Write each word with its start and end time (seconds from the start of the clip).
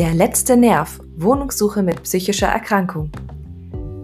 Der 0.00 0.14
letzte 0.14 0.56
Nerv. 0.56 0.98
Wohnungssuche 1.18 1.82
mit 1.82 2.04
psychischer 2.04 2.46
Erkrankung. 2.46 3.10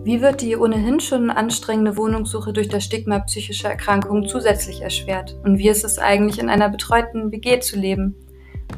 Wie 0.04 0.20
wird 0.20 0.42
die 0.42 0.54
ohnehin 0.54 1.00
schon 1.00 1.30
anstrengende 1.30 1.96
Wohnungssuche 1.96 2.52
durch 2.52 2.68
das 2.68 2.84
Stigma 2.84 3.20
psychischer 3.20 3.70
Erkrankungen 3.70 4.28
zusätzlich 4.28 4.82
erschwert? 4.82 5.38
Und 5.42 5.56
wie 5.56 5.70
ist 5.70 5.86
es 5.86 5.98
eigentlich, 5.98 6.38
in 6.38 6.50
einer 6.50 6.68
betreuten 6.68 7.32
WG 7.32 7.60
zu 7.60 7.78
leben? 7.78 8.14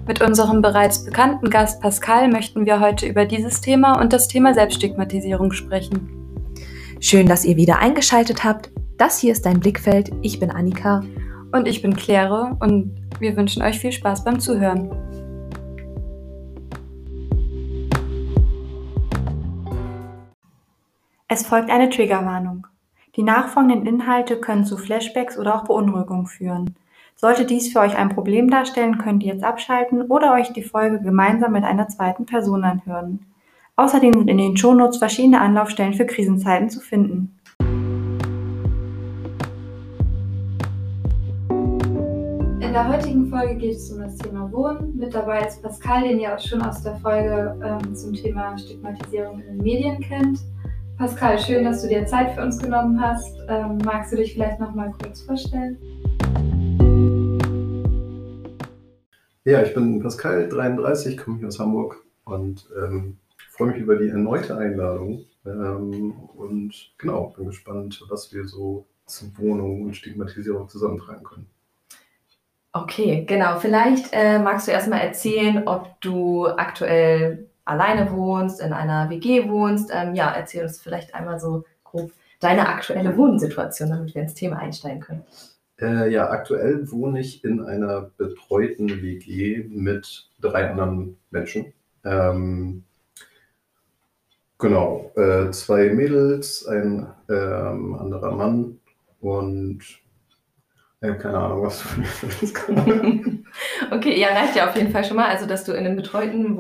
Mit 0.07 0.23
unserem 0.23 0.63
bereits 0.63 1.05
bekannten 1.05 1.51
Gast 1.51 1.83
Pascal 1.83 2.31
möchten 2.31 2.67
wir 2.67 2.79
heute 2.79 3.09
über 3.09 3.25
dieses 3.25 3.61
Thema 3.61 4.01
und 4.01 4.13
das 4.13 4.29
Thema 4.29 4.55
Selbststigmatisierung 4.55 5.51
sprechen. 5.51 6.55
Schön, 7.01 7.27
dass 7.27 7.45
ihr 7.45 7.57
wieder 7.57 7.81
eingeschaltet 7.81 8.45
habt. 8.45 8.71
Das 8.97 9.19
hier 9.19 9.33
ist 9.33 9.45
dein 9.45 9.59
Blickfeld. 9.59 10.13
Ich 10.23 10.39
bin 10.39 10.53
Annika. 10.53 11.03
Und 11.51 11.67
ich 11.67 11.83
bin 11.83 11.97
Claire 11.97 12.57
und 12.61 12.95
wir 13.19 13.37
wünschen 13.37 13.63
euch 13.63 13.81
viel 13.81 13.91
Spaß 13.91 14.23
beim 14.23 14.39
Zuhören. 14.39 14.89
Es 21.31 21.47
folgt 21.47 21.69
eine 21.69 21.91
Triggerwarnung. 21.91 22.67
Die 23.17 23.23
nachfolgenden 23.23 23.85
Inhalte 23.85 24.41
können 24.41 24.65
zu 24.65 24.79
Flashbacks 24.79 25.39
oder 25.39 25.57
auch 25.57 25.65
Beunruhigung 25.65 26.27
führen. 26.27 26.75
Sollte 27.17 27.45
dies 27.45 27.71
für 27.71 27.81
euch 27.81 27.99
ein 27.99 28.09
Problem 28.09 28.49
darstellen, 28.51 28.97
könnt 28.97 29.23
ihr 29.23 29.35
jetzt 29.35 29.45
abschalten 29.45 30.01
oder 30.11 30.33
euch 30.33 30.55
die 30.55 30.63
Folge 30.63 31.03
gemeinsam 31.03 31.53
mit 31.53 31.65
einer 31.65 31.87
zweiten 31.89 32.25
Person 32.25 32.65
anhören. 32.65 33.27
Außerdem 33.77 34.15
sind 34.15 34.29
in 34.29 34.39
den 34.39 34.57
Shownotes 34.57 34.97
verschiedene 34.97 35.39
Anlaufstellen 35.39 35.93
für 35.93 36.07
Krisenzeiten 36.07 36.71
zu 36.71 36.81
finden. 36.81 37.39
In 42.63 42.73
der 42.73 42.89
heutigen 42.89 43.29
Folge 43.29 43.57
geht 43.57 43.77
es 43.77 43.93
um 43.93 44.01
das 44.01 44.17
Thema 44.17 44.51
Wohnen. 44.51 44.97
Mit 44.97 45.13
dabei 45.13 45.47
ist 45.47 45.63
Pascal, 45.63 46.09
den 46.09 46.21
ihr 46.21 46.35
auch 46.35 46.41
schon 46.41 46.63
aus 46.63 46.83
der 46.83 46.97
Folge 46.97 47.55
ähm, 47.63 47.95
zum 47.95 48.15
Thema 48.15 48.57
Stigmatisierung 48.57 49.41
in 49.41 49.47
den 49.47 49.57
Medien 49.59 50.01
kennt. 50.01 50.39
Pascal, 50.99 51.39
schön, 51.39 51.65
dass 51.65 51.83
du 51.83 51.89
dir 51.89 52.05
Zeit 52.07 52.35
für 52.35 52.43
uns 52.43 52.59
genommen 52.59 53.01
hast. 53.01 53.39
Ähm, 53.47 53.79
magst 53.85 54.13
du 54.13 54.17
dich 54.17 54.33
vielleicht 54.33 54.59
noch 54.59 54.75
mal 54.75 54.93
kurz 55.01 55.21
vorstellen? 55.21 55.79
Ja, 59.45 59.63
ich 59.63 59.73
bin 59.75 60.03
Pascal, 60.03 60.49
33, 60.49 61.17
komme 61.17 61.39
hier 61.39 61.47
aus 61.47 61.61
Hamburg 61.61 62.03
und 62.25 62.69
ähm, 62.77 63.17
freue 63.53 63.69
mich 63.69 63.77
über 63.77 63.95
die 63.95 64.09
erneute 64.09 64.59
Einladung. 64.59 65.25
Ähm, 65.47 66.15
und 66.35 66.75
genau, 66.99 67.33
bin 67.37 67.47
gespannt, 67.47 68.03
was 68.09 68.35
wir 68.35 68.45
so 68.49 68.85
zu 69.07 69.27
Wohnung 69.39 69.83
und 69.83 69.97
Stigmatisierung 69.97 70.69
zusammentragen 70.69 71.23
können. 71.23 71.47
Okay, 72.73 73.25
genau. 73.25 73.61
Vielleicht 73.61 74.09
äh, 74.11 74.41
magst 74.41 74.67
du 74.67 74.73
erstmal 74.73 75.01
erzählen, 75.03 75.63
ob 75.69 76.01
du 76.01 76.49
aktuell 76.49 77.49
alleine 77.69 78.11
wohnst, 78.11 78.61
in 78.61 78.73
einer 78.73 79.11
WG 79.11 79.49
wohnst. 79.49 79.91
Ähm, 79.93 80.15
ja, 80.15 80.31
erzähl 80.31 80.63
uns 80.63 80.81
vielleicht 80.81 81.15
einmal 81.15 81.39
so 81.39 81.65
grob 81.85 82.11
deine 82.41 82.69
aktuelle 82.69 83.17
Wohnsituation, 83.17 83.91
damit 83.91 84.15
wir 84.15 84.23
ins 84.23 84.35
Thema 84.35 84.59
einsteigen 84.59 85.01
können. 85.01 85.25
Äh, 85.81 86.11
ja, 86.11 86.31
aktuell 86.31 86.91
wohne 86.91 87.21
ich 87.21 87.45
in 87.45 87.65
einer 87.65 88.11
betreuten 88.17 88.89
WG 89.03 89.65
mit 89.69 90.29
drei 90.41 90.71
anderen 90.71 91.17
Menschen. 91.31 91.73
Ähm, 92.05 92.85
genau, 94.59 95.13
äh, 95.17 95.51
zwei 95.51 95.91
Mädels, 95.91 96.67
ein 96.67 97.07
ähm, 97.29 97.95
anderer 97.95 98.33
Mann 98.33 98.81
und 99.21 99.81
äh, 101.01 101.15
keine 101.15 101.39
Ahnung, 101.39 101.63
was 101.63 101.81
du 101.81 102.47
von 102.47 103.45
Okay, 103.93 104.19
ja, 104.19 104.29
reicht 104.29 104.57
ja 104.57 104.69
auf 104.69 104.77
jeden 104.77 104.91
Fall 104.91 105.05
schon 105.05 105.17
mal. 105.17 105.29
Also, 105.29 105.47
dass 105.47 105.65
du 105.65 105.73
in 105.73 105.87
einem 105.87 105.97
betreuten 105.97 106.57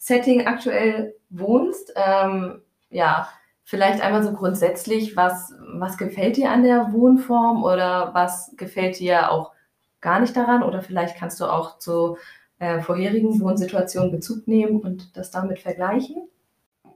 Wohnsetting 0.00 0.46
aktuell 0.46 1.14
wohnst. 1.30 1.92
Ähm, 1.96 2.62
ja, 2.90 3.28
Vielleicht 3.70 4.02
einmal 4.02 4.24
so 4.24 4.32
grundsätzlich, 4.32 5.16
was, 5.16 5.54
was 5.74 5.96
gefällt 5.96 6.36
dir 6.36 6.50
an 6.50 6.64
der 6.64 6.92
Wohnform 6.92 7.62
oder 7.62 8.10
was 8.14 8.52
gefällt 8.56 8.98
dir 8.98 9.30
auch 9.30 9.52
gar 10.00 10.18
nicht 10.18 10.36
daran? 10.36 10.64
Oder 10.64 10.82
vielleicht 10.82 11.16
kannst 11.16 11.38
du 11.38 11.44
auch 11.44 11.78
zu 11.78 12.16
äh, 12.58 12.80
vorherigen 12.80 13.40
Wohnsituationen 13.40 14.10
Bezug 14.10 14.48
nehmen 14.48 14.80
und 14.80 15.16
das 15.16 15.30
damit 15.30 15.60
vergleichen? 15.60 16.28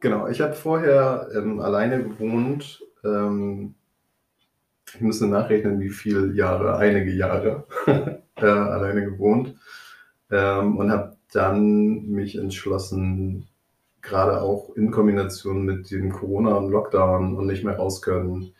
Genau, 0.00 0.26
ich 0.26 0.40
habe 0.40 0.54
vorher 0.54 1.28
ähm, 1.36 1.60
alleine 1.60 2.02
gewohnt. 2.02 2.82
Ähm, 3.04 3.76
ich 4.92 5.00
müsste 5.00 5.28
nachrechnen, 5.28 5.78
wie 5.78 5.90
viele 5.90 6.34
Jahre, 6.34 6.76
einige 6.78 7.12
Jahre 7.12 7.68
äh, 8.34 8.44
alleine 8.44 9.04
gewohnt 9.04 9.54
ähm, 10.28 10.76
und 10.76 10.90
habe 10.90 11.13
dann 11.34 12.08
mich 12.10 12.36
entschlossen, 12.36 13.46
gerade 14.02 14.42
auch 14.42 14.70
in 14.76 14.90
Kombination 14.90 15.64
mit 15.64 15.90
dem 15.90 16.12
Corona 16.12 16.54
und 16.54 16.70
Lockdown 16.70 17.36
und 17.36 17.46
nicht 17.46 17.64
mehr 17.64 17.76
raus 17.76 18.02
können, 18.02 18.52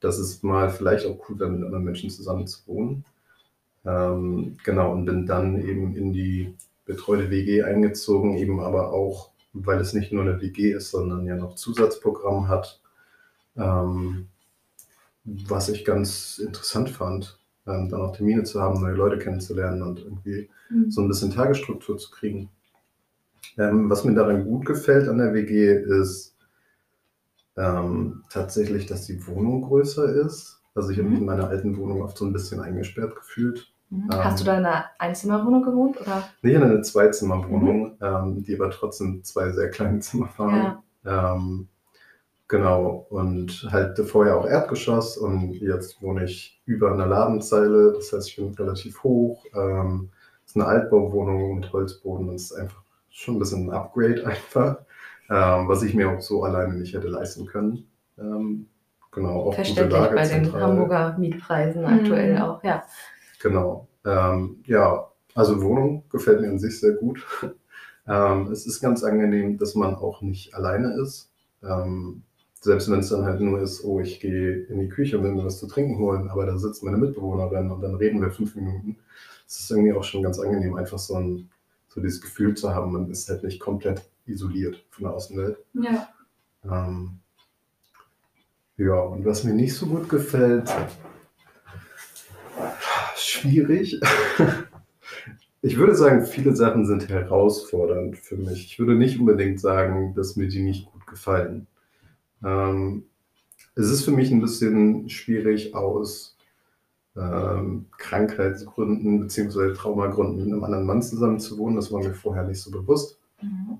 dass 0.00 0.18
es 0.18 0.42
mal 0.42 0.70
vielleicht 0.70 1.06
auch 1.06 1.18
cool 1.28 1.38
wäre, 1.38 1.50
mit 1.50 1.64
anderen 1.64 1.84
Menschen 1.84 2.10
zusammen 2.10 2.46
zu 2.46 2.66
wohnen. 2.66 3.04
Ähm, 3.84 4.56
genau, 4.64 4.92
und 4.92 5.04
bin 5.04 5.26
dann 5.26 5.60
eben 5.60 5.94
in 5.96 6.12
die 6.12 6.54
betreute 6.84 7.30
WG 7.30 7.62
eingezogen, 7.62 8.36
eben 8.36 8.60
aber 8.60 8.92
auch, 8.92 9.30
weil 9.52 9.80
es 9.80 9.92
nicht 9.92 10.12
nur 10.12 10.22
eine 10.22 10.40
WG 10.40 10.72
ist, 10.72 10.90
sondern 10.90 11.26
ja 11.26 11.36
noch 11.36 11.56
Zusatzprogramm 11.56 12.48
hat, 12.48 12.80
ähm, 13.56 14.28
was 15.24 15.68
ich 15.68 15.84
ganz 15.84 16.38
interessant 16.38 16.90
fand, 16.90 17.38
ähm, 17.66 17.88
dann 17.88 18.00
auch 18.00 18.16
Termine 18.16 18.44
zu 18.44 18.60
haben, 18.60 18.80
neue 18.80 18.94
Leute 18.94 19.18
kennenzulernen 19.18 19.82
und 19.82 20.00
irgendwie 20.00 20.48
mhm. 20.70 20.90
so 20.90 21.00
ein 21.00 21.08
bisschen 21.08 21.32
Tagesstruktur 21.32 21.98
zu 21.98 22.10
kriegen. 22.10 22.50
Ähm, 23.58 23.90
was 23.90 24.04
mir 24.04 24.14
daran 24.14 24.44
gut 24.44 24.64
gefällt 24.64 25.08
an 25.08 25.18
der 25.18 25.34
WG 25.34 25.74
ist 25.74 26.36
ähm, 27.56 28.22
tatsächlich, 28.30 28.86
dass 28.86 29.06
die 29.06 29.26
Wohnung 29.26 29.62
größer 29.62 30.04
ist. 30.04 30.60
Also 30.74 30.90
ich 30.90 30.98
habe 30.98 31.08
mich 31.08 31.18
in 31.18 31.26
meiner 31.26 31.48
alten 31.48 31.76
Wohnung 31.76 32.02
oft 32.02 32.16
so 32.16 32.24
ein 32.24 32.32
bisschen 32.32 32.60
eingesperrt 32.60 33.14
gefühlt. 33.14 33.72
Mhm. 33.90 34.08
Hast 34.10 34.40
du 34.40 34.44
da 34.44 34.58
in 34.58 34.64
einer 34.64 34.86
Einzimmerwohnung 34.98 35.62
gewohnt? 35.62 36.00
Oder? 36.00 36.24
Nee, 36.40 36.54
in 36.54 36.62
einer 36.62 36.82
Zweizimmerwohnung, 36.82 37.82
mhm. 37.82 37.96
ähm, 38.00 38.42
die 38.42 38.54
aber 38.54 38.70
trotzdem 38.70 39.22
zwei 39.22 39.50
sehr 39.50 39.70
kleine 39.70 40.00
Zimmer 40.00 40.30
waren. 40.38 40.82
Ja. 41.04 41.36
Genau, 42.52 43.06
und 43.08 43.66
halt 43.72 43.98
vorher 44.00 44.36
auch 44.36 44.46
Erdgeschoss 44.46 45.16
und 45.16 45.54
jetzt 45.54 46.02
wohne 46.02 46.24
ich 46.24 46.60
über 46.66 46.92
einer 46.92 47.06
Ladenzeile. 47.06 47.94
Das 47.94 48.12
heißt, 48.12 48.28
ich 48.28 48.36
bin 48.36 48.52
relativ 48.52 49.02
hoch. 49.02 49.46
Ähm, 49.54 50.10
es 50.44 50.50
ist 50.50 50.56
eine 50.56 50.66
Altbauwohnung 50.66 51.54
mit 51.54 51.72
Holzboden 51.72 52.28
und 52.28 52.34
es 52.34 52.50
ist 52.50 52.52
einfach 52.52 52.82
schon 53.08 53.36
ein 53.36 53.38
bisschen 53.38 53.70
ein 53.70 53.74
Upgrade 53.74 54.26
einfach, 54.26 54.80
ähm, 55.30 55.66
was 55.66 55.82
ich 55.82 55.94
mir 55.94 56.10
auch 56.10 56.20
so 56.20 56.44
alleine 56.44 56.74
nicht 56.74 56.92
hätte 56.92 57.08
leisten 57.08 57.46
können. 57.46 57.86
Ähm, 58.18 58.66
genau, 59.12 59.46
auch 59.46 59.54
Verständlich 59.54 59.88
gute 59.88 60.02
Lage, 60.02 60.14
bei 60.14 60.28
den 60.28 60.52
Hamburger 60.52 61.16
Mietpreisen 61.16 61.80
mhm. 61.80 61.88
aktuell 61.88 62.38
auch, 62.38 62.62
ja. 62.62 62.82
Genau. 63.40 63.88
Ähm, 64.04 64.62
ja, 64.66 65.08
also 65.34 65.62
Wohnung 65.62 66.04
gefällt 66.10 66.42
mir 66.42 66.50
an 66.50 66.58
sich 66.58 66.78
sehr 66.78 66.92
gut. 66.92 67.26
Ähm, 68.04 68.50
es 68.50 68.66
ist 68.66 68.80
ganz 68.80 69.04
angenehm, 69.04 69.58
dass 69.58 69.76
man 69.76 69.94
auch 69.94 70.22
nicht 70.22 70.56
alleine 70.56 71.00
ist. 71.00 71.30
Ähm, 71.62 72.24
selbst 72.62 72.90
wenn 72.90 73.00
es 73.00 73.08
dann 73.08 73.24
halt 73.24 73.40
nur 73.40 73.60
ist, 73.60 73.84
oh, 73.84 74.00
ich 74.00 74.20
gehe 74.20 74.62
in 74.66 74.78
die 74.78 74.88
Küche 74.88 75.18
und 75.18 75.24
will 75.24 75.32
mir 75.32 75.44
was 75.44 75.58
zu 75.58 75.66
trinken 75.66 75.98
holen, 75.98 76.30
aber 76.30 76.46
da 76.46 76.56
sitzt 76.56 76.84
meine 76.84 76.96
Mitbewohnerin 76.96 77.70
und 77.70 77.82
dann 77.82 77.96
reden 77.96 78.20
wir 78.20 78.30
fünf 78.30 78.54
Minuten. 78.54 78.96
Es 79.46 79.58
ist 79.58 79.70
irgendwie 79.70 79.92
auch 79.92 80.04
schon 80.04 80.22
ganz 80.22 80.38
angenehm, 80.38 80.76
einfach 80.76 80.98
so 80.98 81.16
ein 81.16 81.50
so 81.88 82.00
dieses 82.00 82.22
Gefühl 82.22 82.54
zu 82.54 82.74
haben, 82.74 82.92
man 82.92 83.10
ist 83.10 83.28
halt 83.28 83.42
nicht 83.42 83.60
komplett 83.60 84.02
isoliert 84.26 84.82
von 84.90 85.04
der 85.04 85.12
Außenwelt. 85.12 85.58
Ja. 85.74 86.08
Ähm, 86.64 87.18
ja, 88.78 88.94
und 88.94 89.26
was 89.26 89.44
mir 89.44 89.52
nicht 89.52 89.74
so 89.74 89.86
gut 89.86 90.08
gefällt, 90.08 90.72
schwierig. 93.16 94.00
Ich 95.64 95.78
würde 95.78 95.94
sagen, 95.94 96.26
viele 96.26 96.56
Sachen 96.56 96.86
sind 96.86 97.08
herausfordernd 97.08 98.18
für 98.18 98.36
mich. 98.36 98.64
Ich 98.66 98.78
würde 98.80 98.96
nicht 98.96 99.20
unbedingt 99.20 99.60
sagen, 99.60 100.12
dass 100.16 100.34
mir 100.34 100.48
die 100.48 100.60
nicht 100.60 100.90
gut 100.90 101.06
gefallen. 101.06 101.68
Ähm, 102.44 103.04
es 103.74 103.90
ist 103.90 104.04
für 104.04 104.10
mich 104.10 104.30
ein 104.30 104.40
bisschen 104.40 105.08
schwierig 105.08 105.74
aus 105.74 106.36
ähm, 107.16 107.86
Krankheitsgründen 107.98 109.20
bzw. 109.20 109.74
Traumagründen 109.74 110.44
mit 110.44 110.52
einem 110.52 110.64
anderen 110.64 110.86
Mann 110.86 111.02
zusammen 111.02 111.40
zu 111.40 111.58
wohnen. 111.58 111.76
Das 111.76 111.92
war 111.92 112.00
mir 112.00 112.14
vorher 112.14 112.44
nicht 112.44 112.60
so 112.60 112.70
bewusst. 112.70 113.18
Mhm. 113.40 113.78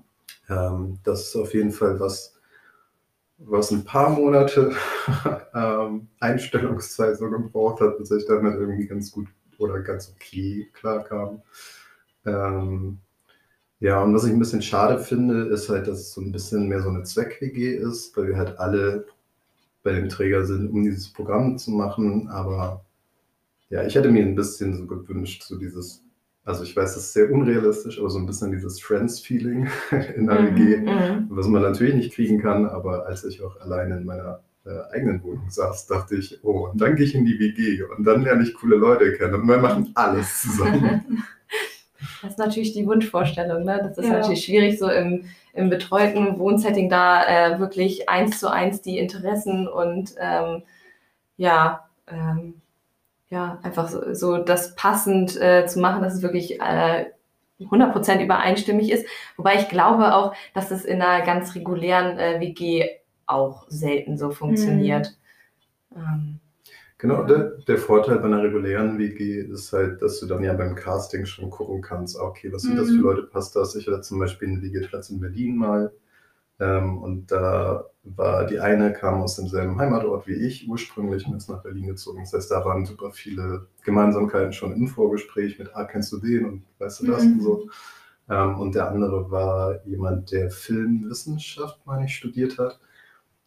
Ähm, 0.49 0.99
das 1.03 1.27
ist 1.27 1.35
auf 1.35 1.53
jeden 1.53 1.71
Fall 1.71 1.99
was, 1.99 2.35
was 3.37 3.71
ein 3.71 3.83
paar 3.83 4.09
Monate 4.09 4.73
ähm, 5.53 6.07
Einstellungszeit 6.19 7.17
so 7.17 7.29
gebraucht 7.29 7.81
hat, 7.81 7.97
bis 7.97 8.11
ich 8.11 8.25
damit 8.25 8.55
irgendwie 8.55 8.87
ganz 8.87 9.11
gut 9.11 9.27
oder 9.57 9.79
ganz 9.79 10.13
okay 10.15 10.69
klarkam. 10.73 11.41
Ähm, 12.25 12.99
ja, 13.83 14.01
und 14.01 14.13
was 14.15 14.23
ich 14.25 14.31
ein 14.31 14.39
bisschen 14.39 14.61
schade 14.61 14.97
finde, 14.99 15.43
ist 15.45 15.69
halt, 15.69 15.87
dass 15.87 15.99
es 15.99 16.13
so 16.13 16.21
ein 16.21 16.31
bisschen 16.31 16.67
mehr 16.69 16.81
so 16.81 16.89
eine 16.89 17.03
Zweck-WG 17.03 17.75
ist, 17.75 18.15
weil 18.17 18.29
wir 18.29 18.37
halt 18.37 18.57
alle 18.59 19.05
bei 19.83 19.93
dem 19.93 20.09
Träger 20.09 20.45
sind, 20.45 20.69
um 20.71 20.83
dieses 20.83 21.11
Programm 21.11 21.57
zu 21.57 21.71
machen, 21.71 22.29
aber 22.29 22.85
ja, 23.69 23.83
ich 23.85 23.95
hätte 23.95 24.11
mir 24.11 24.23
ein 24.23 24.35
bisschen 24.35 24.75
so 24.77 24.85
gewünscht, 24.87 25.43
so 25.43 25.57
dieses 25.57 26.01
Also 26.45 26.63
ich 26.63 26.75
weiß, 26.75 26.95
das 26.95 27.03
ist 27.05 27.13
sehr 27.13 27.31
unrealistisch, 27.31 27.99
aber 27.99 28.09
so 28.09 28.19
ein 28.19 28.25
bisschen 28.25 28.51
dieses 28.51 28.81
Friends-Feeling 28.81 29.67
in 30.15 30.27
der 30.27 30.43
WG, 30.55 30.77
Mhm. 30.77 31.27
was 31.29 31.47
man 31.47 31.61
natürlich 31.63 31.95
nicht 31.95 32.13
kriegen 32.13 32.41
kann, 32.41 32.65
aber 32.65 33.05
als 33.07 33.23
ich 33.25 33.41
auch 33.43 33.59
alleine 33.61 33.97
in 33.97 34.05
meiner 34.05 34.41
äh, 34.65 34.79
eigenen 34.93 35.23
Wohnung 35.23 35.49
saß, 35.49 35.87
dachte 35.87 36.15
ich, 36.15 36.39
oh, 36.43 36.69
und 36.71 36.79
dann 36.81 36.95
gehe 36.95 37.05
ich 37.05 37.15
in 37.15 37.25
die 37.25 37.39
WG 37.39 37.83
und 37.83 38.05
dann 38.05 38.23
lerne 38.23 38.43
ich 38.43 38.53
coole 38.55 38.77
Leute 38.77 39.13
kennen 39.13 39.35
und 39.35 39.47
wir 39.47 39.57
machen 39.57 39.91
alles 39.95 40.41
zusammen. 40.43 41.01
Das 42.23 42.31
ist 42.31 42.39
natürlich 42.39 42.73
die 42.73 42.87
Wunschvorstellung. 42.87 43.63
Ne? 43.63 43.79
Das 43.83 43.97
ist 43.97 44.07
Ja. 44.07 44.13
natürlich 44.13 44.45
schwierig, 44.45 44.79
so 44.79 44.89
im, 44.89 45.25
im 45.53 45.69
betreuten 45.69 46.39
Wohnsetting 46.39 46.89
da 46.89 47.23
äh, 47.25 47.59
wirklich 47.59 48.09
eins 48.09 48.39
zu 48.39 48.49
eins 48.49 48.81
die 48.81 48.97
Interessen 48.97 49.67
und 49.67 50.15
ähm, 50.19 50.63
ja, 51.37 51.87
ähm, 52.07 52.61
ja, 53.29 53.59
einfach 53.63 53.89
so, 53.89 54.13
so 54.13 54.37
das 54.37 54.75
passend 54.75 55.39
äh, 55.41 55.65
zu 55.65 55.79
machen, 55.79 56.01
dass 56.01 56.13
es 56.13 56.21
wirklich 56.21 56.61
äh, 56.61 57.05
100% 57.59 58.23
übereinstimmig 58.23 58.91
ist. 58.91 59.05
Wobei 59.37 59.55
ich 59.55 59.69
glaube 59.69 60.15
auch, 60.15 60.33
dass 60.53 60.71
es 60.71 60.85
in 60.85 61.01
einer 61.01 61.25
ganz 61.25 61.55
regulären 61.55 62.17
äh, 62.19 62.39
WG 62.39 62.87
auch 63.25 63.65
selten 63.69 64.17
so 64.17 64.31
funktioniert. 64.31 65.15
Ähm, 65.95 66.39
Genau, 67.03 67.25
der, 67.25 67.57
der 67.67 67.77
Vorteil 67.77 68.19
bei 68.19 68.27
einer 68.27 68.41
regulären 68.41 68.97
WG 68.97 69.41
ist 69.41 69.73
halt, 69.73 70.01
dass 70.01 70.21
du 70.21 70.25
dann 70.25 70.41
ja 70.41 70.53
beim 70.53 70.73
Casting 70.73 71.25
schon 71.25 71.49
gucken 71.49 71.81
kannst, 71.81 72.17
ah, 72.17 72.23
okay, 72.23 72.49
was 72.53 72.61
sind 72.61 72.77
das 72.77 72.87
für 72.91 72.95
Mhm. 72.95 73.01
Leute, 73.01 73.23
passt 73.23 73.57
das? 73.57 73.75
Ich 73.75 73.87
hatte 73.87 73.99
zum 73.99 74.19
Beispiel 74.19 74.47
einen 74.47 74.61
WG-Platz 74.61 75.09
in 75.09 75.19
Berlin 75.19 75.57
mal 75.57 75.91
ähm, 76.59 76.99
und 77.03 77.31
da 77.31 77.85
war 78.03 78.45
die 78.47 78.59
eine, 78.59 78.93
kam 78.93 79.21
aus 79.21 79.35
demselben 79.37 79.77
Heimatort 79.79 80.27
wie 80.27 80.33
ich 80.33 80.69
ursprünglich 80.69 81.27
und 81.27 81.35
ist 81.37 81.49
nach 81.49 81.63
Berlin 81.63 81.87
gezogen. 81.87 82.21
Das 82.23 82.33
heißt, 82.33 82.51
da 82.51 82.65
waren 82.65 82.85
super 82.85 83.11
viele 83.11 83.67
Gemeinsamkeiten 83.83 84.53
schon 84.53 84.73
im 84.73 84.87
Vorgespräch 84.87 85.59
mit, 85.59 85.75
ah, 85.75 85.85
kennst 85.85 86.11
du 86.13 86.19
den 86.19 86.45
und 86.45 86.63
weißt 86.79 87.01
du 87.01 87.07
das 87.07 87.23
Mhm. 87.25 87.33
und 87.33 87.41
so. 87.41 87.69
Ähm, 88.29 88.59
und 88.59 88.75
der 88.75 88.89
andere 88.89 89.31
war 89.31 89.85
jemand, 89.85 90.31
der 90.31 90.51
Filmwissenschaft, 90.51 91.79
meine 91.85 92.05
ich, 92.05 92.15
studiert 92.15 92.57
hat. 92.59 92.79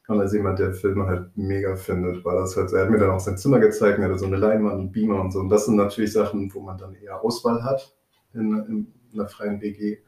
Und 0.09 0.21
als 0.21 0.33
jemand, 0.33 0.59
der 0.59 0.73
Filme 0.73 1.07
halt 1.07 1.37
mega 1.37 1.75
findet, 1.75 2.25
war 2.25 2.37
das 2.37 2.57
halt, 2.57 2.73
er 2.73 2.83
hat 2.83 2.91
mir 2.91 2.99
dann 2.99 3.11
auch 3.11 3.21
sein 3.21 3.37
Zimmer 3.37 3.59
gezeigt, 3.59 3.99
er 3.99 4.05
hatte 4.05 4.19
so 4.19 4.27
eine 4.27 4.37
Leinwand 4.37 4.79
und 4.79 4.93
Beamer 4.93 5.21
und 5.21 5.33
so. 5.33 5.41
Und 5.41 5.49
das 5.49 5.67
sind 5.67 5.77
natürlich 5.77 6.13
Sachen, 6.13 6.53
wo 6.55 6.61
man 6.61 6.79
dann 6.79 6.95
eher 6.95 7.23
Auswahl 7.25 7.65
hat 7.65 7.93
in, 8.35 8.53
in 8.69 8.87
einer 9.15 9.29
freien 9.29 9.61
WG. 9.61 9.99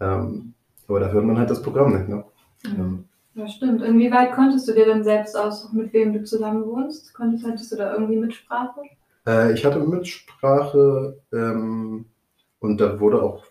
Ähm, 0.00 0.54
aber 0.88 1.00
da 1.00 1.08
hört 1.10 1.24
man 1.24 1.38
halt 1.38 1.50
das 1.50 1.62
Programm 1.62 1.92
nicht, 1.92 2.08
ne? 2.08 2.24
Ähm, 2.64 3.04
Ja, 3.34 3.46
stimmt. 3.46 3.82
Inwieweit 3.82 4.32
konntest 4.32 4.66
du 4.68 4.72
dir 4.72 4.86
denn 4.86 5.04
selbst 5.04 5.36
aussuchen, 5.36 5.78
mit 5.78 5.92
wem 5.92 6.12
du 6.12 6.24
zusammen 6.24 6.64
wohnst? 6.66 7.14
Konntest, 7.14 7.46
hattest 7.46 7.70
du 7.70 7.76
da 7.76 7.92
irgendwie 7.92 8.16
Mitsprache? 8.16 8.80
Äh, 9.26 9.52
ich 9.52 9.64
hatte 9.64 9.78
Mitsprache 9.78 11.20
ähm, 11.32 12.06
und 12.58 12.80
da 12.80 12.98
wurde 12.98 13.22
auch 13.22 13.44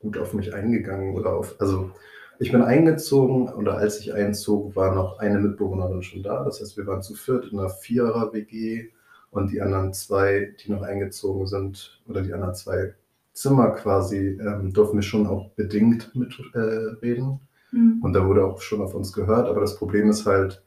gut 0.00 0.18
auf 0.18 0.34
mich 0.34 0.52
eingegangen 0.52 1.14
oder 1.14 1.34
auf, 1.34 1.54
also 1.60 1.90
ich 2.38 2.52
bin 2.52 2.62
eingezogen 2.62 3.48
oder 3.48 3.78
als 3.78 4.00
ich 4.00 4.12
einzog, 4.12 4.76
war 4.76 4.94
noch 4.94 5.18
eine 5.18 5.38
Mitbewohnerin 5.38 6.02
schon 6.02 6.22
da. 6.22 6.44
Das 6.44 6.60
heißt, 6.60 6.76
wir 6.76 6.86
waren 6.86 7.02
zu 7.02 7.14
viert 7.14 7.52
in 7.52 7.58
einer 7.58 7.70
Vierer-WG 7.70 8.90
und 9.30 9.50
die 9.50 9.60
anderen 9.60 9.92
zwei, 9.92 10.54
die 10.64 10.70
noch 10.70 10.82
eingezogen 10.82 11.46
sind, 11.46 12.02
oder 12.06 12.22
die 12.22 12.32
anderen 12.32 12.54
zwei 12.54 12.94
Zimmer 13.32 13.70
quasi, 13.70 14.38
ähm, 14.40 14.72
durften 14.72 14.96
wir 14.96 15.02
schon 15.02 15.26
auch 15.26 15.50
bedingt 15.50 16.14
mitreden. 16.14 17.40
Äh. 17.72 17.76
Mhm. 17.76 18.00
Und 18.02 18.12
da 18.12 18.26
wurde 18.26 18.44
auch 18.44 18.60
schon 18.60 18.80
auf 18.80 18.94
uns 18.94 19.12
gehört, 19.12 19.48
aber 19.48 19.60
das 19.60 19.76
Problem 19.76 20.08
ist 20.08 20.26
halt, 20.26 20.62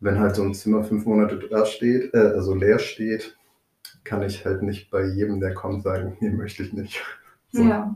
wenn 0.00 0.18
halt 0.18 0.34
so 0.34 0.42
ein 0.42 0.54
Zimmer 0.54 0.82
fünf 0.82 1.06
Monate 1.06 1.38
da 1.38 1.64
steht, 1.64 2.12
äh, 2.12 2.18
also 2.18 2.54
leer 2.54 2.78
steht, 2.78 3.36
kann 4.04 4.22
ich 4.22 4.44
halt 4.44 4.62
nicht 4.62 4.90
bei 4.90 5.04
jedem, 5.04 5.40
der 5.40 5.54
kommt, 5.54 5.82
sagen, 5.82 6.16
nee, 6.20 6.30
möchte 6.30 6.62
ich 6.62 6.72
nicht. 6.72 7.02
So. 7.52 7.62
Ja. 7.62 7.94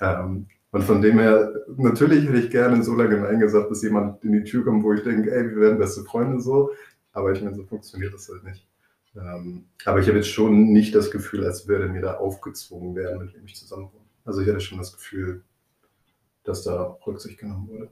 Ähm, 0.00 0.46
und 0.70 0.82
von 0.82 1.00
dem 1.00 1.18
her, 1.18 1.52
natürlich 1.76 2.26
hätte 2.26 2.38
ich 2.38 2.50
gerne 2.50 2.82
so 2.82 2.94
lange 2.94 3.16
Nein 3.16 3.40
gesagt, 3.40 3.70
bis 3.70 3.82
jemand 3.82 4.22
in 4.22 4.32
die 4.32 4.44
Tür 4.44 4.64
kommt, 4.64 4.84
wo 4.84 4.92
ich 4.92 5.02
denke, 5.02 5.30
ey, 5.34 5.50
wir 5.50 5.60
werden 5.60 5.78
beste 5.78 6.04
Freunde 6.04 6.40
so. 6.40 6.70
Aber 7.12 7.32
ich 7.32 7.40
meine, 7.40 7.56
so 7.56 7.64
funktioniert 7.64 8.12
das 8.12 8.28
halt 8.28 8.44
nicht. 8.44 8.66
Ähm, 9.16 9.64
aber 9.86 10.00
ich 10.00 10.08
habe 10.08 10.18
jetzt 10.18 10.28
schon 10.28 10.72
nicht 10.72 10.94
das 10.94 11.10
Gefühl, 11.10 11.44
als 11.44 11.66
würde 11.66 11.88
mir 11.88 12.02
da 12.02 12.14
aufgezwungen 12.18 12.94
werden, 12.94 13.24
mit 13.24 13.34
wem 13.34 13.46
ich 13.46 13.56
zusammen 13.56 13.84
wohne. 13.84 14.04
Also 14.24 14.42
ich 14.42 14.48
hatte 14.48 14.60
schon 14.60 14.78
das 14.78 14.92
Gefühl, 14.92 15.42
dass 16.44 16.64
da 16.64 16.98
Rücksicht 17.06 17.38
genommen 17.38 17.68
wurde. 17.68 17.90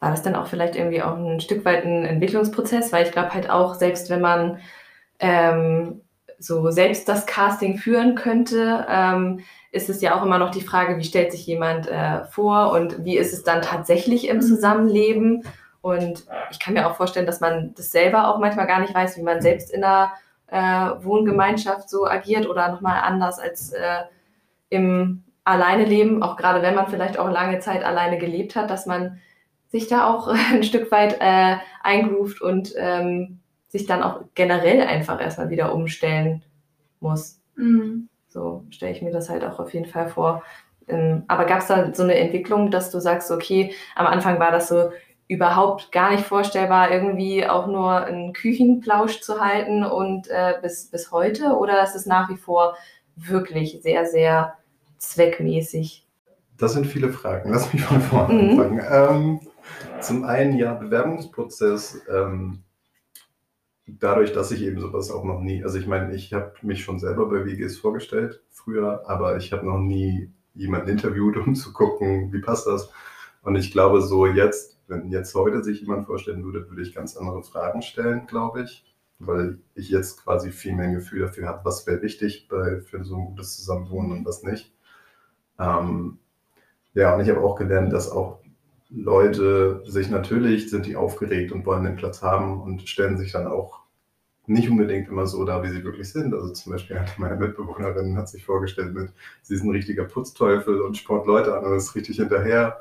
war 0.00 0.10
das 0.10 0.22
dann 0.22 0.34
auch 0.34 0.48
vielleicht 0.48 0.74
irgendwie 0.74 1.02
auch 1.02 1.16
ein 1.16 1.40
Stück 1.40 1.64
weit 1.64 1.84
ein 1.84 2.04
Entwicklungsprozess? 2.04 2.92
Weil 2.92 3.06
ich 3.06 3.12
glaube 3.12 3.32
halt 3.32 3.48
auch, 3.48 3.74
selbst 3.74 4.10
wenn 4.10 4.20
man 4.20 4.58
ähm, 5.20 6.02
so 6.38 6.70
selbst 6.70 7.08
das 7.08 7.26
Casting 7.26 7.78
führen 7.78 8.14
könnte, 8.14 8.86
ähm, 8.88 9.40
ist 9.72 9.90
es 9.90 10.00
ja 10.00 10.18
auch 10.18 10.24
immer 10.24 10.38
noch 10.38 10.50
die 10.50 10.60
Frage, 10.60 10.98
wie 10.98 11.04
stellt 11.04 11.32
sich 11.32 11.46
jemand 11.46 11.88
äh, 11.88 12.24
vor 12.24 12.72
und 12.72 13.04
wie 13.04 13.16
ist 13.16 13.32
es 13.32 13.42
dann 13.42 13.62
tatsächlich 13.62 14.28
im 14.28 14.40
Zusammenleben? 14.40 15.44
Und 15.80 16.26
ich 16.50 16.58
kann 16.58 16.74
mir 16.74 16.88
auch 16.88 16.96
vorstellen, 16.96 17.26
dass 17.26 17.40
man 17.40 17.74
das 17.74 17.92
selber 17.92 18.28
auch 18.28 18.38
manchmal 18.38 18.66
gar 18.66 18.80
nicht 18.80 18.94
weiß, 18.94 19.16
wie 19.16 19.22
man 19.22 19.40
selbst 19.40 19.72
in 19.72 19.84
einer 19.84 20.12
äh, 20.48 21.04
Wohngemeinschaft 21.04 21.88
so 21.88 22.06
agiert 22.06 22.48
oder 22.48 22.70
nochmal 22.70 23.00
anders 23.02 23.38
als 23.38 23.72
äh, 23.72 24.02
im 24.68 25.24
Alleine 25.44 25.84
leben, 25.84 26.22
auch 26.22 26.36
gerade 26.36 26.60
wenn 26.62 26.74
man 26.74 26.88
vielleicht 26.88 27.18
auch 27.18 27.30
lange 27.30 27.60
Zeit 27.60 27.84
alleine 27.84 28.18
gelebt 28.18 28.56
hat, 28.56 28.68
dass 28.68 28.86
man 28.86 29.20
sich 29.68 29.86
da 29.86 30.06
auch 30.12 30.28
ein 30.52 30.64
Stück 30.64 30.90
weit 30.90 31.18
äh, 31.20 31.56
eingroovt 31.82 32.40
und 32.40 32.72
ähm, 32.76 33.40
sich 33.68 33.86
dann 33.86 34.02
auch 34.02 34.22
generell 34.34 34.82
einfach 34.82 35.20
erstmal 35.20 35.50
wieder 35.50 35.74
umstellen 35.74 36.42
muss. 37.00 37.40
Mhm. 37.56 38.08
So 38.28 38.64
stelle 38.70 38.92
ich 38.92 39.02
mir 39.02 39.12
das 39.12 39.28
halt 39.28 39.44
auch 39.44 39.58
auf 39.58 39.72
jeden 39.74 39.86
Fall 39.86 40.08
vor. 40.08 40.42
Ähm, 40.88 41.24
aber 41.26 41.46
gab 41.46 41.60
es 41.60 41.66
da 41.66 41.92
so 41.92 42.02
eine 42.02 42.14
Entwicklung, 42.14 42.70
dass 42.70 42.90
du 42.90 43.00
sagst, 43.00 43.30
okay, 43.30 43.72
am 43.96 44.06
Anfang 44.06 44.38
war 44.38 44.52
das 44.52 44.68
so 44.68 44.90
überhaupt 45.28 45.90
gar 45.90 46.12
nicht 46.12 46.24
vorstellbar, 46.24 46.92
irgendwie 46.92 47.46
auch 47.48 47.66
nur 47.66 48.04
einen 48.04 48.32
Küchenplausch 48.32 49.20
zu 49.20 49.40
halten 49.40 49.84
und 49.84 50.28
äh, 50.28 50.54
bis, 50.62 50.86
bis 50.86 51.10
heute? 51.10 51.56
Oder 51.56 51.82
ist 51.82 51.96
es 51.96 52.06
nach 52.06 52.28
wie 52.30 52.36
vor 52.36 52.76
wirklich 53.16 53.80
sehr, 53.82 54.06
sehr 54.06 54.54
zweckmäßig? 54.98 56.06
Das 56.58 56.74
sind 56.74 56.86
viele 56.86 57.10
Fragen. 57.10 57.52
Lass 57.52 57.72
mich 57.72 57.82
von 57.82 58.00
vorne 58.00 58.34
Mhm. 58.34 58.50
anfangen. 58.60 58.82
Ähm, 58.88 59.40
zum 60.00 60.24
einen, 60.24 60.56
ja, 60.56 60.74
Bewerbungsprozess. 60.74 62.00
Ähm, 62.08 62.62
dadurch, 63.86 64.32
dass 64.32 64.50
ich 64.50 64.62
eben 64.62 64.80
sowas 64.80 65.10
auch 65.10 65.24
noch 65.24 65.40
nie, 65.40 65.64
also 65.64 65.78
ich 65.78 65.86
meine, 65.86 66.14
ich 66.14 66.32
habe 66.32 66.52
mich 66.62 66.82
schon 66.84 66.98
selber 66.98 67.28
bei 67.28 67.44
WGs 67.44 67.78
vorgestellt 67.78 68.42
früher, 68.50 69.08
aber 69.08 69.36
ich 69.36 69.52
habe 69.52 69.66
noch 69.66 69.78
nie 69.78 70.32
jemanden 70.54 70.90
interviewt, 70.90 71.36
um 71.46 71.54
zu 71.54 71.72
gucken, 71.72 72.32
wie 72.32 72.40
passt 72.40 72.66
das. 72.66 72.90
Und 73.42 73.56
ich 73.56 73.70
glaube, 73.70 74.02
so 74.02 74.26
jetzt, 74.26 74.78
wenn 74.88 75.10
jetzt 75.10 75.34
heute 75.34 75.62
sich 75.62 75.80
jemand 75.80 76.06
vorstellen 76.06 76.44
würde, 76.44 76.68
würde 76.68 76.82
ich 76.82 76.94
ganz 76.94 77.16
andere 77.16 77.42
Fragen 77.42 77.82
stellen, 77.82 78.26
glaube 78.26 78.62
ich, 78.62 78.84
weil 79.18 79.58
ich 79.74 79.88
jetzt 79.88 80.22
quasi 80.22 80.50
viel 80.50 80.74
mehr 80.74 80.86
ein 80.86 80.94
Gefühl 80.94 81.20
dafür 81.20 81.48
habe, 81.48 81.64
was 81.64 81.86
wäre 81.86 82.02
wichtig 82.02 82.48
bei, 82.48 82.80
für 82.80 83.04
so 83.04 83.16
ein 83.16 83.26
gutes 83.26 83.56
Zusammenwohnen 83.56 84.12
und 84.12 84.26
was 84.26 84.42
nicht. 84.42 84.72
Ähm, 85.58 86.18
ja, 86.94 87.14
und 87.14 87.20
ich 87.20 87.30
habe 87.30 87.40
auch 87.40 87.56
gelernt, 87.56 87.92
dass 87.92 88.10
auch 88.10 88.40
Leute 88.90 89.82
sich 89.84 90.10
natürlich, 90.10 90.70
sind 90.70 90.86
die 90.86 90.96
aufgeregt 90.96 91.52
und 91.52 91.66
wollen 91.66 91.84
den 91.84 91.96
Platz 91.96 92.22
haben 92.22 92.60
und 92.60 92.88
stellen 92.88 93.18
sich 93.18 93.32
dann 93.32 93.46
auch 93.46 93.80
nicht 94.46 94.70
unbedingt 94.70 95.08
immer 95.08 95.26
so 95.26 95.44
dar, 95.44 95.62
wie 95.64 95.70
sie 95.70 95.82
wirklich 95.82 96.12
sind. 96.12 96.32
Also 96.32 96.52
zum 96.52 96.72
Beispiel 96.72 96.98
hat 97.00 97.18
meine 97.18 97.36
Mitbewohnerin 97.36 98.16
hat 98.16 98.28
sich 98.28 98.44
vorgestellt 98.44 98.94
mit, 98.94 99.10
sie 99.42 99.54
ist 99.54 99.64
ein 99.64 99.70
richtiger 99.70 100.04
Putzteufel 100.04 100.80
und 100.80 100.96
spornt 100.96 101.26
Leute 101.26 101.56
an 101.56 101.64
und 101.64 101.76
ist 101.76 101.96
richtig 101.96 102.16
hinterher. 102.16 102.78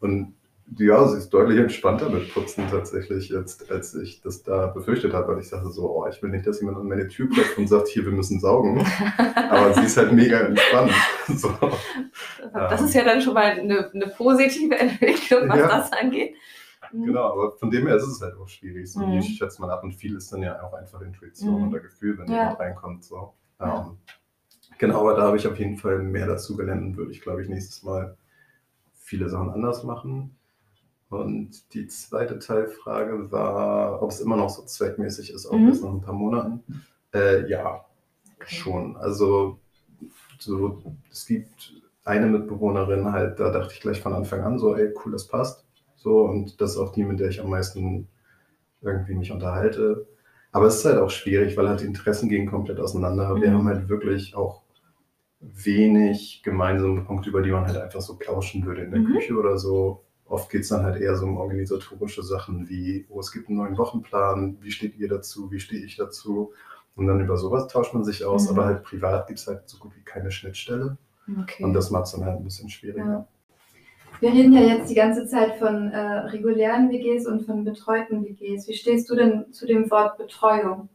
Und 0.00 0.34
ja, 0.78 1.06
sie 1.06 1.18
ist 1.18 1.30
deutlich 1.30 1.58
entspannter 1.58 2.10
mit 2.10 2.32
Putzen 2.34 2.64
tatsächlich 2.70 3.28
jetzt, 3.28 3.70
als 3.70 3.94
ich 3.94 4.20
das 4.20 4.42
da 4.42 4.66
befürchtet 4.66 5.12
habe, 5.12 5.32
weil 5.34 5.40
ich 5.40 5.48
dachte 5.50 5.70
so, 5.70 5.88
oh, 5.90 6.06
ich 6.08 6.20
will 6.22 6.30
nicht, 6.30 6.46
dass 6.46 6.60
jemand 6.60 6.78
an 6.78 6.88
meine 6.88 7.06
Tür 7.08 7.28
klopft 7.30 7.56
und 7.56 7.68
sagt, 7.68 7.88
hier, 7.88 8.04
wir 8.04 8.12
müssen 8.12 8.40
saugen. 8.40 8.84
Aber 9.36 9.72
sie 9.74 9.84
ist 9.84 9.96
halt 9.96 10.12
mega 10.12 10.40
entspannt. 10.40 10.92
So. 11.28 11.50
Das 12.52 12.80
ist 12.82 12.94
ja 12.94 13.04
dann 13.04 13.20
schon 13.20 13.34
mal 13.34 13.44
eine, 13.58 13.90
eine 13.92 14.06
positive 14.08 14.76
Entwicklung, 14.78 15.48
was 15.48 15.58
Ja. 15.58 15.66
das 15.68 15.92
angeht. 15.92 16.34
Mhm. 16.92 17.06
Genau, 17.06 17.32
aber 17.32 17.52
von 17.58 17.68
dem 17.70 17.86
her 17.88 17.96
ist 17.96 18.06
es 18.06 18.20
halt 18.22 18.36
auch 18.36 18.46
schwierig. 18.48 18.90
So, 18.92 19.00
Mhm. 19.00 19.18
Ich 19.18 19.36
schätze 19.36 19.60
mal 19.60 19.70
ab 19.70 19.82
und 19.82 19.92
viel 19.92 20.14
ist 20.16 20.32
dann 20.32 20.42
ja 20.42 20.62
auch 20.62 20.72
einfach 20.74 21.00
Intuition 21.00 21.62
Mhm. 21.62 21.68
oder 21.68 21.80
Gefühl, 21.80 22.16
wenn 22.18 22.28
Ja. 22.28 22.38
jemand 22.42 22.60
reinkommt. 22.60 23.04
So. 23.04 23.32
Ja. 23.58 23.86
Ähm, 23.88 23.96
genau, 24.78 25.00
aber 25.00 25.14
da 25.14 25.22
habe 25.22 25.36
ich 25.36 25.48
auf 25.48 25.58
jeden 25.58 25.76
Fall 25.78 25.98
mehr 25.98 26.26
dazu 26.28 26.56
gelernt 26.56 26.82
und 26.82 26.96
würde 26.96 27.10
ich, 27.10 27.20
glaube 27.22 27.42
ich, 27.42 27.48
nächstes 27.48 27.82
Mal 27.82 28.16
viele 28.94 29.28
Sachen 29.28 29.50
anders 29.50 29.82
machen. 29.82 30.36
Und 31.08 31.72
die 31.74 31.86
zweite 31.86 32.38
Teilfrage 32.38 33.30
war, 33.30 34.02
ob 34.02 34.10
es 34.10 34.20
immer 34.20 34.36
noch 34.36 34.50
so 34.50 34.62
zweckmäßig 34.64 35.32
ist, 35.32 35.46
auch 35.46 35.52
Mhm. 35.56 35.66
bis 35.68 35.82
nach 35.82 35.90
ein 35.90 36.00
paar 36.00 36.14
Monaten. 36.14 36.62
Äh, 37.14 37.48
ja, 37.48 37.84
schon. 38.46 38.96
Also 38.96 39.58
so, 40.38 40.82
es 41.10 41.26
gibt 41.26 41.74
eine 42.04 42.26
Mitbewohnerin 42.26 43.12
halt, 43.12 43.40
da 43.40 43.50
dachte 43.50 43.72
ich 43.74 43.80
gleich 43.80 44.00
von 44.00 44.12
Anfang 44.14 44.42
an 44.42 44.58
so, 44.58 44.76
ey, 44.76 44.92
cool, 45.04 45.12
das 45.12 45.26
passt. 45.28 45.64
So, 45.96 46.22
und 46.22 46.60
das 46.60 46.72
ist 46.72 46.78
auch 46.78 46.92
die, 46.92 47.04
mit 47.04 47.20
der 47.20 47.28
ich 47.30 47.40
am 47.40 47.50
meisten 47.50 48.08
irgendwie 48.82 49.14
mich 49.14 49.32
unterhalte. 49.32 50.06
aber 50.52 50.66
es 50.66 50.76
ist 50.76 50.84
halt 50.86 50.98
auch 50.98 51.10
schwierig, 51.10 51.56
weil 51.56 51.68
halt 51.68 51.80
die 51.82 51.86
Interessen 51.86 52.28
gehen 52.30 52.48
komplett 52.50 52.80
auseinander. 52.80 53.34
Mhm. 53.36 53.42
Wir 53.42 53.52
haben 53.52 53.66
halt 53.68 53.88
wirklich 53.88 54.34
auch 54.36 54.62
wenig 55.40 56.42
gemeinsame 56.44 57.02
Punkte, 57.02 57.30
über 57.30 57.42
die 57.42 57.50
man 57.50 57.66
halt 57.66 57.76
einfach 57.76 58.00
so 58.00 58.16
plauschen 58.16 58.64
würde 58.66 58.82
in 58.82 58.90
der 58.90 59.00
mhm. 59.00 59.12
Küche 59.12 59.34
oder 59.36 59.58
so. 59.58 60.05
Oft 60.28 60.50
geht 60.50 60.62
es 60.62 60.68
dann 60.68 60.82
halt 60.82 61.00
eher 61.00 61.16
so 61.16 61.24
um 61.26 61.36
organisatorische 61.36 62.22
Sachen 62.22 62.68
wie, 62.68 63.06
oh, 63.08 63.20
es 63.20 63.30
gibt 63.30 63.48
einen 63.48 63.58
neuen 63.58 63.78
Wochenplan, 63.78 64.58
wie 64.60 64.72
steht 64.72 64.96
ihr 64.96 65.08
dazu, 65.08 65.50
wie 65.52 65.60
stehe 65.60 65.84
ich 65.84 65.96
dazu? 65.96 66.52
Und 66.96 67.06
dann 67.06 67.20
über 67.20 67.36
sowas 67.36 67.68
tauscht 67.68 67.94
man 67.94 68.04
sich 68.04 68.24
aus, 68.24 68.44
mhm. 68.44 68.56
aber 68.58 68.66
halt 68.66 68.82
privat 68.82 69.28
gibt 69.28 69.38
es 69.38 69.46
halt 69.46 69.68
so 69.68 69.78
gut 69.78 69.94
wie 69.96 70.02
keine 70.02 70.30
Schnittstelle. 70.30 70.96
Okay. 71.42 71.62
Und 71.62 71.74
das 71.74 71.90
macht 71.90 72.06
es 72.06 72.12
dann 72.12 72.24
halt 72.24 72.38
ein 72.38 72.44
bisschen 72.44 72.68
schwieriger. 72.68 73.04
Ja. 73.04 73.28
Wir 74.20 74.32
reden 74.32 74.52
ja 74.54 74.62
jetzt 74.62 74.90
die 74.90 74.94
ganze 74.94 75.26
Zeit 75.26 75.56
von 75.56 75.92
äh, 75.92 75.98
regulären 75.98 76.90
WGs 76.90 77.26
und 77.26 77.44
von 77.44 77.64
betreuten 77.64 78.24
WGs. 78.24 78.66
Wie 78.66 78.74
stehst 78.74 79.10
du 79.10 79.14
denn 79.14 79.52
zu 79.52 79.66
dem 79.66 79.90
Wort 79.90 80.16
Betreuung? 80.16 80.88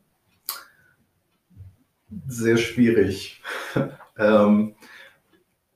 Sehr 2.28 2.58
schwierig. 2.58 3.42
ähm, 4.18 4.76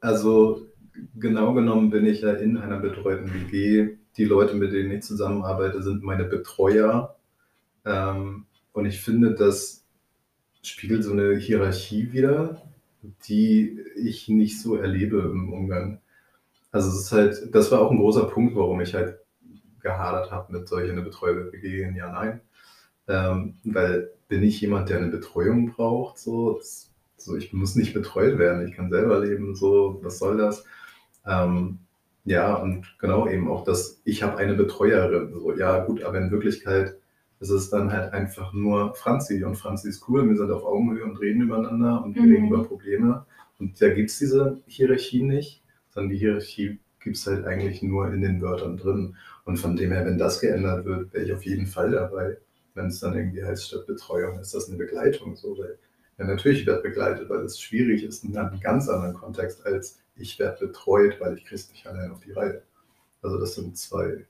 also 0.01 0.65
genau 1.15 1.53
genommen 1.53 1.89
bin 1.89 2.05
ich 2.05 2.21
ja 2.21 2.31
in 2.31 2.57
einer 2.57 2.79
betreuten 2.79 3.33
WG. 3.33 3.97
Die 4.17 4.25
Leute, 4.25 4.55
mit 4.55 4.73
denen 4.73 4.91
ich 4.91 5.03
zusammenarbeite, 5.03 5.83
sind 5.83 6.03
meine 6.03 6.23
Betreuer. 6.23 7.15
Ähm, 7.85 8.45
und 8.73 8.85
ich 8.85 9.01
finde, 9.01 9.33
das 9.33 9.85
spiegelt 10.61 11.03
so 11.03 11.11
eine 11.11 11.35
Hierarchie 11.35 12.11
wider, 12.11 12.61
die 13.27 13.79
ich 13.95 14.27
nicht 14.29 14.61
so 14.61 14.75
erlebe 14.75 15.19
im 15.19 15.53
Umgang. 15.53 16.01
Also 16.71 16.89
es 16.89 17.05
ist 17.05 17.11
halt, 17.11 17.55
das 17.55 17.71
war 17.71 17.81
auch 17.81 17.91
ein 17.91 17.97
großer 17.99 18.25
Punkt, 18.25 18.55
warum 18.55 18.81
ich 18.81 18.93
halt 18.93 19.19
gehadert 19.81 20.31
habe 20.31 20.51
mit 20.51 20.67
solch 20.67 20.91
eine 20.91 21.03
Betreuer-WG, 21.03 21.93
ja, 21.95 22.11
nein. 22.11 22.41
Ähm, 23.07 23.55
weil 23.63 24.11
bin 24.27 24.43
ich 24.43 24.59
jemand, 24.59 24.89
der 24.89 24.97
eine 24.97 25.07
Betreuung 25.07 25.71
braucht, 25.71 26.17
so, 26.17 26.59
so, 27.17 27.35
ich 27.35 27.53
muss 27.53 27.75
nicht 27.75 27.93
betreut 27.93 28.39
werden, 28.39 28.67
ich 28.67 28.73
kann 28.75 28.89
selber 28.89 29.19
leben, 29.19 29.55
so, 29.55 29.99
was 30.01 30.17
soll 30.17 30.37
das? 30.37 30.65
Ähm, 31.27 31.79
ja, 32.25 32.55
und 32.55 32.95
genau 32.99 33.27
eben 33.27 33.49
auch 33.49 33.63
das, 33.63 34.01
ich 34.03 34.23
habe 34.23 34.37
eine 34.37 34.55
Betreuerin, 34.55 35.31
so, 35.33 35.55
ja 35.55 35.83
gut, 35.85 36.03
aber 36.03 36.17
in 36.19 36.31
Wirklichkeit 36.31 36.97
ist 37.39 37.49
es 37.49 37.69
dann 37.69 37.91
halt 37.91 38.13
einfach 38.13 38.53
nur 38.53 38.95
Franzi 38.95 39.43
und 39.43 39.55
Franzi 39.55 39.89
ist 39.89 40.07
cool, 40.09 40.27
wir 40.27 40.35
sind 40.35 40.51
auf 40.51 40.63
Augenhöhe 40.63 41.03
und 41.03 41.17
reden 41.17 41.41
übereinander 41.41 42.03
und 42.03 42.15
wir 42.15 42.23
mhm. 42.23 42.31
reden 42.31 42.47
über 42.47 42.63
Probleme 42.63 43.25
und 43.59 43.79
da 43.79 43.89
gibt 43.89 44.09
es 44.09 44.17
diese 44.17 44.61
Hierarchie 44.65 45.23
nicht 45.23 45.61
sondern 45.95 46.11
die 46.11 46.17
Hierarchie 46.17 46.79
gibt 46.99 47.15
es 47.15 47.25
halt 47.25 47.45
eigentlich 47.45 47.81
nur 47.81 48.11
in 48.13 48.21
den 48.21 48.41
Wörtern 48.41 48.77
drin. 48.77 49.15
Und 49.45 49.57
von 49.57 49.75
dem 49.75 49.91
her, 49.91 50.05
wenn 50.05 50.17
das 50.17 50.41
geändert 50.41 50.85
wird, 50.85 51.13
wäre 51.13 51.23
ich 51.23 51.33
auf 51.33 51.45
jeden 51.45 51.67
Fall 51.67 51.91
dabei. 51.91 52.37
Wenn 52.73 52.87
es 52.87 52.99
dann 52.99 53.15
irgendwie 53.15 53.43
heißt, 53.43 53.69
statt 53.69 53.87
Betreuung 53.87 54.39
ist 54.39 54.53
das 54.53 54.67
eine 54.67 54.77
Begleitung. 54.77 55.35
So, 55.35 55.57
weil, 55.57 55.77
ja, 56.17 56.25
natürlich 56.25 56.65
wird 56.65 56.83
begleitet, 56.83 57.29
weil 57.29 57.41
es 57.41 57.59
schwierig 57.59 58.03
ist 58.03 58.23
in 58.23 58.37
einem 58.37 58.59
ganz 58.59 58.87
anderen 58.87 59.15
Kontext 59.15 59.65
als 59.65 59.99
ich 60.15 60.39
werde 60.39 60.67
betreut, 60.67 61.19
weil 61.19 61.37
ich 61.37 61.43
kriege 61.43 61.55
es 61.55 61.69
nicht 61.71 61.85
allein 61.85 62.11
auf 62.11 62.21
die 62.21 62.31
Reihe. 62.31 62.61
Also 63.21 63.39
das 63.39 63.55
sind 63.55 63.77
zwei, 63.77 64.25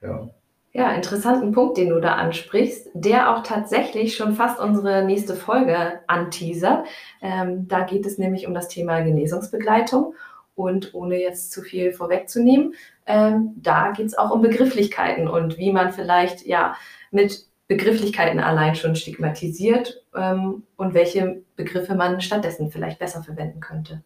ja. 0.00 0.28
Ja, 0.72 0.92
interessanten 0.92 1.50
Punkt, 1.52 1.78
den 1.78 1.88
du 1.88 2.00
da 2.00 2.14
ansprichst, 2.14 2.90
der 2.92 3.34
auch 3.34 3.42
tatsächlich 3.42 4.16
schon 4.16 4.34
fast 4.34 4.60
unsere 4.60 5.04
nächste 5.04 5.34
Folge 5.34 6.00
anteasert. 6.06 6.86
Ähm, 7.22 7.66
da 7.66 7.80
geht 7.80 8.06
es 8.06 8.18
nämlich 8.18 8.46
um 8.46 8.54
das 8.54 8.68
Thema 8.68 9.00
Genesungsbegleitung. 9.00 10.14
Und 10.54 10.92
ohne 10.92 11.20
jetzt 11.20 11.52
zu 11.52 11.62
viel 11.62 11.92
vorwegzunehmen, 11.92 12.74
ähm, 13.06 13.54
da 13.56 13.92
geht 13.92 14.06
es 14.06 14.18
auch 14.18 14.30
um 14.30 14.42
Begrifflichkeiten 14.42 15.28
und 15.28 15.56
wie 15.56 15.72
man 15.72 15.92
vielleicht 15.92 16.44
ja 16.46 16.76
mit 17.10 17.47
Begrifflichkeiten 17.68 18.40
allein 18.40 18.74
schon 18.74 18.96
stigmatisiert 18.96 20.02
ähm, 20.16 20.64
und 20.76 20.94
welche 20.94 21.42
Begriffe 21.54 21.94
man 21.94 22.20
stattdessen 22.22 22.70
vielleicht 22.70 22.98
besser 22.98 23.22
verwenden 23.22 23.60
könnte. 23.60 24.02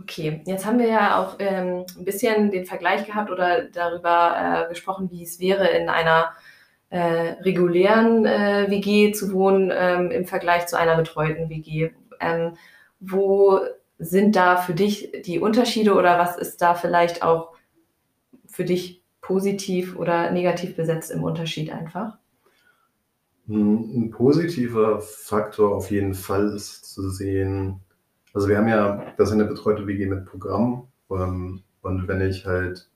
Okay, 0.00 0.42
jetzt 0.46 0.64
haben 0.64 0.78
wir 0.78 0.86
ja 0.86 1.20
auch 1.20 1.36
ähm, 1.40 1.84
ein 1.98 2.04
bisschen 2.04 2.52
den 2.52 2.64
Vergleich 2.64 3.04
gehabt 3.04 3.30
oder 3.30 3.64
darüber 3.64 4.66
äh, 4.66 4.68
gesprochen, 4.68 5.10
wie 5.10 5.24
es 5.24 5.40
wäre, 5.40 5.68
in 5.68 5.88
einer 5.88 6.34
äh, 6.90 7.32
regulären 7.42 8.24
äh, 8.26 8.66
WG 8.70 9.10
zu 9.12 9.32
wohnen 9.32 9.72
ähm, 9.74 10.12
im 10.12 10.26
Vergleich 10.26 10.66
zu 10.66 10.78
einer 10.78 10.96
betreuten 10.96 11.48
WG. 11.48 11.90
Ähm, 12.20 12.56
wo 13.00 13.60
sind 13.98 14.36
da 14.36 14.56
für 14.56 14.74
dich 14.74 15.10
die 15.24 15.40
Unterschiede 15.40 15.94
oder 15.94 16.18
was 16.18 16.36
ist 16.36 16.62
da 16.62 16.74
vielleicht 16.74 17.22
auch 17.22 17.54
für 18.46 18.64
dich 18.64 19.02
positiv 19.20 19.96
oder 19.96 20.30
negativ 20.30 20.76
besetzt 20.76 21.10
im 21.10 21.24
Unterschied 21.24 21.72
einfach? 21.72 22.18
Ein 23.48 24.10
positiver 24.10 25.00
Faktor 25.00 25.74
auf 25.76 25.90
jeden 25.90 26.14
Fall 26.14 26.48
ist 26.54 26.92
zu 26.92 27.10
sehen, 27.10 27.80
also 28.34 28.48
wir 28.48 28.58
haben 28.58 28.68
ja, 28.68 29.14
das 29.16 29.28
ist 29.28 29.34
eine 29.34 29.44
betreute 29.44 29.86
WG 29.86 30.06
mit 30.06 30.26
Programm 30.26 30.88
ähm, 31.10 31.62
und 31.82 32.08
wenn 32.08 32.20
ich 32.22 32.44
halt 32.44 32.90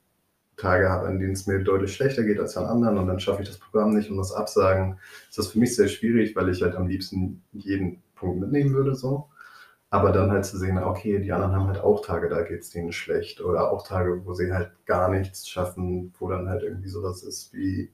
Tage 0.57 0.89
habe, 0.89 1.07
an 1.07 1.19
denen 1.19 1.33
es 1.33 1.47
mir 1.47 1.63
deutlich 1.63 1.93
schlechter 1.95 2.23
geht 2.23 2.39
als 2.39 2.57
an 2.57 2.65
anderen 2.65 2.97
und 2.97 3.07
dann 3.07 3.19
schaffe 3.19 3.41
ich 3.41 3.47
das 3.47 3.57
Programm 3.57 3.93
nicht 3.93 4.11
und 4.11 4.17
das 4.17 4.33
absagen, 4.33 4.99
ist 5.29 5.37
das 5.37 5.47
für 5.47 5.59
mich 5.59 5.75
sehr 5.75 5.87
schwierig, 5.87 6.35
weil 6.35 6.49
ich 6.49 6.61
halt 6.61 6.75
am 6.75 6.87
liebsten 6.87 7.41
jeden 7.53 8.03
Punkt 8.15 8.39
mitnehmen 8.41 8.73
würde 8.73 8.95
so. 8.95 9.29
Aber 9.89 10.11
dann 10.11 10.31
halt 10.31 10.45
zu 10.45 10.57
sehen, 10.57 10.77
okay, 10.77 11.19
die 11.19 11.33
anderen 11.33 11.55
haben 11.55 11.67
halt 11.67 11.79
auch 11.81 12.05
Tage, 12.05 12.29
da 12.29 12.43
geht 12.43 12.61
es 12.61 12.69
denen 12.69 12.93
schlecht. 12.93 13.41
Oder 13.41 13.71
auch 13.71 13.85
Tage, 13.85 14.25
wo 14.25 14.33
sie 14.33 14.53
halt 14.53 14.71
gar 14.85 15.09
nichts 15.09 15.49
schaffen, 15.49 16.13
wo 16.19 16.29
dann 16.29 16.47
halt 16.47 16.63
irgendwie 16.63 16.87
sowas 16.89 17.23
ist 17.23 17.53
wie, 17.53 17.91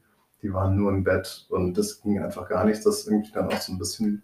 die 0.47 0.53
waren 0.53 0.77
nur 0.77 0.91
im 0.91 1.03
Bett 1.03 1.45
und 1.49 1.77
das 1.77 2.01
ging 2.01 2.23
einfach 2.23 2.47
gar 2.47 2.63
nichts. 2.63 2.85
Das 2.85 2.99
ist 2.99 3.07
irgendwie 3.07 3.31
dann 3.33 3.47
auch 3.47 3.59
so 3.59 3.73
ein 3.73 3.77
bisschen 3.77 4.23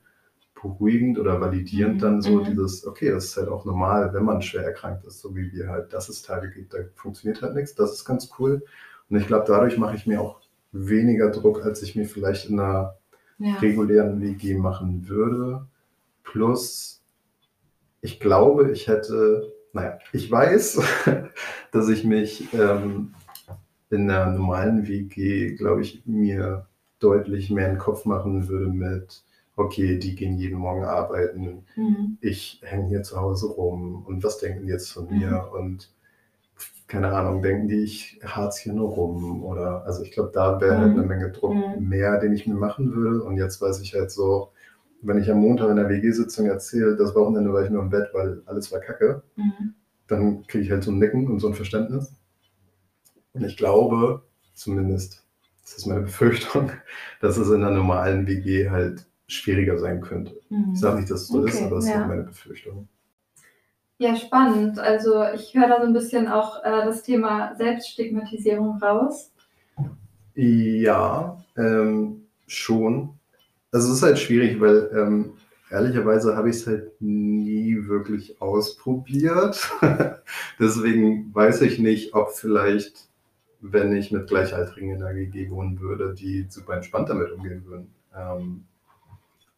beruhigend 0.54 1.20
oder 1.20 1.42
validierend 1.42 2.02
dann 2.02 2.22
so 2.22 2.40
mhm. 2.40 2.46
dieses, 2.46 2.88
okay, 2.88 3.12
das 3.12 3.26
ist 3.26 3.38
halt 3.38 3.50
auch 3.50 3.66
normal, 3.66 4.14
wenn 4.14 4.24
man 4.24 4.42
schwer 4.42 4.64
erkrankt 4.64 5.04
ist, 5.04 5.20
so 5.20 5.36
wie 5.36 5.52
wir 5.52 5.68
halt, 5.68 5.92
dass 5.92 6.08
es 6.08 6.22
Tage 6.22 6.50
gibt, 6.50 6.74
da 6.74 6.78
funktioniert 6.96 7.42
halt 7.42 7.56
nichts. 7.56 7.76
Das 7.76 7.92
ist 7.92 8.06
ganz 8.06 8.30
cool. 8.40 8.64
Und 9.10 9.18
ich 9.18 9.28
glaube, 9.28 9.44
dadurch 9.46 9.78
mache 9.78 9.98
ich 9.98 10.08
mir 10.08 10.22
auch 10.22 10.40
weniger 10.72 11.30
Druck, 11.30 11.66
als 11.66 11.84
ich 11.84 11.98
mir 11.98 12.06
vielleicht 12.06 12.50
in 12.50 12.58
einer 12.58 12.96
ja. 13.38 13.56
regulären 13.56 14.22
WG 14.22 14.56
machen 14.56 15.10
würde. 15.10 15.68
Plus, 16.24 17.04
ich 18.00 18.22
glaube, 18.22 18.72
ich 18.72 18.88
hätte, 18.88 19.52
naja, 19.74 20.00
ich 20.14 20.32
weiß, 20.32 20.80
dass 21.74 21.90
ich 21.90 22.06
mich 22.06 22.54
ähm, 22.54 23.14
in 23.94 24.08
der 24.08 24.26
normalen 24.28 24.88
WG, 24.88 25.56
glaube 25.56 25.82
ich, 25.82 26.04
mir 26.06 26.68
deutlich 27.00 27.50
mehr 27.52 27.68
in 27.68 27.76
den 27.76 27.80
Kopf 27.80 28.06
machen 28.06 28.48
würde 28.48 28.68
mit, 28.68 29.24
okay, 29.56 30.00
die 30.00 30.16
gehen 30.16 30.38
jeden 30.38 30.58
Morgen 30.58 30.84
arbeiten, 30.84 31.66
mhm. 31.76 32.18
ich 32.22 32.62
hänge 32.64 32.88
hier 32.88 33.04
zu 33.04 33.20
Hause 33.20 33.48
rum 33.48 34.04
und 34.08 34.24
was 34.24 34.40
denken 34.40 34.66
die 34.66 34.72
jetzt 34.72 34.92
von 34.92 35.10
mhm. 35.10 35.20
mir 35.20 35.50
und 35.54 35.92
keine 36.88 37.12
Ahnung, 37.12 37.42
denken 37.42 37.68
die, 37.68 37.84
ich 37.84 38.20
harz 38.24 38.58
hier 38.58 38.74
nur 38.74 38.90
rum 38.90 39.44
oder, 39.44 39.86
also 39.86 40.04
ich 40.04 40.12
glaube, 40.12 40.32
da 40.34 40.60
wäre 40.62 40.78
halt 40.78 40.92
mhm. 40.92 40.98
halt 40.98 40.98
eine 41.00 41.08
Menge 41.08 41.32
Druck 41.32 41.54
mhm. 41.54 41.88
mehr, 41.88 42.20
den 42.20 42.34
ich 42.34 42.48
mir 42.48 42.56
machen 42.56 42.94
würde 42.96 43.24
und 43.24 43.38
jetzt 43.38 43.62
weiß 43.62 43.82
ich 43.82 43.94
halt 43.94 44.12
so, 44.12 44.52
wenn 45.02 45.18
ich 45.18 45.30
am 45.30 45.40
Montag 45.40 45.70
in 45.70 45.76
der 45.76 45.90
WG-Sitzung 45.90 46.48
erzähle, 46.48 46.96
das 46.96 47.14
Wochenende 47.14 47.52
war 47.52 47.64
ich 47.64 47.70
nur 47.70 47.82
im 47.82 47.90
Bett, 47.90 48.10
weil 48.14 48.42
alles 48.46 48.72
war 48.72 48.80
kacke, 48.80 49.22
mhm. 49.36 49.74
dann 50.08 50.48
kriege 50.48 50.64
ich 50.64 50.72
halt 50.72 50.84
so 50.84 50.92
ein 50.92 51.00
Nicken 51.00 51.28
und 51.28 51.40
so 51.40 51.48
ein 51.48 51.54
Verständnis. 51.54 52.14
Und 53.34 53.44
ich 53.44 53.58
glaube, 53.58 54.24
zumindest, 54.54 55.26
das 55.64 55.78
ist 55.78 55.86
meine 55.86 56.02
Befürchtung, 56.02 56.72
dass 57.22 57.38
es 57.38 57.50
in 57.50 57.64
einer 57.64 57.72
normalen 57.72 58.28
WG 58.28 58.70
halt 58.70 59.06
schwieriger 59.28 59.78
sein 59.78 60.02
könnte. 60.02 60.40
Mhm. 60.50 60.72
Ich 60.74 60.80
sage 60.80 60.98
nicht, 60.98 61.12
dass 61.12 61.22
es 61.22 61.28
so 61.30 61.40
okay, 61.40 61.50
ist, 61.50 61.62
aber 61.64 61.76
das 61.78 61.88
ja. 61.88 62.02
ist 62.02 62.08
meine 62.08 62.24
Befürchtung. 62.24 62.88
Ja, 63.98 64.16
spannend. 64.16 64.80
Also 64.80 65.24
ich 65.34 65.54
höre 65.54 65.68
da 65.68 65.80
so 65.80 65.88
ein 65.88 65.94
bisschen 65.94 66.28
auch 66.28 66.64
äh, 66.64 66.86
das 66.86 67.04
Thema 67.04 67.56
Selbststigmatisierung 67.56 68.78
raus. 68.80 69.32
Ja, 70.36 71.38
ähm, 71.58 72.24
schon. 72.48 73.18
Also 73.72 73.90
es 73.90 73.98
ist 73.98 74.04
halt 74.04 74.20
schwierig, 74.20 74.60
weil 74.60 74.90
ähm, 74.94 75.34
ehrlicherweise 75.70 76.36
habe 76.36 76.50
ich 76.50 76.58
es 76.58 76.68
halt 76.68 77.02
nie 77.02 77.88
wirklich 77.88 78.42
ausprobiert. 78.42 79.72
Deswegen 80.60 81.34
weiß 81.34 81.62
ich 81.62 81.80
nicht, 81.80 82.14
ob 82.14 82.32
vielleicht, 82.32 83.08
wenn 83.72 83.96
ich 83.96 84.12
mit 84.12 84.28
Gleichaltrigen 84.28 84.92
in 84.92 85.00
der 85.00 85.14
GG 85.14 85.50
wohnen 85.50 85.80
würde, 85.80 86.14
die 86.14 86.46
super 86.50 86.76
entspannt 86.76 87.10
damit 87.10 87.32
umgehen 87.32 87.66
würden. 87.66 87.94
Ähm, 88.16 88.66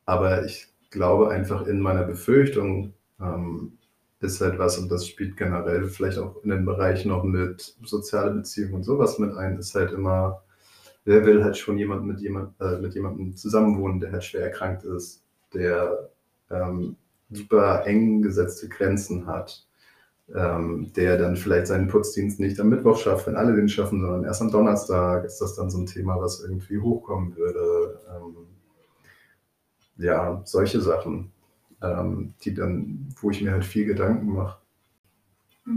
aber 0.06 0.46
ich 0.46 0.68
glaube 0.92 1.30
einfach 1.30 1.66
in 1.66 1.80
meiner 1.82 2.04
Befürchtung 2.04 2.94
ähm, 3.20 3.78
ist 4.22 4.42
halt 4.42 4.60
was, 4.60 4.78
und 4.78 4.90
das 4.90 5.08
spielt 5.08 5.38
generell 5.38 5.86
vielleicht 5.86 6.20
auch 6.20 6.42
in 6.44 6.50
den 6.52 6.66
Bereich 6.66 7.06
noch 7.06 7.24
mit 7.24 7.76
soziale 7.84 8.32
Beziehungen 8.32 8.76
und 8.76 8.84
sowas 8.84 9.20
mit 9.20 9.36
ein, 9.36 9.58
ist 9.58 9.76
halt 9.76 9.92
immer 9.92 10.46
wer 11.06 11.26
will 11.26 11.44
halt 11.44 11.56
schon 11.56 11.78
jemand 11.78 12.06
mit, 12.06 12.20
jemand, 12.20 12.60
äh, 12.60 12.78
mit 12.80 12.96
jemandem 12.96 13.36
zusammenwohnen, 13.36 14.00
der 14.00 14.12
halt 14.12 14.24
schwer 14.24 14.44
erkrankt 14.44 14.84
ist, 14.84 15.24
der 15.54 16.10
ähm, 16.50 16.98
super 17.30 17.86
eng 17.86 18.22
gesetzte 18.22 18.68
Grenzen 18.68 19.28
hat, 19.28 19.66
ähm, 20.34 20.92
der 20.96 21.18
dann 21.18 21.36
vielleicht 21.36 21.68
seinen 21.68 21.88
Putzdienst 21.88 22.40
nicht 22.40 22.60
am 22.60 22.70
Mittwoch 22.70 22.98
schafft, 22.98 23.28
wenn 23.28 23.36
alle 23.36 23.56
den 23.56 23.70
schaffen, 23.70 24.02
sondern 24.02 24.24
erst 24.24 24.42
am 24.42 24.52
Donnerstag, 24.52 25.24
ist 25.24 25.40
das 25.40 25.56
dann 25.56 25.70
so 25.70 25.78
ein 25.78 25.86
Thema, 25.86 26.20
was 26.20 26.42
irgendwie 26.42 26.80
hochkommen 26.80 27.36
würde. 27.36 28.00
Ähm, 28.10 28.36
ja, 29.98 30.42
solche 30.44 30.82
Sachen, 30.82 31.32
ähm, 31.82 32.34
die 32.42 32.54
dann, 32.54 33.14
wo 33.22 33.30
ich 33.30 33.42
mir 33.42 33.52
halt 33.52 33.66
viel 33.66 33.86
Gedanken 33.86 34.34
mache. 34.34 34.58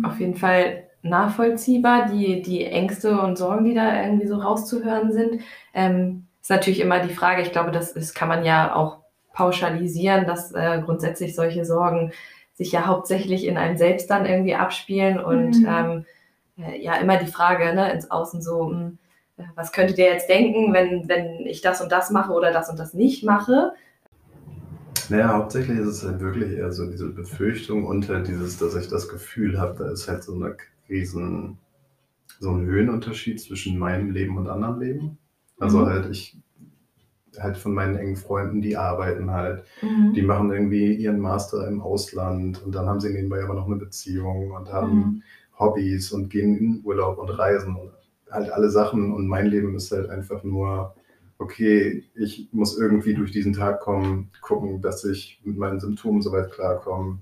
Auf 0.03 0.19
jeden 0.19 0.35
Fall 0.35 0.85
nachvollziehbar, 1.03 2.09
die, 2.11 2.43
die 2.43 2.65
Ängste 2.65 3.21
und 3.21 3.37
Sorgen, 3.37 3.65
die 3.65 3.75
da 3.75 4.03
irgendwie 4.03 4.27
so 4.27 4.37
rauszuhören 4.37 5.13
sind. 5.13 5.43
Ähm, 5.75 6.27
ist 6.41 6.51
natürlich 6.51 6.81
immer 6.81 7.01
die 7.01 7.15
Frage, 7.15 7.43
ich 7.43 7.53
glaube, 7.53 7.71
das 7.71 7.93
ist, 7.93 8.15
kann 8.15 8.29
man 8.29 8.45
ja 8.45 8.75
auch 8.75 8.99
pauschalisieren, 9.33 10.27
dass 10.27 10.53
äh, 10.53 10.83
grundsätzlich 10.85 11.35
solche 11.35 11.65
Sorgen 11.65 12.13
sich 12.59 12.73
ja 12.73 12.87
hauptsächlich 12.87 13.47
in 13.47 13.57
einem 13.57 13.79
selbst 13.79 14.11
dann 14.11 14.27
irgendwie 14.27 14.57
abspielen 14.57 15.21
und 15.21 15.61
mhm. 15.61 15.67
ähm, 15.69 16.05
äh, 16.59 16.83
ja 16.83 16.97
immer 16.97 17.17
die 17.17 17.31
Frage 17.31 17.73
ne, 17.73 17.93
ins 17.93 18.11
Außen 18.11 18.43
so, 18.43 18.65
mh, 18.65 18.77
hm, 18.77 18.99
äh, 19.39 19.43
was 19.55 19.71
könnte 19.73 19.95
der 19.95 20.13
jetzt 20.13 20.29
denken, 20.29 20.75
wenn, 20.75 21.09
wenn 21.09 21.47
ich 21.47 21.61
das 21.61 21.81
und 21.81 21.93
das 21.93 22.11
mache 22.11 22.33
oder 22.33 22.53
das 22.53 22.69
und 22.69 22.79
das 22.79 22.95
nicht 22.95 23.25
mache? 23.25 23.73
Naja, 25.09 25.33
hauptsächlich 25.33 25.79
ist 25.79 25.87
es 25.87 26.05
halt 26.05 26.21
wirklich 26.21 26.59
eher 26.59 26.73
so 26.73 26.91
diese 26.91 27.09
Befürchtung 27.09 27.87
und 27.87 28.09
halt 28.09 28.27
dieses, 28.27 28.59
dass 28.59 28.75
ich 28.75 28.89
das 28.89 29.09
Gefühl 29.09 29.59
habe, 29.59 29.85
da 29.85 29.91
ist 29.91 30.09
halt 30.09 30.25
so 30.25 30.35
eine 30.35 30.57
riesen, 30.89 31.59
so 32.41 32.51
ein 32.51 32.67
Höhenunterschied 32.67 33.41
zwischen 33.41 33.79
meinem 33.79 34.11
Leben 34.11 34.37
und 34.37 34.49
anderen 34.49 34.81
Leben. 34.81 35.19
Also 35.61 35.79
mhm. 35.79 35.87
halt 35.87 36.11
ich 36.11 36.37
halt 37.41 37.57
von 37.57 37.75
meinen 37.75 37.97
engen 37.97 38.17
Freunden, 38.17 38.61
die 38.61 38.77
arbeiten 38.77 39.31
halt, 39.31 39.65
mhm. 39.83 40.13
die 40.15 40.23
machen 40.23 40.51
irgendwie 40.53 40.95
ihren 40.95 41.21
Master 41.21 41.67
im 41.69 41.81
Ausland 41.81 42.65
und 42.65 42.75
dann 42.75 42.87
haben 42.87 43.01
sie 43.01 43.11
nebenbei 43.11 43.43
aber 43.43 43.55
noch 43.55 43.67
eine 43.67 43.77
Beziehung 43.77 44.53
und 44.53 44.73
haben 44.73 44.95
mhm. 44.95 45.23
Hobbys 45.59 46.13
und 46.13 46.31
gehen 46.31 46.57
in 46.57 46.81
Urlaub 46.85 47.19
und 47.19 47.31
reisen 47.31 47.77
und 47.77 47.91
halt 48.31 48.51
alle 48.51 48.71
Sachen 48.71 49.13
und 49.13 49.27
mein 49.27 49.47
Leben 49.47 49.75
ist 49.75 49.93
halt 49.93 50.11
einfach 50.11 50.45
nur, 50.45 50.95
okay, 51.39 52.05
ich 52.15 52.49
muss 52.53 52.79
irgendwie 52.79 53.15
durch 53.15 53.33
diesen 53.33 53.53
Tag 53.53 53.81
kommen, 53.81 54.31
gucken, 54.43 54.83
dass 54.83 55.05
ich 55.05 55.41
mit 55.45 55.57
meinen 55.57 55.81
Symptomen 55.81 56.21
soweit 56.21 56.51
klarkomme, 56.51 57.19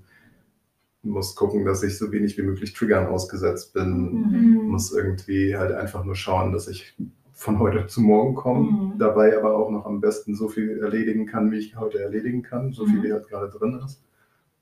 muss 1.03 1.35
gucken, 1.35 1.65
dass 1.65 1.83
ich 1.83 1.97
so 1.97 2.11
wenig 2.11 2.37
wie 2.37 2.43
möglich 2.43 2.73
Triggern 2.73 3.07
ausgesetzt 3.07 3.73
bin, 3.73 4.11
mhm. 4.11 4.67
muss 4.69 4.91
irgendwie 4.91 5.55
halt 5.55 5.71
einfach 5.71 6.03
nur 6.03 6.15
schauen, 6.15 6.51
dass 6.51 6.67
ich 6.67 6.95
von 7.37 7.59
heute 7.59 7.85
zu 7.85 8.01
morgen 8.01 8.33
kommen, 8.33 8.93
mhm. 8.93 8.97
dabei 8.97 9.37
aber 9.37 9.55
auch 9.55 9.69
noch 9.69 9.85
am 9.85 10.01
besten 10.01 10.35
so 10.35 10.49
viel 10.49 10.79
erledigen 10.79 11.27
kann, 11.27 11.51
wie 11.51 11.59
ich 11.59 11.77
heute 11.77 11.99
erledigen 11.99 12.41
kann, 12.41 12.73
so 12.73 12.85
viel 12.85 12.97
mhm. 12.97 13.03
wie 13.03 13.13
halt 13.13 13.27
gerade 13.27 13.49
drin 13.49 13.79
ist. 13.85 14.03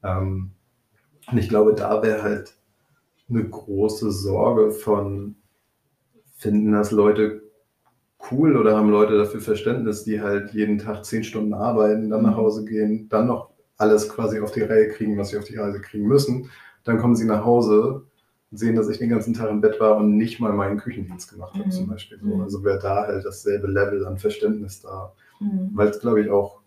Ähm, 0.03 0.51
und 1.32 1.38
ich 1.38 1.48
glaube, 1.48 1.74
da 1.74 2.03
wäre 2.03 2.22
halt 2.22 2.58
eine 3.29 3.48
große 3.48 4.12
Sorge 4.12 4.72
von, 4.72 5.38
finden 6.36 6.74
das 6.74 6.91
Leute 6.91 7.44
cool 8.29 8.58
oder 8.58 8.75
haben 8.75 8.89
Leute 8.89 9.17
dafür 9.17 9.39
Verständnis, 9.39 10.03
die 10.03 10.22
halt 10.22 10.51
jeden 10.51 10.77
Tag 10.77 11.05
zehn 11.05 11.24
Stunden 11.24 11.53
arbeiten, 11.53 12.10
dann 12.10 12.24
nach 12.24 12.32
mhm. 12.32 12.38
Hause 12.38 12.65
gehen, 12.65 13.08
dann 13.08 13.27
noch 13.27 13.51
alles 13.77 14.10
quasi 14.10 14.41
auf 14.41 14.51
die 14.51 14.63
Reihe 14.63 14.89
kriegen, 14.89 15.17
was 15.17 15.29
sie 15.29 15.38
auf 15.38 15.46
die 15.46 15.55
Reise 15.55 15.79
kriegen 15.79 16.08
müssen. 16.08 16.50
Dann 16.84 16.98
kommen 16.98 17.15
sie 17.15 17.25
nach 17.25 17.46
Hause 17.46 18.04
sehen, 18.57 18.75
dass 18.75 18.89
ich 18.89 18.97
den 18.97 19.09
ganzen 19.09 19.33
Tag 19.33 19.50
im 19.50 19.62
Bett 19.62 19.79
war 19.79 19.97
und 19.97 20.17
nicht 20.17 20.39
mal 20.39 20.53
meinen 20.53 20.77
Küchendienst 20.77 21.31
gemacht 21.31 21.53
habe, 21.53 21.65
mhm. 21.65 21.71
zum 21.71 21.88
Beispiel. 21.88 22.19
So. 22.19 22.35
Mhm. 22.35 22.41
Also 22.41 22.63
wäre 22.63 22.79
da 22.79 23.07
halt 23.07 23.25
dasselbe 23.25 23.67
Level 23.67 24.05
an 24.05 24.17
Verständnis 24.17 24.81
da. 24.81 25.13
Mhm. 25.39 25.71
Weil 25.74 25.89
es, 25.89 26.00
glaube 26.00 26.21
ich, 26.21 26.29
auch, 26.29 26.62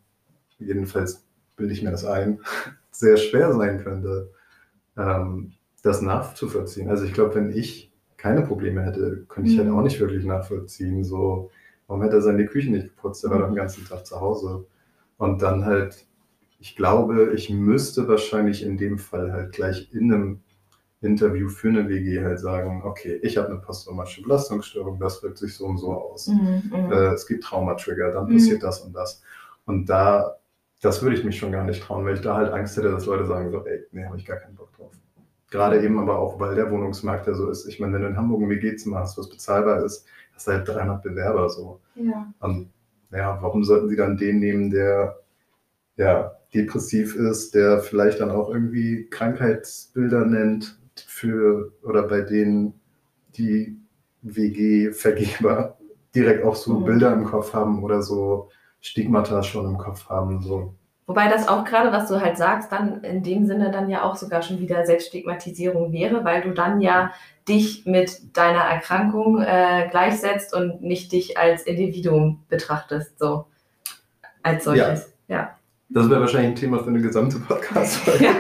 jedenfalls 0.59 1.25
bilde 1.57 1.73
ich 1.73 1.83
mir 1.83 1.91
das 1.91 2.05
ein, 2.05 2.41
sehr 2.91 3.17
schwer 3.17 3.53
sein 3.53 3.83
könnte, 3.83 4.31
ähm, 4.97 5.53
das 5.83 6.03
nachzuvollziehen. 6.03 6.89
Also 6.89 7.05
ich 7.05 7.13
glaube, 7.13 7.35
wenn 7.35 7.51
ich 7.51 7.93
keine 8.17 8.43
Probleme 8.43 8.83
hätte, 8.83 9.25
könnte 9.29 9.51
ich 9.51 9.59
halt 9.59 9.69
mhm. 9.69 9.77
auch 9.77 9.83
nicht 9.83 10.01
wirklich 10.01 10.25
nachvollziehen. 10.25 11.05
So, 11.05 11.51
warum 11.87 12.03
hätte 12.03 12.17
er 12.17 12.23
seine 12.23 12.47
Küche 12.47 12.71
nicht 12.71 12.89
geputzt? 12.89 13.25
Er 13.25 13.31
war 13.31 13.39
doch 13.39 13.47
den 13.47 13.55
ganzen 13.55 13.87
Tag 13.87 14.07
zu 14.07 14.21
Hause. 14.21 14.67
Und 15.17 15.43
dann 15.43 15.65
halt, 15.65 16.07
ich 16.59 16.77
glaube, 16.77 17.33
ich 17.35 17.49
müsste 17.51 18.09
wahrscheinlich 18.09 18.65
in 18.65 18.77
dem 18.77 18.99
Fall 18.99 19.33
halt 19.33 19.53
gleich 19.53 19.93
in 19.93 20.13
einem 20.13 20.41
Interview 21.01 21.49
für 21.49 21.69
eine 21.69 21.89
WG 21.89 22.25
halt 22.25 22.41
sagen, 22.41 22.83
okay, 22.85 23.21
ich 23.23 23.37
habe 23.37 23.49
eine 23.49 23.59
posttraumatische 23.59 24.23
Belastungsstörung, 24.23 24.99
das 24.99 25.23
wirkt 25.23 25.39
sich 25.39 25.55
so 25.55 25.67
und 25.67 25.79
so 25.79 25.93
aus. 25.93 26.27
Mhm, 26.27 26.73
mhm. 26.73 26.93
äh, 26.93 27.13
es 27.13 27.27
gibt 27.27 27.45
Traumatrigger, 27.45 28.13
dann 28.13 28.29
passiert 28.29 28.59
mhm. 28.59 28.67
das 28.67 28.81
und 28.81 28.93
das. 28.95 29.23
Und 29.65 29.89
da, 29.89 30.37
das 30.81 31.03
würde 31.03 31.17
ich 31.17 31.25
mich 31.25 31.39
schon 31.39 31.53
gar 31.53 31.65
nicht 31.65 31.83
trauen, 31.83 32.05
weil 32.05 32.15
ich 32.15 32.21
da 32.21 32.37
halt 32.37 32.53
Angst 32.53 32.77
hätte, 32.77 32.91
dass 32.91 33.07
Leute 33.07 33.27
sagen 33.27 33.51
so, 33.51 33.65
ey, 33.65 33.85
nee, 33.93 34.05
habe 34.05 34.17
ich 34.17 34.27
gar 34.27 34.39
keinen 34.39 34.57
Bock 34.57 34.73
drauf. 34.77 34.93
Gerade 35.51 35.83
eben 35.83 35.99
aber 35.99 36.19
auch, 36.19 36.41
weil 36.41 36.57
der 36.57 36.71
Wohnungsmarkt 36.71 37.27
ja 37.27 37.35
so 37.35 37.49
ist. 37.49 37.67
Ich 37.67 37.79
meine, 37.79 37.95
wenn 37.95 38.03
du 38.03 38.09
in 38.09 38.17
Hamburg 38.17 38.43
ein 38.43 38.51
WG-Zimmer 38.51 38.99
hast, 38.99 39.17
was 39.17 39.29
bezahlbar 39.29 39.85
ist, 39.85 40.05
hast 40.35 40.47
du 40.47 40.53
halt 40.53 40.69
300 40.69 41.03
Bewerber 41.03 41.49
so. 41.49 41.81
Ja. 41.95 42.33
Und 42.41 42.71
ja, 43.13 43.39
warum 43.41 43.65
sollten 43.65 43.89
sie 43.89 43.97
dann 43.97 44.17
den 44.17 44.41
nehmen, 44.41 44.71
der 44.71 45.21
ja 45.97 46.33
depressiv 46.55 47.15
ist, 47.15 47.55
der 47.55 47.81
vielleicht 47.81 48.21
dann 48.21 48.31
auch 48.31 48.51
irgendwie 48.51 49.09
Krankheitsbilder 49.11 50.25
nennt, 50.25 50.78
für 51.07 51.73
oder 51.83 52.03
bei 52.03 52.21
denen 52.23 52.81
die 53.37 53.79
WG-Vergeber 54.23 55.79
direkt 56.15 56.45
auch 56.45 56.57
so 56.57 56.81
mhm. 56.81 56.85
Bilder 56.85 57.13
im 57.13 57.25
Kopf 57.25 57.53
haben 57.55 57.83
oder 57.83 58.03
so 58.03 58.49
Stigmata 58.81 59.43
schon 59.43 59.67
im 59.67 59.79
Kopf 59.79 60.09
haben. 60.09 60.41
So. 60.43 60.75
Wobei 61.07 61.29
das 61.29 61.49
auch 61.49 61.65
gerade, 61.65 61.91
was 61.91 62.09
du 62.09 62.21
halt 62.21 62.37
sagst, 62.37 62.71
dann 62.71 63.03
in 63.03 63.23
dem 63.23 63.47
Sinne 63.47 63.71
dann 63.71 63.89
ja 63.89 64.03
auch 64.03 64.17
sogar 64.17 64.43
schon 64.43 64.59
wieder 64.59 64.85
Selbststigmatisierung 64.85 65.93
wäre, 65.93 66.25
weil 66.25 66.43
du 66.43 66.53
dann 66.53 66.81
ja 66.81 67.13
dich 67.49 67.87
mit 67.87 68.37
deiner 68.37 68.61
Erkrankung 68.61 69.41
äh, 69.41 69.89
gleichsetzt 69.91 70.55
und 70.55 70.83
nicht 70.83 71.11
dich 71.13 71.39
als 71.39 71.63
Individuum 71.63 72.45
betrachtest, 72.49 73.19
so 73.19 73.47
als 74.43 74.65
solches. 74.65 75.15
Ja. 75.29 75.37
ja. 75.37 75.58
Das 75.91 76.11
wäre 76.11 76.21
wahrscheinlich 76.21 76.51
ein 76.51 76.57
Thema 76.57 76.81
für 76.81 76.91
eine 76.91 77.01
gesamte 77.01 77.39
Podcast-Folge. 77.39 78.25
Ja. 78.29 78.33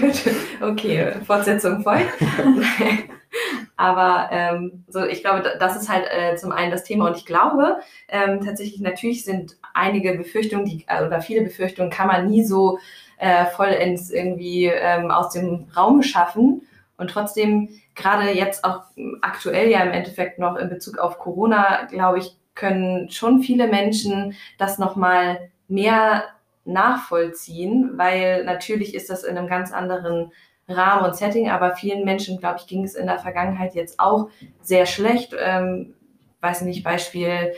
Gut, 0.00 0.22
okay, 0.62 1.12
Fortsetzung 1.26 1.82
folgt. 1.82 2.08
Aber 3.76 4.28
ähm, 4.32 4.84
so, 4.88 5.04
ich 5.04 5.20
glaube, 5.20 5.42
das 5.58 5.76
ist 5.76 5.90
halt 5.90 6.06
äh, 6.10 6.34
zum 6.36 6.52
einen 6.52 6.70
das 6.70 6.84
Thema. 6.84 7.08
Und 7.08 7.16
ich 7.18 7.26
glaube, 7.26 7.76
ähm, 8.08 8.40
tatsächlich, 8.42 8.80
natürlich 8.80 9.24
sind 9.24 9.58
einige 9.74 10.16
Befürchtungen, 10.16 10.64
die, 10.64 10.86
äh, 10.88 11.04
oder 11.04 11.20
viele 11.20 11.42
Befürchtungen 11.42 11.90
kann 11.90 12.06
man 12.06 12.26
nie 12.26 12.42
so 12.42 12.78
äh, 13.18 13.44
vollends 13.46 14.10
irgendwie 14.10 14.66
ähm, 14.66 15.10
aus 15.10 15.34
dem 15.34 15.66
Raum 15.76 16.02
schaffen. 16.02 16.62
Und 16.96 17.10
trotzdem, 17.10 17.68
gerade 17.94 18.30
jetzt 18.30 18.64
auch 18.64 18.84
aktuell 19.20 19.68
ja 19.68 19.80
im 19.80 19.92
Endeffekt 19.92 20.38
noch 20.38 20.56
in 20.56 20.70
Bezug 20.70 20.96
auf 20.96 21.18
Corona, 21.18 21.84
glaube 21.90 22.18
ich, 22.18 22.34
können 22.54 23.10
schon 23.10 23.42
viele 23.42 23.68
Menschen 23.68 24.34
das 24.56 24.78
nochmal 24.78 25.50
mehr 25.68 26.24
nachvollziehen, 26.66 27.92
weil 27.96 28.44
natürlich 28.44 28.94
ist 28.94 29.10
das 29.10 29.24
in 29.24 29.36
einem 29.36 29.48
ganz 29.48 29.72
anderen 29.72 30.32
Rahmen 30.68 31.04
und 31.04 31.16
Setting, 31.16 31.48
aber 31.48 31.76
vielen 31.76 32.04
Menschen, 32.04 32.38
glaube 32.38 32.58
ich, 32.58 32.66
ging 32.66 32.84
es 32.84 32.94
in 32.94 33.06
der 33.06 33.18
Vergangenheit 33.18 33.74
jetzt 33.74 34.00
auch 34.00 34.28
sehr 34.60 34.86
schlecht. 34.86 35.34
Ähm, 35.38 35.94
weiß 36.40 36.62
nicht, 36.62 36.82
Beispiel 36.82 37.52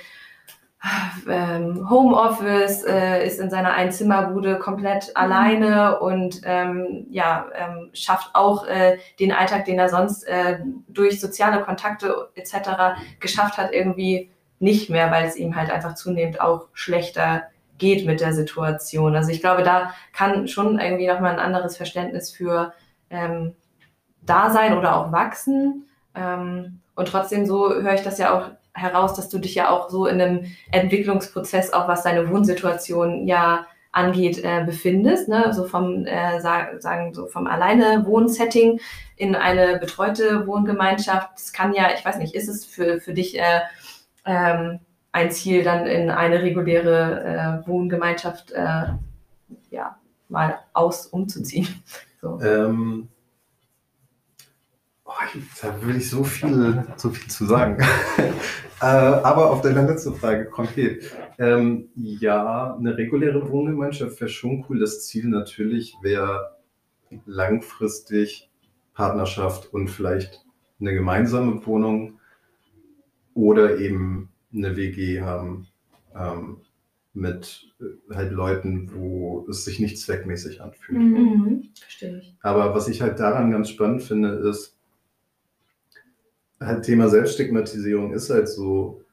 ähm, 1.29 1.89
Homeoffice, 1.91 2.85
äh, 2.85 3.27
ist 3.27 3.41
in 3.41 3.51
seiner 3.51 3.73
Einzimmerbude 3.73 4.59
komplett 4.59 5.09
mhm. 5.09 5.13
alleine 5.15 5.99
und 5.99 6.41
ähm, 6.45 7.07
ja, 7.11 7.47
ähm, 7.55 7.91
schafft 7.93 8.35
auch 8.35 8.67
äh, 8.67 8.99
den 9.19 9.33
Alltag, 9.33 9.65
den 9.65 9.79
er 9.79 9.89
sonst 9.89 10.25
äh, 10.25 10.61
durch 10.89 11.21
soziale 11.21 11.63
Kontakte 11.63 12.29
etc. 12.35 13.01
geschafft 13.21 13.59
hat, 13.59 13.73
irgendwie 13.73 14.31
nicht 14.61 14.91
mehr, 14.91 15.11
weil 15.11 15.25
es 15.25 15.37
ihm 15.37 15.57
halt 15.57 15.71
einfach 15.71 15.95
zunehmend 15.95 16.41
auch 16.41 16.67
schlechter 16.73 17.45
geht 17.79 18.07
mit 18.07 18.21
der 18.21 18.33
Situation. 18.33 19.17
Also 19.17 19.31
ich 19.31 19.41
glaube, 19.41 19.63
da 19.63 19.95
kann 20.13 20.49
schon 20.49 20.79
irgendwie 20.79 21.07
nochmal 21.07 21.33
ein 21.33 21.39
anderes 21.39 21.77
Verständnis 21.77 22.31
für 22.31 22.73
ähm, 23.11 23.55
da 24.23 24.51
sein 24.51 24.77
oder 24.77 24.97
auch 24.97 25.13
wachsen. 25.13 25.89
Ähm, 26.15 26.81
und 26.95 27.09
trotzdem 27.09 27.47
so 27.47 27.73
höre 27.73 27.95
ich 27.95 28.03
das 28.03 28.19
ja 28.19 28.37
auch 28.37 28.51
heraus, 28.75 29.15
dass 29.15 29.29
du 29.29 29.39
dich 29.39 29.55
ja 29.55 29.71
auch 29.71 29.89
so 29.89 30.07
in 30.07 30.21
einem 30.21 30.47
Entwicklungsprozess, 30.71 31.73
auch 31.73 31.89
was 31.89 32.03
deine 32.03 32.29
Wohnsituation 32.31 33.27
ja 33.27 33.67
angeht, 33.93 34.45
äh, 34.45 34.65
befindest. 34.65 35.29
Ne? 35.29 35.53
So 35.53 35.65
vom, 35.65 36.07
äh, 36.07 36.41
sagen, 36.41 37.15
so 37.15 37.27
vom 37.27 37.47
alleine 37.47 38.05
Wohnsetting 38.07 38.81
in 39.17 39.35
eine 39.35 39.79
betreute 39.79 40.47
Wohngemeinschaft. 40.47 41.31
Das 41.35 41.53
kann 41.53 41.73
ja, 41.73 41.89
ich 41.97 42.05
weiß 42.05 42.19
nicht, 42.19 42.35
ist 42.35 42.49
es 42.49 42.65
für, 42.65 43.01
für 43.01 43.15
dich 43.15 43.39
äh, 43.39 43.61
ähm, 44.25 44.81
ein 45.13 45.31
Ziel, 45.31 45.65
dann 45.65 45.87
in 45.87 46.11
eine 46.11 46.43
reguläre 46.43 47.63
äh, 47.65 47.69
Wohngemeinschaft 47.69 48.53
äh, 48.53 48.87
ja, 49.71 49.99
mal 50.29 50.59
aus 50.73 51.07
umzuziehen. 51.07 51.69
So. 52.21 52.41
Ähm, 52.43 53.07
oh, 55.05 55.13
da 55.63 55.83
würde 55.83 55.99
ich 55.99 56.11
so 56.11 56.25
viel, 56.25 56.85
so 56.97 57.11
viel 57.11 57.31
zu 57.31 57.47
sagen. 57.47 57.81
äh, 58.81 58.85
aber 58.85 59.53
auf 59.53 59.61
deine 59.61 59.87
letzte 59.87 60.11
Frage 60.11 60.47
konkret. 60.47 61.13
Ähm, 61.39 61.91
ja, 61.95 62.75
eine 62.75 62.97
reguläre 62.97 63.49
Wohngemeinschaft 63.49 64.21
wäre 64.21 64.29
schon 64.29 64.65
cool. 64.69 64.81
Das 64.81 65.07
Ziel 65.07 65.29
natürlich 65.29 65.95
wäre 66.03 66.57
langfristig 67.25 68.51
Partnerschaft 68.95 69.73
und 69.73 69.87
vielleicht 69.87 70.45
eine 70.81 70.95
gemeinsame 70.95 71.65
Wohnung 71.65 72.19
oder 73.35 73.79
eben 73.79 74.31
eine 74.53 74.77
WG 74.77 75.21
haben 75.21 75.67
ähm, 76.15 76.59
mit 77.13 77.73
äh, 77.81 78.15
halt 78.15 78.33
Leuten, 78.33 78.91
wo 78.95 79.47
es 79.49 79.65
sich 79.65 79.81
nicht 79.81 79.99
zweckmäßig 79.99 80.61
anfühlt. 80.61 80.99
Mhm. 80.99 81.69
Verstehe 81.79 82.19
ich. 82.19 82.37
Aber 82.41 82.75
was 82.75 82.89
ich 82.89 83.03
halt 83.03 83.19
daran 83.19 83.51
ganz 83.51 83.69
spannend 83.69 84.03
finde, 84.03 84.29
ist, 84.49 84.79
halt 86.61 86.85
Thema 86.85 87.09
Selbststigmatisierung 87.09 88.13
ist 88.13 88.31
halt 88.31 88.49
so, 88.49 89.05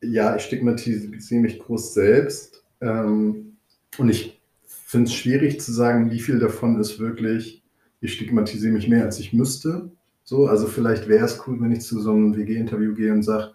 ja, 0.00 0.36
ich 0.36 0.42
stigmatisiere 0.42 1.40
mich 1.40 1.58
groß 1.58 1.94
selbst 1.94 2.64
ähm, 2.80 3.56
und 3.98 4.08
ich 4.08 4.40
finde 4.64 5.06
es 5.06 5.14
schwierig 5.14 5.60
zu 5.60 5.72
sagen, 5.72 6.10
wie 6.10 6.20
viel 6.20 6.38
davon 6.38 6.80
ist 6.80 6.98
wirklich, 6.98 7.62
ich 8.00 8.14
stigmatisiere 8.14 8.72
mich 8.72 8.88
mehr, 8.88 9.04
als 9.04 9.18
ich 9.20 9.32
müsste. 9.32 9.90
So, 10.24 10.46
also 10.46 10.66
vielleicht 10.66 11.08
wäre 11.08 11.24
es 11.24 11.42
cool, 11.46 11.60
wenn 11.60 11.72
ich 11.72 11.82
zu 11.82 12.00
so 12.00 12.10
einem 12.10 12.36
WG-Interview 12.36 12.94
gehe 12.94 13.12
und 13.12 13.22
sage, 13.22 13.52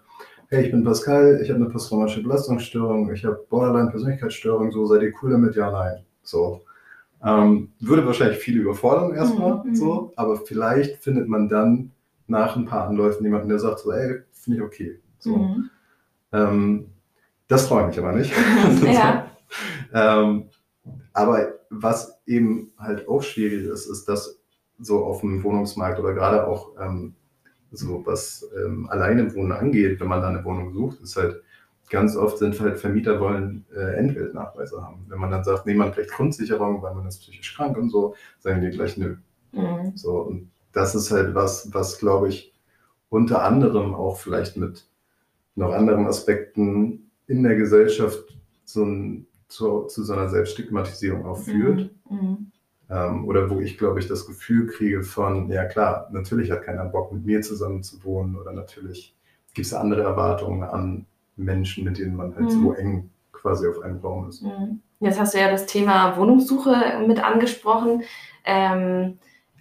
hey, 0.48 0.64
ich 0.64 0.70
bin 0.70 0.84
Pascal, 0.84 1.40
ich 1.42 1.50
habe 1.50 1.60
eine 1.60 1.70
posttraumatische 1.70 2.22
Belastungsstörung, 2.22 3.12
ich 3.12 3.24
habe 3.24 3.44
Borderline-Persönlichkeitsstörung, 3.48 4.70
so 4.72 4.86
seid 4.86 5.02
ihr 5.02 5.12
cool 5.22 5.30
damit? 5.32 5.56
Ja, 5.56 5.70
nein. 5.70 6.04
So. 6.22 6.62
Ähm, 7.24 7.72
würde 7.80 8.06
wahrscheinlich 8.06 8.38
viele 8.38 8.60
überfordern 8.60 9.14
erstmal, 9.14 9.58
Mhm, 9.64 9.70
mhm. 9.70 9.74
so, 9.74 10.12
aber 10.16 10.36
vielleicht 10.36 11.02
findet 11.02 11.28
man 11.28 11.48
dann 11.48 11.90
nach 12.28 12.54
ein 12.56 12.66
paar 12.66 12.86
Anläufen 12.88 13.24
jemanden, 13.24 13.48
der 13.48 13.58
sagt 13.58 13.80
so, 13.80 13.90
ey, 13.90 14.20
finde 14.30 14.58
ich 14.58 14.64
okay. 14.64 15.00
So. 15.18 15.36
Mhm. 15.36 15.70
Ähm, 16.32 16.86
das 17.48 17.66
freut 17.66 17.88
mich 17.88 17.98
aber 17.98 18.12
nicht. 18.12 18.32
Ja. 18.84 19.30
ähm, 19.92 20.44
aber 21.12 21.54
was 21.70 22.20
eben 22.26 22.72
halt 22.78 23.08
auch 23.08 23.22
schwierig 23.22 23.66
ist, 23.66 23.86
ist, 23.86 24.04
dass 24.08 24.37
so 24.78 25.04
auf 25.04 25.20
dem 25.20 25.42
Wohnungsmarkt 25.42 25.98
oder 25.98 26.14
gerade 26.14 26.46
auch 26.46 26.70
ähm, 26.80 27.14
so 27.70 28.02
was 28.06 28.48
ähm, 28.56 28.88
alleine 28.88 29.34
Wohnen 29.34 29.52
angeht, 29.52 30.00
wenn 30.00 30.08
man 30.08 30.22
da 30.22 30.28
eine 30.28 30.44
Wohnung 30.44 30.72
sucht, 30.72 31.00
ist 31.00 31.16
halt 31.16 31.42
ganz 31.90 32.16
oft 32.16 32.38
sind 32.38 32.58
halt 32.60 32.78
Vermieter 32.78 33.20
wollen 33.20 33.64
äh, 33.74 33.96
Entgeltnachweise 33.96 34.82
haben. 34.82 35.06
Wenn 35.08 35.18
man 35.18 35.30
dann 35.30 35.44
sagt, 35.44 35.66
nee, 35.66 35.74
man 35.74 35.92
kriegt 35.92 36.12
Grundsicherung, 36.12 36.82
weil 36.82 36.94
man 36.94 37.06
ist 37.06 37.20
psychisch 37.20 37.56
krank 37.56 37.76
und 37.76 37.90
so, 37.90 38.14
sagen 38.38 38.60
die 38.60 38.70
gleich 38.70 38.96
nö. 38.96 39.16
Mhm. 39.52 39.96
So, 39.96 40.18
und 40.18 40.50
das 40.72 40.94
ist 40.94 41.10
halt 41.10 41.34
was, 41.34 41.72
was 41.72 41.98
glaube 41.98 42.28
ich 42.28 42.54
unter 43.08 43.42
anderem 43.42 43.94
auch 43.94 44.18
vielleicht 44.18 44.56
mit 44.56 44.86
noch 45.54 45.72
anderen 45.72 46.06
Aspekten 46.06 47.10
in 47.26 47.42
der 47.42 47.56
Gesellschaft 47.56 48.36
ein, 48.76 49.26
zu, 49.48 49.84
zu 49.84 50.04
so 50.04 50.12
einer 50.12 50.28
Selbststigmatisierung 50.28 51.24
auch 51.24 51.38
führt. 51.38 51.90
Mhm. 52.10 52.52
Ähm, 52.90 53.26
oder 53.26 53.50
wo 53.50 53.60
ich, 53.60 53.76
glaube 53.76 54.00
ich, 54.00 54.08
das 54.08 54.26
Gefühl 54.26 54.66
kriege 54.66 55.02
von, 55.02 55.50
ja 55.50 55.64
klar, 55.66 56.08
natürlich 56.10 56.50
hat 56.50 56.62
keiner 56.62 56.86
Bock, 56.86 57.12
mit 57.12 57.26
mir 57.26 57.42
zusammen 57.42 57.82
zu 57.82 58.02
wohnen 58.04 58.36
oder 58.36 58.52
natürlich 58.52 59.14
gibt 59.54 59.66
es 59.66 59.74
andere 59.74 60.02
Erwartungen 60.02 60.62
an 60.62 61.06
Menschen, 61.36 61.84
mit 61.84 61.98
denen 61.98 62.16
man 62.16 62.34
halt 62.34 62.46
Mhm. 62.46 62.50
so 62.50 62.72
eng 62.72 63.10
quasi 63.32 63.68
auf 63.68 63.80
einem 63.82 63.98
Raum 63.98 64.28
ist. 64.28 64.42
Mhm. 64.42 64.80
Jetzt 65.00 65.20
hast 65.20 65.34
du 65.34 65.38
ja 65.38 65.50
das 65.50 65.66
Thema 65.66 66.16
Wohnungssuche 66.16 67.04
mit 67.06 67.22
angesprochen. 67.22 68.02
Ähm, 68.44 69.18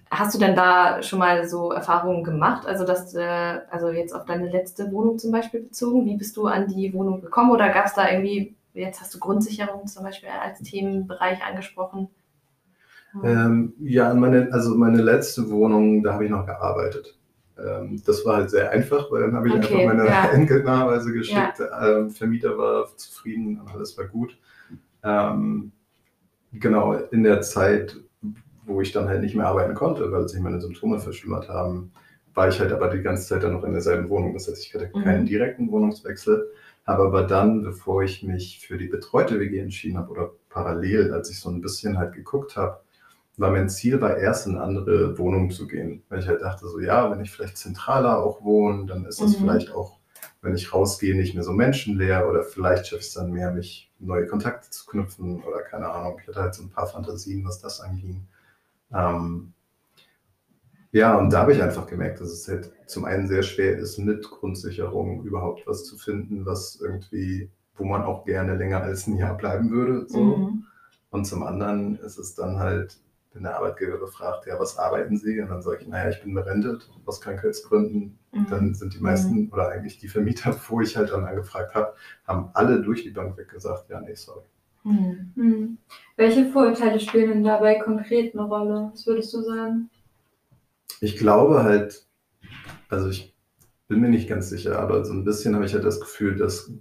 hast 0.09 0.33
du 0.33 0.39
denn 0.39 0.55
da 0.55 1.03
schon 1.03 1.19
mal 1.19 1.47
so 1.47 1.71
Erfahrungen 1.71 2.23
gemacht? 2.23 2.65
Also, 2.65 2.85
dass, 2.85 3.13
äh, 3.13 3.59
also 3.69 3.89
jetzt 3.89 4.13
auf 4.13 4.25
deine 4.25 4.49
letzte 4.49 4.91
Wohnung 4.91 5.19
zum 5.19 5.31
Beispiel 5.31 5.61
bezogen, 5.61 6.05
wie 6.05 6.15
bist 6.15 6.37
du 6.37 6.47
an 6.47 6.67
die 6.67 6.93
Wohnung 6.93 7.21
gekommen? 7.21 7.51
Oder 7.51 7.69
gab 7.69 7.85
es 7.85 7.93
da 7.93 8.09
irgendwie, 8.09 8.55
jetzt 8.73 9.01
hast 9.01 9.13
du 9.13 9.19
Grundsicherung 9.19 9.85
zum 9.85 10.03
Beispiel 10.03 10.29
als 10.29 10.59
Themenbereich 10.61 11.43
angesprochen? 11.43 12.07
Ähm, 13.23 13.73
ja, 13.79 14.13
meine, 14.13 14.51
also 14.53 14.75
meine 14.75 15.01
letzte 15.01 15.49
Wohnung, 15.49 16.03
da 16.03 16.13
habe 16.13 16.25
ich 16.25 16.31
noch 16.31 16.45
gearbeitet. 16.45 17.17
Ähm, 17.57 18.01
das 18.05 18.23
war 18.25 18.37
halt 18.37 18.49
sehr 18.51 18.69
einfach, 18.71 19.11
weil 19.11 19.21
dann 19.21 19.35
habe 19.35 19.49
ich 19.49 19.55
Okay, 19.55 19.65
einfach 19.65 19.83
meine 19.85 20.05
ja. 20.05 20.29
Entgeltnachweise 20.33 21.11
geschickt. 21.13 21.59
Ähm, 21.81 22.11
Vermieter 22.11 22.57
war 22.57 22.87
zufrieden 22.95 23.59
und 23.59 23.69
alles 23.73 23.97
war 23.97 24.05
gut. 24.05 24.37
Ähm, 25.03 25.71
genau, 26.53 26.93
in 27.11 27.23
der 27.23 27.41
Zeit, 27.41 27.95
wo 28.65 28.81
ich 28.81 28.91
dann 28.91 29.07
halt 29.07 29.21
nicht 29.21 29.35
mehr 29.35 29.47
arbeiten 29.47 29.73
konnte, 29.75 30.11
weil 30.11 30.27
sich 30.27 30.41
meine 30.41 30.61
Symptome 30.61 30.99
verschlimmert 30.99 31.49
haben, 31.49 31.91
war 32.33 32.49
ich 32.49 32.59
halt 32.59 32.71
aber 32.71 32.89
die 32.89 33.01
ganze 33.01 33.27
Zeit 33.27 33.43
dann 33.43 33.53
noch 33.53 33.63
in 33.63 33.73
derselben 33.73 34.09
Wohnung. 34.09 34.33
Das 34.33 34.47
heißt, 34.47 34.63
ich 34.65 34.73
hatte 34.73 34.91
Mhm. 34.93 35.03
keinen 35.03 35.25
direkten 35.25 35.71
Wohnungswechsel, 35.71 36.47
habe 36.85 37.03
aber 37.03 37.23
dann, 37.23 37.63
bevor 37.63 38.03
ich 38.03 38.23
mich 38.23 38.59
für 38.65 38.77
die 38.77 38.87
betreute 38.87 39.39
WG 39.39 39.59
entschieden 39.59 39.97
habe 39.97 40.11
oder 40.11 40.31
parallel, 40.49 41.13
als 41.13 41.29
ich 41.31 41.39
so 41.39 41.49
ein 41.49 41.61
bisschen 41.61 41.97
halt 41.97 42.13
geguckt 42.13 42.55
habe, 42.57 42.79
war 43.37 43.51
mein 43.51 43.69
Ziel 43.69 44.01
war 44.01 44.17
erst 44.17 44.47
in 44.47 44.53
eine 44.55 44.63
andere 44.63 45.17
Wohnung 45.17 45.51
zu 45.51 45.67
gehen. 45.67 46.03
Weil 46.09 46.19
ich 46.19 46.27
halt 46.27 46.41
dachte 46.41 46.67
so, 46.67 46.79
ja, 46.79 47.09
wenn 47.11 47.21
ich 47.21 47.31
vielleicht 47.31 47.57
zentraler 47.57 48.23
auch 48.23 48.43
wohne, 48.43 48.85
dann 48.87 49.05
ist 49.05 49.21
es 49.21 49.35
Mhm. 49.37 49.43
vielleicht 49.43 49.71
auch, 49.71 49.99
wenn 50.41 50.55
ich 50.55 50.73
rausgehe, 50.73 51.15
nicht 51.15 51.35
mehr 51.35 51.43
so 51.43 51.53
menschenleer 51.53 52.27
oder 52.29 52.43
vielleicht 52.43 52.87
schaffe 52.87 53.01
ich 53.01 53.07
es 53.07 53.13
dann 53.13 53.31
mehr, 53.31 53.51
mich 53.51 53.91
neue 53.99 54.25
Kontakte 54.27 54.69
zu 54.69 54.85
knüpfen 54.87 55.43
oder 55.43 55.61
keine 55.61 55.89
Ahnung. 55.89 56.17
Ich 56.21 56.27
hatte 56.27 56.41
halt 56.41 56.55
so 56.55 56.63
ein 56.63 56.69
paar 56.69 56.87
Fantasien, 56.87 57.45
was 57.45 57.59
das 57.59 57.79
anging. 57.81 58.25
Ähm, 58.93 59.53
ja, 60.91 61.15
und 61.17 61.31
da 61.31 61.41
habe 61.41 61.53
ich 61.53 61.61
einfach 61.61 61.85
gemerkt, 61.87 62.21
dass 62.21 62.29
es 62.31 62.47
halt 62.47 62.71
zum 62.87 63.05
einen 63.05 63.27
sehr 63.27 63.43
schwer 63.43 63.77
ist, 63.77 63.97
mit 63.99 64.23
Grundsicherung 64.29 65.23
überhaupt 65.23 65.67
was 65.67 65.83
zu 65.85 65.97
finden, 65.97 66.45
was 66.45 66.79
irgendwie, 66.81 67.49
wo 67.75 67.83
man 67.83 68.03
auch 68.03 68.25
gerne 68.25 68.55
länger 68.55 68.81
als 68.81 69.05
ein 69.05 69.17
Jahr 69.17 69.35
bleiben 69.37 69.69
würde. 69.69 70.07
So. 70.07 70.23
Mhm. 70.23 70.65
Und 71.11 71.25
zum 71.25 71.43
anderen 71.43 71.99
ist 71.99 72.17
es 72.17 72.35
dann 72.35 72.59
halt, 72.59 72.97
wenn 73.37 73.43
der 73.43 73.55
Arbeitgeber 73.55 74.07
fragt, 74.07 74.47
ja, 74.47 74.59
was 74.59 74.77
arbeiten 74.77 75.15
Sie? 75.15 75.39
Und 75.39 75.49
dann 75.49 75.61
sage 75.61 75.77
ich, 75.81 75.87
naja, 75.87 76.09
ich 76.09 76.21
bin 76.23 76.33
berentet 76.33 76.89
aus 77.05 77.21
Krankheitsgründen. 77.21 78.17
Mhm. 78.31 78.47
Dann 78.49 78.73
sind 78.73 78.95
die 78.95 78.99
meisten 78.99 79.49
oder 79.51 79.69
eigentlich 79.69 79.99
die 79.99 80.07
Vermieter, 80.07 80.55
wo 80.69 80.81
ich 80.81 80.97
halt 80.97 81.11
dann 81.11 81.23
angefragt 81.23 81.75
habe, 81.75 81.93
haben 82.25 82.49
alle 82.53 82.81
durch 82.81 83.03
die 83.03 83.11
Bank 83.11 83.37
weg 83.37 83.49
gesagt, 83.49 83.89
ja, 83.89 84.01
nee, 84.01 84.15
sorry. 84.15 84.45
Mhm. 84.83 85.31
Hm. 85.35 85.77
Welche 86.15 86.49
Vorurteile 86.49 86.99
spielen 86.99 87.29
denn 87.29 87.43
dabei 87.43 87.75
konkret 87.75 88.33
eine 88.33 88.47
Rolle? 88.47 88.89
Was 88.91 89.05
würdest 89.05 89.33
du 89.33 89.41
sagen? 89.41 89.89
Ich 90.99 91.17
glaube 91.17 91.63
halt, 91.63 92.07
also 92.89 93.09
ich 93.09 93.35
bin 93.87 93.99
mir 93.99 94.09
nicht 94.09 94.27
ganz 94.27 94.49
sicher, 94.49 94.79
aber 94.79 95.05
so 95.05 95.13
ein 95.13 95.25
bisschen 95.25 95.53
habe 95.55 95.65
ich 95.65 95.73
halt 95.73 95.85
das 95.85 95.99
Gefühl, 95.99 96.37
dass 96.37 96.71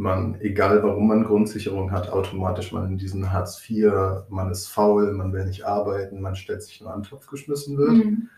man, 0.00 0.40
egal 0.40 0.82
warum 0.82 1.08
man 1.08 1.24
Grundsicherung 1.24 1.92
hat, 1.92 2.08
automatisch 2.08 2.72
man 2.72 2.86
in 2.86 2.96
diesen 2.96 3.30
Hartz 3.30 3.62
IV, 3.68 3.92
man 4.30 4.50
ist 4.50 4.66
faul, 4.68 5.12
man 5.12 5.34
will 5.34 5.44
nicht 5.44 5.66
arbeiten, 5.66 6.22
man 6.22 6.36
stellt 6.36 6.62
sich 6.62 6.80
nur 6.80 6.92
an 6.92 7.02
den 7.02 7.08
Topf 7.08 7.26
geschmissen 7.26 7.76
wird. 7.76 7.90
Hm. 7.90 8.28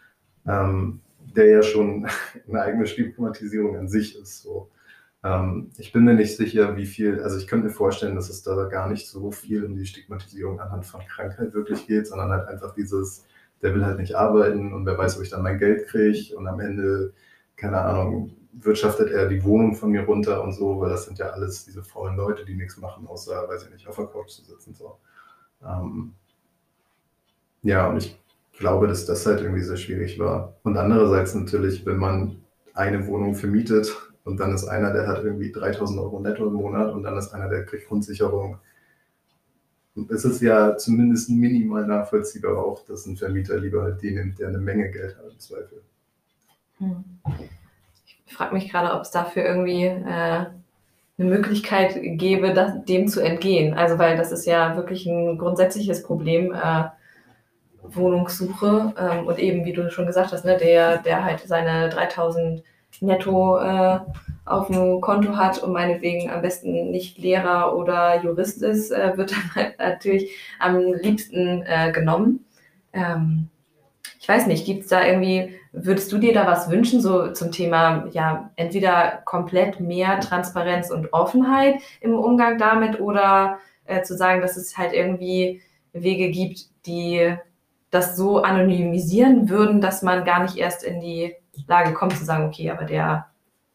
ähm, 0.48 1.00
der 1.36 1.46
ja 1.46 1.62
schon 1.62 2.08
eine 2.48 2.62
eigene 2.62 2.86
Stigmatisierung 2.86 3.76
an 3.76 3.88
sich 3.88 4.18
ist. 4.20 4.42
So. 4.42 4.70
Ähm, 5.22 5.70
ich 5.78 5.92
bin 5.92 6.02
mir 6.02 6.14
nicht 6.14 6.36
sicher, 6.36 6.76
wie 6.76 6.84
viel, 6.84 7.22
also 7.22 7.38
ich 7.38 7.46
könnte 7.46 7.68
mir 7.68 7.72
vorstellen, 7.72 8.16
dass 8.16 8.28
es 8.28 8.42
da 8.42 8.64
gar 8.64 8.90
nicht 8.90 9.06
so 9.06 9.30
viel 9.30 9.64
um 9.64 9.76
die 9.76 9.86
Stigmatisierung 9.86 10.58
anhand 10.58 10.84
von 10.84 11.00
Krankheit 11.02 11.54
wirklich 11.54 11.86
geht, 11.86 12.08
sondern 12.08 12.30
halt 12.30 12.48
einfach 12.48 12.74
dieses, 12.74 13.24
der 13.62 13.72
will 13.72 13.86
halt 13.86 14.00
nicht 14.00 14.16
arbeiten 14.16 14.72
und 14.72 14.84
wer 14.84 14.98
weiß, 14.98 15.16
ob 15.16 15.22
ich 15.22 15.30
dann 15.30 15.44
mein 15.44 15.60
Geld 15.60 15.86
kriege 15.86 16.36
und 16.36 16.48
am 16.48 16.58
Ende, 16.58 17.12
keine 17.54 17.80
Ahnung, 17.82 18.32
wirtschaftet 18.52 19.10
er 19.10 19.28
die 19.28 19.42
Wohnung 19.44 19.74
von 19.74 19.90
mir 19.90 20.02
runter 20.02 20.42
und 20.42 20.52
so, 20.52 20.80
weil 20.80 20.90
das 20.90 21.06
sind 21.06 21.18
ja 21.18 21.30
alles 21.30 21.64
diese 21.64 21.82
faulen 21.82 22.16
Leute, 22.16 22.44
die 22.44 22.54
nichts 22.54 22.76
machen, 22.76 23.06
außer, 23.06 23.48
weiß 23.48 23.64
ich 23.64 23.70
nicht, 23.70 23.88
auf 23.88 23.96
der 23.96 24.06
Couch 24.06 24.30
zu 24.30 24.44
sitzen. 24.44 24.74
So. 24.74 24.98
Ähm, 25.64 26.12
ja, 27.62 27.88
und 27.88 27.96
ich 27.98 28.20
glaube, 28.58 28.88
dass 28.88 29.06
das 29.06 29.24
halt 29.24 29.40
irgendwie 29.40 29.62
sehr 29.62 29.76
schwierig 29.76 30.18
war. 30.18 30.56
Und 30.62 30.76
andererseits 30.76 31.34
natürlich, 31.34 31.86
wenn 31.86 31.96
man 31.96 32.42
eine 32.74 33.06
Wohnung 33.06 33.34
vermietet 33.34 33.94
und 34.24 34.38
dann 34.38 34.54
ist 34.54 34.64
einer, 34.64 34.92
der 34.92 35.06
hat 35.06 35.24
irgendwie 35.24 35.50
3000 35.50 35.98
Euro 35.98 36.20
netto 36.20 36.46
im 36.46 36.54
Monat 36.54 36.92
und 36.92 37.02
dann 37.02 37.16
ist 37.16 37.32
einer, 37.32 37.48
der 37.48 37.64
kriegt 37.64 37.88
Grundsicherung. 37.88 38.58
Es 40.08 40.24
ist 40.24 40.40
ja 40.40 40.76
zumindest 40.76 41.28
minimal 41.30 41.86
nachvollziehbar 41.86 42.56
auch, 42.56 42.84
dass 42.86 43.06
ein 43.06 43.16
Vermieter 43.16 43.58
lieber 43.58 43.82
halt 43.82 44.02
den 44.02 44.14
nimmt, 44.14 44.38
der 44.38 44.48
eine 44.48 44.58
Menge 44.58 44.90
Geld 44.90 45.16
hat 45.16 45.30
im 45.30 45.38
Zweifel. 45.38 45.82
Hm. 46.78 47.04
Ich 48.32 48.38
frage 48.38 48.54
mich 48.54 48.70
gerade, 48.70 48.94
ob 48.94 49.02
es 49.02 49.10
dafür 49.10 49.44
irgendwie 49.44 49.84
äh, 49.84 50.06
eine 50.06 50.48
Möglichkeit 51.18 51.98
gäbe, 52.02 52.54
das, 52.54 52.82
dem 52.86 53.06
zu 53.06 53.20
entgehen. 53.20 53.74
Also, 53.74 53.98
weil 53.98 54.16
das 54.16 54.32
ist 54.32 54.46
ja 54.46 54.74
wirklich 54.74 55.04
ein 55.04 55.36
grundsätzliches 55.36 56.02
Problem, 56.02 56.54
äh, 56.54 56.84
Wohnungssuche. 57.82 58.94
Ähm, 58.98 59.26
und 59.26 59.38
eben, 59.38 59.66
wie 59.66 59.74
du 59.74 59.90
schon 59.90 60.06
gesagt 60.06 60.32
hast, 60.32 60.46
ne, 60.46 60.56
der, 60.56 60.96
der 60.96 61.22
halt 61.22 61.40
seine 61.40 61.90
3000 61.90 62.62
netto 63.02 63.58
äh, 63.58 64.00
auf 64.46 64.68
dem 64.68 65.02
Konto 65.02 65.36
hat 65.36 65.62
und 65.62 65.74
meinetwegen 65.74 66.30
am 66.30 66.40
besten 66.40 66.90
nicht 66.90 67.18
Lehrer 67.18 67.76
oder 67.76 68.22
Jurist 68.22 68.62
ist, 68.62 68.92
äh, 68.92 69.14
wird 69.18 69.32
dann 69.32 69.54
halt 69.54 69.78
natürlich 69.78 70.34
am 70.58 70.94
liebsten 70.94 71.64
äh, 71.66 71.92
genommen. 71.92 72.46
Ähm, 72.94 73.50
ich 74.22 74.28
weiß 74.28 74.46
nicht, 74.46 74.64
gibt 74.64 74.84
es 74.84 74.88
da 74.88 75.04
irgendwie, 75.04 75.56
würdest 75.72 76.12
du 76.12 76.18
dir 76.18 76.32
da 76.32 76.46
was 76.46 76.70
wünschen, 76.70 77.00
so 77.00 77.32
zum 77.32 77.50
Thema, 77.50 78.06
ja, 78.12 78.52
entweder 78.54 79.20
komplett 79.24 79.80
mehr 79.80 80.20
Transparenz 80.20 80.92
und 80.92 81.12
Offenheit 81.12 81.82
im 82.00 82.14
Umgang 82.14 82.56
damit 82.56 83.00
oder 83.00 83.58
äh, 83.84 84.02
zu 84.02 84.16
sagen, 84.16 84.40
dass 84.40 84.56
es 84.56 84.78
halt 84.78 84.92
irgendwie 84.92 85.60
Wege 85.92 86.30
gibt, 86.30 86.68
die 86.86 87.34
das 87.90 88.16
so 88.16 88.38
anonymisieren 88.38 89.48
würden, 89.48 89.80
dass 89.80 90.02
man 90.02 90.24
gar 90.24 90.40
nicht 90.44 90.56
erst 90.56 90.84
in 90.84 91.00
die 91.00 91.34
Lage 91.66 91.92
kommt 91.92 92.16
zu 92.16 92.24
sagen, 92.24 92.46
okay, 92.46 92.70
aber 92.70 92.84
der, 92.84 93.26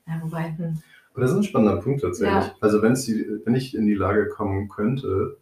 ja, 0.08 0.22
wobei, 0.22 0.56
hm. 0.58 0.82
Aber 1.12 1.22
das 1.24 1.32
ist 1.32 1.38
ein 1.38 1.44
spannender 1.44 1.82
Punkt 1.82 2.04
tatsächlich. 2.04 2.46
Ja. 2.46 2.56
Also 2.62 2.82
wenn, 2.82 2.94
die, 2.94 3.42
wenn 3.44 3.56
ich 3.56 3.76
in 3.76 3.86
die 3.86 3.96
Lage 3.96 4.30
kommen 4.30 4.70
könnte, 4.70 5.38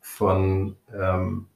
von 0.00 0.76
ähm, 0.94 1.46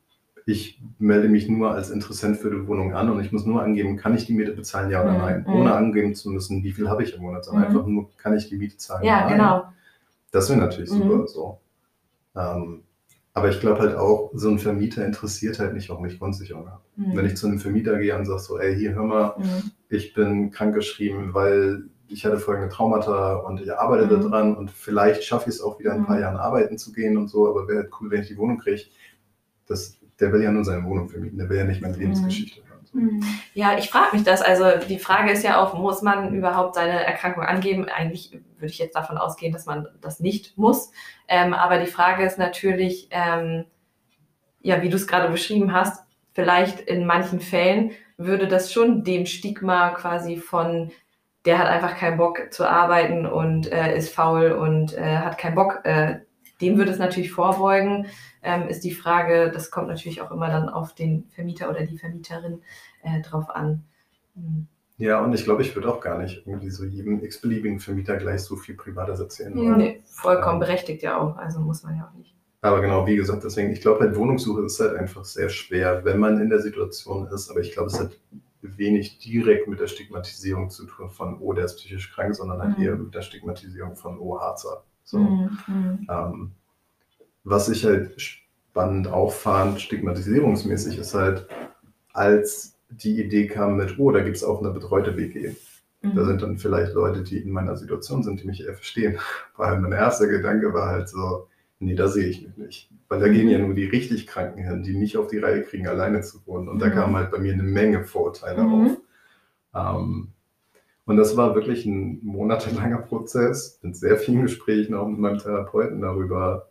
ich 0.47 0.81
melde 0.99 1.29
mich 1.29 1.49
nur 1.49 1.71
als 1.73 1.91
Interessent 1.91 2.37
für 2.37 2.51
die 2.51 2.67
Wohnung 2.67 2.95
an 2.95 3.09
und 3.11 3.21
ich 3.21 3.33
muss 3.33 3.47
nur 3.47 3.63
angeben, 3.63 3.97
kann 3.97 4.15
ich 4.15 4.27
die 4.27 4.35
Miete 4.35 4.53
bezahlen, 4.53 4.91
ja 4.91 5.03
oder 5.03 5.13
Mhm, 5.13 5.19
nein, 5.19 5.47
mhm. 5.47 5.55
ohne 5.55 5.75
angeben 5.75 6.15
zu 6.15 6.31
müssen, 6.31 6.63
wie 6.65 6.73
viel 6.73 6.89
habe 6.89 7.03
ich 7.03 7.15
im 7.15 7.23
Monat, 7.23 7.45
sondern 7.45 7.65
Mhm. 7.65 7.69
einfach 7.77 7.87
nur, 7.87 8.11
kann 8.17 8.37
ich 8.37 8.49
die 8.49 8.57
Miete 8.57 8.77
zahlen? 8.77 9.05
ja, 9.07 9.21
nein. 9.23 9.33
genau. 9.39 9.65
Das 10.33 10.49
wäre 10.51 10.59
natürlich 10.61 10.91
Mhm. 10.91 10.97
super 10.97 11.27
so. 11.29 11.61
Ähm, 12.37 12.83
aber 13.33 13.49
ich 13.51 13.61
glaube 13.61 13.81
halt 13.81 13.97
auch, 13.97 14.31
so 14.35 14.49
ein 14.49 14.59
Vermieter 14.59 15.05
interessiert 15.05 15.59
halt 15.59 15.75
nicht, 15.75 15.89
warum 15.91 16.05
ich 16.07 16.19
Grundsicherung 16.19 16.69
habe. 16.71 16.83
Mhm. 16.97 17.17
Wenn 17.17 17.27
ich 17.27 17.37
zu 17.37 17.47
einem 17.47 17.59
Vermieter 17.59 17.99
gehe 17.99 18.17
und 18.17 18.27
sage 18.27 18.41
so, 18.41 18.59
ey, 18.59 18.77
hier, 18.77 18.95
hör 18.95 19.05
mal, 19.05 19.35
Mhm. 19.39 19.73
ich 19.89 20.15
bin 20.15 20.51
krankgeschrieben, 20.51 21.35
weil 21.35 21.85
ich 22.09 22.25
hatte 22.27 22.39
folgende 22.39 22.69
Traumata 22.69 23.37
und 23.37 23.61
ich 23.61 23.73
arbeite 23.73 24.07
Mhm. 24.17 24.23
daran 24.23 24.57
und 24.57 24.71
vielleicht 24.71 25.25
schaffe 25.25 25.49
ich 25.51 25.57
es 25.57 25.63
auch 25.63 25.79
wieder 25.81 25.93
in 25.95 26.01
ein 26.03 26.07
paar 26.07 26.17
Mhm. 26.17 26.23
Jahren 26.23 26.37
arbeiten 26.37 26.79
zu 26.79 26.93
gehen 26.93 27.17
und 27.17 27.29
so, 27.29 27.49
aber 27.49 27.67
wäre 27.69 27.81
halt 27.85 27.91
cool, 28.01 28.11
wenn 28.11 28.23
ich 28.23 28.29
die 28.29 28.37
Wohnung 28.39 28.59
kriege. 28.59 28.83
Das, 29.67 29.99
der 30.21 30.33
will 30.33 30.43
ja 30.43 30.51
nur 30.51 30.65
seine 30.65 30.85
Wohnung 30.85 31.09
vermieten, 31.09 31.39
der 31.39 31.49
will 31.49 31.59
ja 31.59 31.65
nicht 31.65 31.83
meine 31.83 31.97
Lebensgeschichte 31.97 32.61
hören. 32.67 32.75
So. 32.85 32.99
Ja, 33.55 33.77
ich 33.77 33.91
frage 33.91 34.17
mich 34.17 34.25
das. 34.25 34.43
Also 34.43 34.65
die 34.89 34.99
Frage 34.99 35.33
ist 35.33 35.43
ja 35.43 35.61
auch, 35.61 35.77
muss 35.77 36.03
man 36.03 36.35
überhaupt 36.35 36.75
seine 36.75 37.05
Erkrankung 37.05 37.43
angeben? 37.43 37.87
Eigentlich 37.89 38.33
würde 38.33 38.73
ich 38.73 38.79
jetzt 38.79 38.95
davon 38.95 39.19
ausgehen, 39.19 39.53
dass 39.53 39.67
man 39.67 39.89
das 40.01 40.21
nicht 40.21 40.57
muss. 40.57 40.91
Ähm, 41.29 41.55
aber 41.55 41.79
die 41.79 41.91
Frage 41.91 42.25
ist 42.25 42.39
natürlich, 42.39 43.09
ähm, 43.11 43.65
ja, 44.61 44.83
wie 44.83 44.89
du 44.89 44.97
es 44.97 45.07
gerade 45.07 45.31
beschrieben 45.31 45.73
hast, 45.73 46.05
vielleicht 46.33 46.81
in 46.81 47.07
manchen 47.07 47.41
Fällen 47.41 47.93
würde 48.17 48.47
das 48.47 48.73
schon 48.73 49.05
dem 49.05 49.27
Stigma 49.27 49.91
quasi 49.91 50.37
von, 50.37 50.91
der 51.45 51.59
hat 51.59 51.67
einfach 51.67 51.97
keinen 51.97 52.17
Bock 52.17 52.53
zu 52.53 52.69
arbeiten 52.69 53.27
und 53.27 53.71
äh, 53.71 53.97
ist 53.97 54.15
faul 54.15 54.53
und 54.53 54.97
äh, 54.97 55.19
hat 55.19 55.39
keinen 55.39 55.55
Bock, 55.55 55.81
äh, 55.85 56.21
dem 56.61 56.79
würde 56.79 56.93
es 56.93 56.99
natürlich 56.99 57.33
vorbeugen. 57.33 58.07
Ähm, 58.45 58.69
ist 58.69 58.85
die 58.85 58.93
Frage, 58.93 59.51
das 59.51 59.71
kommt 59.71 59.89
natürlich 59.89 60.21
auch 60.21 60.31
immer 60.31 60.49
dann 60.49 60.69
auf 60.69 60.95
den 60.95 61.25
Vermieter 61.31 61.71
oder 61.71 61.85
die 61.85 61.99
Vermieterin 61.99 62.61
äh, 63.03 63.23
drauf 63.23 63.49
an. 63.51 63.85
Hm. 64.35 64.67
Ja, 64.97 65.25
und 65.25 65.33
ich 65.33 65.43
glaube, 65.45 65.63
ich 65.63 65.75
würde 65.75 65.93
auch 65.93 66.01
gar 66.01 66.19
nicht 66.19 66.47
irgendwie 66.47 66.71
so 66.71 66.85
jedem 66.85 67.25
x-beliebigen 67.25 67.81
Vermieter 67.81 68.17
gleich 68.17 68.43
so 68.43 68.55
viel 68.55 68.77
Privates 68.77 69.19
erzählen 69.19 69.57
wollen. 69.57 69.77
Nee, 69.77 70.03
vollkommen 70.05 70.61
berechtigt 70.61 71.03
ja 71.03 71.19
auch. 71.19 71.37
Also 71.37 71.59
muss 71.59 71.83
man 71.83 71.97
ja 71.97 72.09
auch 72.09 72.17
nicht. 72.17 72.35
Aber 72.61 72.81
genau, 72.81 73.07
wie 73.07 73.17
gesagt, 73.17 73.43
deswegen, 73.45 73.73
ich 73.73 73.81
glaube 73.81 74.01
halt, 74.01 74.17
Wohnungssuche 74.17 74.63
ist 74.63 74.81
halt 74.81 74.97
einfach 74.97 75.25
sehr 75.25 75.49
schwer, 75.49 76.05
wenn 76.05 76.19
man 76.19 76.41
in 76.41 76.49
der 76.49 76.61
Situation 76.61 77.27
ist. 77.27 77.51
Aber 77.51 77.61
ich 77.61 77.73
glaube, 77.73 77.89
es 77.89 77.99
hat 77.99 78.17
wenig 78.63 79.19
direkt 79.19 79.69
mit 79.69 79.81
der 79.81 79.89
Stigmatisierung 79.89 80.71
zu 80.71 80.87
tun 80.87 81.11
von, 81.11 81.39
oh, 81.41 81.53
der 81.53 81.65
ist 81.67 81.77
psychisch 81.77 82.13
krank, 82.15 82.35
sondern 82.35 82.63
halt 82.63 82.79
Mhm. 82.79 82.85
eher 82.85 82.97
mit 82.97 83.15
der 83.15 83.23
Stigmatisierung 83.23 83.97
von, 83.97 84.19
oh, 84.19 84.41
Harzer. 84.41 84.85
So. 85.03 85.19
Mhm, 85.19 85.59
mhm. 85.67 86.07
Ähm, 86.09 86.53
was 87.45 87.69
ich 87.69 87.85
halt 87.85 88.21
spannend 88.21 89.09
auch 89.09 89.33
fand, 89.33 89.81
stigmatisierungsmäßig, 89.81 90.99
ist 90.99 91.15
halt, 91.15 91.47
als 92.13 92.77
die 92.91 93.21
Idee 93.23 93.47
kam 93.47 93.77
mit, 93.77 93.99
oh, 93.99 94.11
da 94.11 94.21
gibt 94.21 94.37
es 94.37 94.45
auch 94.45 94.61
eine 94.61 94.71
betreute 94.73 95.17
WG. 95.17 95.55
Da 96.03 96.09
Mhm. 96.23 96.27
sind 96.27 96.43
dann 96.43 96.59
vielleicht 96.59 96.93
Leute, 96.93 97.23
die 97.23 97.39
in 97.39 97.51
meiner 97.51 97.77
Situation 97.77 98.23
sind, 98.23 98.43
die 98.43 98.47
mich 98.47 98.63
eher 98.65 98.75
verstehen. 98.75 99.19
Weil 99.57 99.81
mein 99.81 99.93
erster 99.93 100.27
Gedanke 100.27 100.73
war 100.75 100.89
halt 100.89 101.09
so, 101.09 101.49
nee, 101.81 101.95
da 101.95 102.09
sehe 102.09 102.27
ich 102.27 102.43
mich 102.47 102.57
nicht. 102.57 102.91
Weil 103.09 103.21
da 103.21 103.29
gehen 103.29 103.49
ja 103.49 103.59
nur 103.59 103.75
die 103.75 103.85
richtig 103.87 104.27
Kranken 104.27 104.63
hin, 104.63 104.83
die 104.83 104.95
nicht 104.95 105.17
auf 105.17 105.29
die 105.29 105.39
Reihe 105.39 105.63
kriegen, 105.63 105.87
alleine 105.89 106.21
zu 106.21 106.47
wohnen. 106.47 106.69
Und 106.69 106.79
da 106.81 106.87
Mhm. 106.87 106.93
kamen 106.93 107.17
halt 107.17 107.31
bei 107.31 107.39
mir 107.39 107.53
eine 107.55 107.63
Menge 107.63 108.05
Vorurteile 108.05 108.63
Mhm. 108.65 108.75
auf. 108.75 108.97
Ähm, 109.75 110.29
und 111.07 111.17
das 111.17 111.37
war 111.37 111.55
wirklich 111.55 111.87
ein 111.87 112.21
monatelanger 112.23 112.99
Prozess 112.99 113.79
mit 113.83 113.97
sehr 113.97 114.17
vielen 114.17 114.43
Gesprächen 114.43 114.95
auch 114.95 115.09
mit 115.09 115.19
meinem 115.19 115.39
Therapeuten 115.39 116.01
darüber, 116.01 116.69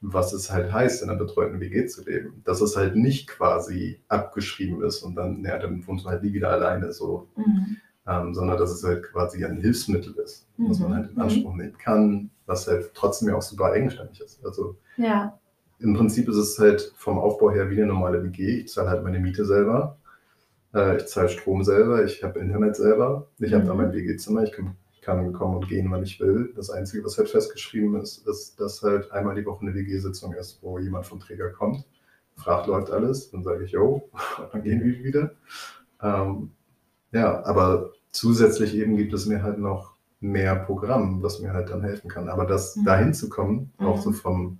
was 0.00 0.32
es 0.32 0.50
halt 0.52 0.72
heißt, 0.72 1.02
in 1.02 1.10
einer 1.10 1.18
betreuten 1.18 1.58
WG 1.60 1.86
zu 1.86 2.04
leben. 2.04 2.42
Dass 2.44 2.60
es 2.60 2.76
halt 2.76 2.96
nicht 2.96 3.26
quasi 3.28 4.00
abgeschrieben 4.08 4.82
ist 4.82 5.02
und 5.02 5.14
dann, 5.16 5.40
naja, 5.42 5.58
dann 5.58 5.86
wohnst 5.86 6.04
du 6.04 6.08
halt 6.10 6.22
nie 6.22 6.32
wieder 6.32 6.50
alleine, 6.50 6.92
so, 6.92 7.28
Mhm. 7.36 7.76
ähm, 8.06 8.34
sondern 8.34 8.58
dass 8.58 8.70
es 8.70 8.84
halt 8.84 9.04
quasi 9.04 9.44
ein 9.44 9.56
Hilfsmittel 9.60 10.14
ist, 10.22 10.46
was 10.58 10.78
man 10.80 10.90
Mhm. 10.90 10.94
halt 10.94 11.10
in 11.12 11.20
Anspruch 11.20 11.54
nehmen 11.54 11.78
kann, 11.78 12.30
was 12.46 12.68
halt 12.68 12.90
trotzdem 12.94 13.28
ja 13.28 13.36
auch 13.36 13.42
super 13.42 13.66
eigenständig 13.72 14.20
ist. 14.20 14.44
Also 14.44 14.76
Ja. 14.96 15.38
im 15.80 15.94
Prinzip 15.94 16.28
ist 16.28 16.36
es 16.36 16.58
halt 16.58 16.92
vom 16.96 17.18
Aufbau 17.18 17.50
her 17.50 17.70
wie 17.70 17.76
eine 17.78 17.86
normale 17.86 18.22
WG. 18.22 18.60
Ich 18.60 18.68
zahle 18.72 18.90
halt 18.90 19.02
meine 19.02 19.18
Miete 19.18 19.44
selber. 19.44 19.96
Äh, 20.74 20.98
ich 20.98 21.06
zahle 21.06 21.28
Strom 21.30 21.64
selber. 21.64 22.04
Ich 22.04 22.22
habe 22.22 22.38
Internet 22.38 22.76
selber. 22.76 23.26
Ich 23.38 23.52
habe 23.54 23.64
da 23.64 23.72
Mhm. 23.74 23.78
mein 23.80 23.92
WG-Zimmer. 23.92 24.42
Ich 24.44 24.52
kann, 24.52 24.76
kann 25.06 25.32
kommen 25.32 25.56
und 25.56 25.68
gehen, 25.68 25.90
wann 25.90 26.02
ich 26.02 26.18
will. 26.20 26.52
Das 26.56 26.68
Einzige, 26.68 27.04
was 27.04 27.16
halt 27.16 27.28
festgeschrieben 27.30 27.94
ist, 28.00 28.26
ist, 28.26 28.58
dass 28.60 28.82
halt 28.82 29.10
einmal 29.12 29.36
die 29.36 29.46
Woche 29.46 29.62
eine 29.64 29.74
WG-Sitzung 29.74 30.34
ist, 30.34 30.58
wo 30.62 30.78
jemand 30.78 31.06
vom 31.06 31.20
Träger 31.20 31.50
kommt, 31.50 31.84
fragt, 32.34 32.66
läuft 32.66 32.90
alles. 32.90 33.30
Dann 33.30 33.44
sage 33.44 33.64
ich, 33.64 33.70
jo, 33.70 34.10
und 34.38 34.52
dann 34.52 34.62
gehen 34.62 34.82
wir 34.84 35.02
wieder. 35.04 35.30
Ähm, 36.02 36.50
ja, 37.12 37.44
aber 37.44 37.92
zusätzlich 38.10 38.74
eben 38.74 38.96
gibt 38.96 39.12
es 39.14 39.26
mir 39.26 39.42
halt 39.42 39.58
noch 39.58 39.94
mehr 40.20 40.56
Programm, 40.56 41.22
was 41.22 41.40
mir 41.40 41.52
halt 41.52 41.70
dann 41.70 41.82
helfen 41.82 42.10
kann. 42.10 42.28
Aber 42.28 42.44
das 42.44 42.74
Mhm. 42.76 42.84
dahin 42.84 43.14
zu 43.14 43.28
kommen, 43.28 43.72
auch 43.78 43.96
Mhm. 43.98 44.02
so 44.02 44.12
vom 44.12 44.58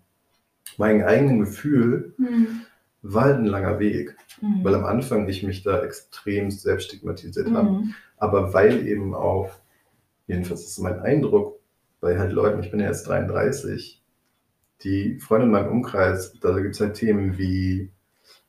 meinem 0.78 1.04
eigenen 1.06 1.40
Gefühl, 1.40 2.14
Mhm. 2.18 2.60
war 3.02 3.24
halt 3.24 3.36
ein 3.38 3.46
langer 3.46 3.78
Weg, 3.80 4.16
Mhm. 4.40 4.62
weil 4.64 4.74
am 4.76 4.84
Anfang 4.84 5.28
ich 5.28 5.42
mich 5.42 5.62
da 5.64 5.82
extrem 5.82 6.50
selbst 6.50 6.86
stigmatisiert 6.86 7.50
habe. 7.52 7.70
Mhm. 7.70 7.94
Aber 8.16 8.54
weil 8.54 8.86
eben 8.86 9.14
auch, 9.14 9.50
jedenfalls 10.26 10.64
ist 10.64 10.78
mein 10.78 11.00
Eindruck, 11.00 11.60
bei 12.00 12.18
halt 12.18 12.32
Leuten, 12.32 12.62
ich 12.62 12.70
bin 12.70 12.80
ja 12.80 12.86
jetzt 12.86 13.08
33, 13.08 14.02
die 14.82 15.18
Freunde 15.18 15.46
in 15.46 15.52
meinem 15.52 15.70
Umkreis, 15.72 16.34
da 16.40 16.58
gibt 16.60 16.74
es 16.74 16.80
halt 16.80 16.94
Themen 16.94 17.38
wie, 17.38 17.90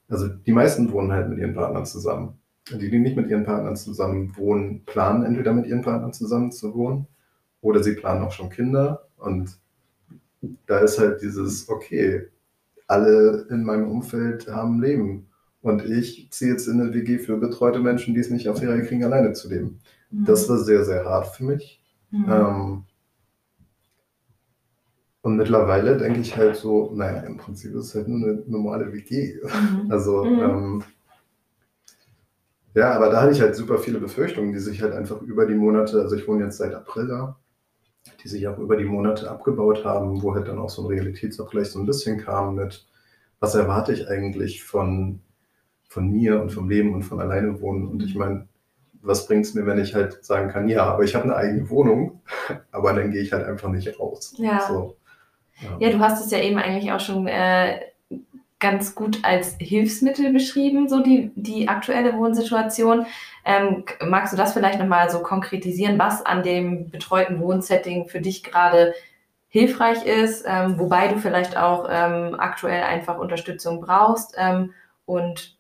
also 0.10 0.28
die 0.28 0.52
meisten 0.52 0.92
wohnen 0.92 1.12
halt 1.12 1.30
mit 1.30 1.40
ihren 1.40 1.54
Partnern 1.54 1.86
zusammen. 1.86 2.40
Die, 2.70 2.90
die 2.90 3.00
nicht 3.00 3.16
mit 3.16 3.30
ihren 3.30 3.46
Partnern 3.46 3.78
zusammen 3.78 4.36
wohnen, 4.36 4.84
planen 4.86 5.24
entweder 5.24 5.54
mit 5.54 5.68
ihren 5.68 5.82
Partnern 5.82 6.12
zusammen 6.12 6.52
zu 6.52 6.76
wohnen 6.76 7.08
oder 7.62 7.82
sie 7.82 7.94
planen 7.94 8.24
auch 8.24 8.34
schon 8.34 8.50
Kinder. 8.50 9.08
Und 9.16 9.58
da 10.66 10.80
ist 10.80 11.00
halt 11.00 11.22
dieses, 11.22 11.70
okay, 11.70 12.28
alle 12.88 13.48
in 13.50 13.64
meinem 13.64 13.90
Umfeld 13.90 14.48
haben 14.48 14.82
Leben. 14.82 15.28
Und 15.62 15.86
ich 15.86 16.30
ziehe 16.32 16.52
jetzt 16.52 16.68
in 16.68 16.80
eine 16.80 16.94
WG 16.94 17.20
für 17.20 17.38
betreute 17.38 17.80
Menschen, 17.80 18.14
die 18.14 18.20
es 18.20 18.30
nicht 18.30 18.50
auf 18.50 18.60
die 18.60 18.66
Reihe 18.66 18.84
kriegen, 18.84 19.04
alleine 19.04 19.34
zu 19.34 19.50
leben. 19.50 19.80
Mhm. 20.12 20.26
Das 20.26 20.50
war 20.50 20.58
sehr, 20.60 20.84
sehr 20.86 21.06
hart 21.06 21.28
für 21.36 21.44
mich. 21.46 21.82
Mhm. 22.12 22.26
Ähm, 22.30 22.84
und 25.22 25.36
mittlerweile 25.38 25.98
denke 25.98 26.20
ich 26.22 26.38
halt 26.38 26.56
so, 26.56 26.92
naja, 26.94 27.22
im 27.22 27.38
Prinzip 27.38 27.74
ist 27.76 27.88
es 27.88 27.96
halt 27.96 28.08
nur 28.08 28.28
eine 28.30 28.44
normale 28.48 28.92
WG. 28.94 29.40
Mhm. 29.44 29.92
Also, 29.92 30.24
Mhm. 30.26 30.40
ähm, 30.42 30.84
ja, 32.74 32.94
aber 32.94 33.10
da 33.10 33.22
hatte 33.22 33.32
ich 33.32 33.42
halt 33.42 33.56
super 33.56 33.78
viele 33.80 34.00
Befürchtungen, 34.00 34.54
die 34.54 34.60
sich 34.60 34.82
halt 34.82 34.94
einfach 34.94 35.22
über 35.22 35.46
die 35.46 35.56
Monate, 35.56 36.00
also 36.02 36.16
ich 36.16 36.28
wohne 36.28 36.46
jetzt 36.46 36.58
seit 36.58 36.74
April 36.74 37.08
da, 37.08 37.38
die 38.24 38.30
sich 38.30 38.48
auch 38.48 38.60
über 38.60 38.78
die 38.78 38.86
Monate 38.86 39.30
abgebaut 39.32 39.86
haben, 39.86 40.22
wo 40.24 40.36
halt 40.36 40.48
dann 40.48 40.60
auch 40.60 40.70
so 40.70 40.84
ein 40.84 40.88
Realitätsabgleich 40.88 41.70
so 41.70 41.80
ein 41.80 41.86
bisschen 41.88 42.20
kam 42.20 42.56
mit, 42.56 42.88
was 43.40 43.56
erwarte 43.56 43.94
ich 43.94 44.10
eigentlich 44.10 44.64
von, 44.64 45.22
von 45.90 46.12
mir 46.12 46.42
und 46.42 46.52
vom 46.52 46.70
Leben 46.70 46.94
und 46.96 47.04
von 47.04 47.22
alleine 47.22 47.62
wohnen. 47.62 47.88
Und 47.88 48.04
ich 48.04 48.16
meine, 48.16 48.48
was 49.02 49.28
bringt 49.28 49.46
es 49.46 49.54
mir, 49.54 49.66
wenn 49.66 49.80
ich 49.80 49.96
halt 49.96 50.24
sagen 50.26 50.50
kann, 50.50 50.70
ja, 50.70 50.86
aber 50.86 51.04
ich 51.04 51.16
habe 51.16 51.26
eine 51.26 51.36
eigene 51.36 51.70
Wohnung, 51.70 52.22
aber 52.72 52.94
dann 52.94 53.12
gehe 53.12 53.22
ich 53.22 53.34
halt 53.34 53.46
einfach 53.46 53.70
nicht 53.70 54.00
raus. 54.00 54.34
Ja. 54.38 54.62
So, 54.68 54.98
ja. 55.62 55.78
Ja, 55.80 55.90
du 55.92 56.00
hast 56.00 56.24
es 56.24 56.32
ja 56.32 56.40
eben 56.40 56.58
eigentlich 56.58 56.92
auch 56.92 57.00
schon 57.00 57.28
äh, 57.28 57.80
ganz 58.60 58.96
gut 58.96 59.24
als 59.24 59.56
Hilfsmittel 59.60 60.34
beschrieben, 60.34 60.90
so 60.90 61.02
die, 61.02 61.32
die 61.36 61.68
aktuelle 61.68 62.18
Wohnsituation. 62.18 63.06
Ähm, 63.46 63.86
magst 64.06 64.34
du 64.34 64.38
das 64.38 64.54
vielleicht 64.54 64.80
nochmal 64.80 65.10
so 65.10 65.20
konkretisieren, 65.20 66.00
was 66.00 66.26
an 66.26 66.44
dem 66.44 66.90
betreuten 66.90 67.40
Wohnsetting 67.40 68.08
für 68.08 68.20
dich 68.20 68.44
gerade 68.44 68.94
hilfreich 69.48 70.06
ist, 70.06 70.46
ähm, 70.48 70.78
wobei 70.80 71.08
du 71.08 71.20
vielleicht 71.20 71.56
auch 71.56 71.88
ähm, 71.90 72.36
aktuell 72.38 72.84
einfach 72.84 73.18
Unterstützung 73.18 73.80
brauchst 73.80 74.36
ähm, 74.38 74.74
und 75.06 75.57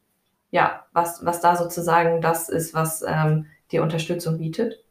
ja, 0.51 0.85
was, 0.93 1.25
was 1.25 1.41
da 1.41 1.55
sozusagen 1.55 2.21
das 2.21 2.49
ist, 2.49 2.73
was 2.73 3.03
ähm, 3.07 3.47
dir 3.71 3.83
Unterstützung 3.83 4.37
bietet? 4.37 4.83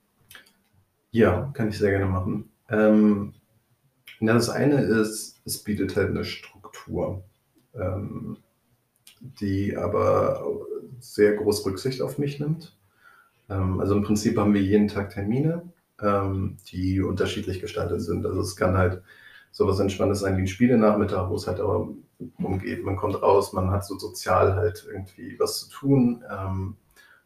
Ja, 1.11 1.51
kann 1.55 1.69
ich 1.69 1.79
sehr 1.79 1.91
gerne 1.91 2.07
machen. 2.07 2.51
Ähm, 2.69 3.35
na, 4.21 4.35
das 4.35 4.51
eine 4.51 4.81
ist, 4.81 5.41
es 5.45 5.59
bietet 5.59 5.97
halt 5.97 6.11
eine 6.11 6.25
Struktur, 6.25 7.23
ähm, 7.75 8.39
die 9.21 9.77
aber 9.77 10.45
sehr 10.99 11.35
groß 11.37 11.65
Rücksicht 11.67 12.03
auf 12.03 12.19
mich 12.19 12.39
nimmt. 12.39 12.77
Ähm, 13.49 13.81
also 13.81 13.95
im 13.95 14.03
Prinzip 14.03 14.37
haben 14.39 14.55
wir 14.55 14.63
jeden 14.63 14.89
Tag 14.89 15.11
Termine, 15.11 15.63
ähm, 16.03 16.57
die 16.69 17.01
unterschiedlich 17.01 17.61
gestaltet 17.61 18.03
sind. 18.03 18.27
Also 18.27 18.41
es 18.41 18.57
kann 18.57 18.77
halt 18.77 19.03
sowas 19.57 19.81
Entspanntes 19.81 20.21
sein 20.21 20.37
wie 20.37 20.43
ein 20.43 20.47
Spielenachmittag, 20.47 21.31
wo 21.31 21.35
es 21.37 21.47
halt 21.47 21.61
aber 21.61 21.89
umgeht. 22.43 22.85
Man 22.85 22.97
kommt 22.97 23.23
raus, 23.23 23.55
man 23.55 23.71
hat 23.71 23.87
so 23.87 23.99
sozial 23.99 24.55
halt 24.55 24.87
irgendwie 24.87 25.35
was 25.39 25.61
zu 25.61 25.71
tun. 25.71 26.23
Ähm, 26.31 26.77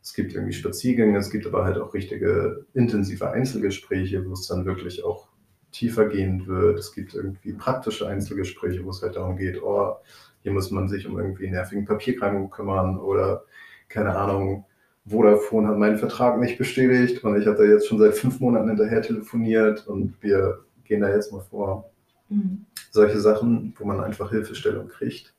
es 0.01 0.15
gibt 0.15 0.33
irgendwie 0.33 0.53
Spaziergänge, 0.53 1.19
es 1.19 1.31
gibt 1.31 1.45
aber 1.45 1.65
halt 1.65 1.77
auch 1.77 1.93
richtige 1.93 2.67
intensive 2.73 3.29
Einzelgespräche, 3.33 4.25
wo 4.29 4.35
es 4.35 4.47
dann 4.47 4.65
wirklich 4.65 5.03
auch 5.03 5.27
tiefer 5.73 6.07
gehen 6.07 6.47
wird. 6.47 6.79
Es 6.79 6.95
gibt 6.95 7.15
irgendwie 7.15 7.53
praktische 7.53 8.07
Einzelgespräche, 8.07 8.85
wo 8.85 8.91
es 8.91 9.03
halt 9.03 9.17
darum 9.17 9.37
geht, 9.37 9.61
oh, 9.61 9.97
hier 10.43 10.53
muss 10.53 10.71
man 10.71 10.89
sich 10.89 11.09
um 11.09 11.19
irgendwie 11.19 11.51
nervigen 11.51 11.85
Papierkram 11.85 12.49
kümmern 12.49 12.97
oder 12.97 13.43
keine 13.89 14.15
Ahnung, 14.15 14.67
Vodafone 15.05 15.67
hat 15.67 15.79
meinen 15.79 15.99
Vertrag 15.99 16.39
nicht 16.39 16.59
bestätigt 16.59 17.25
und 17.25 17.41
ich 17.41 17.49
habe 17.49 17.57
da 17.57 17.65
jetzt 17.65 17.89
schon 17.89 17.99
seit 17.99 18.15
fünf 18.15 18.39
Monaten 18.39 18.69
hinterher 18.69 19.03
telefoniert 19.03 19.89
und 19.89 20.15
wir 20.21 20.61
gehen 20.85 21.01
da 21.01 21.13
jetzt 21.13 21.33
mal 21.33 21.41
vor. 21.41 21.90
Mhm. 22.31 22.65
Solche 22.91 23.21
Sachen, 23.21 23.75
wo 23.79 23.85
man 23.85 24.01
einfach 24.01 24.31
Hilfestellung 24.31 24.89
kriegt. 24.89 25.35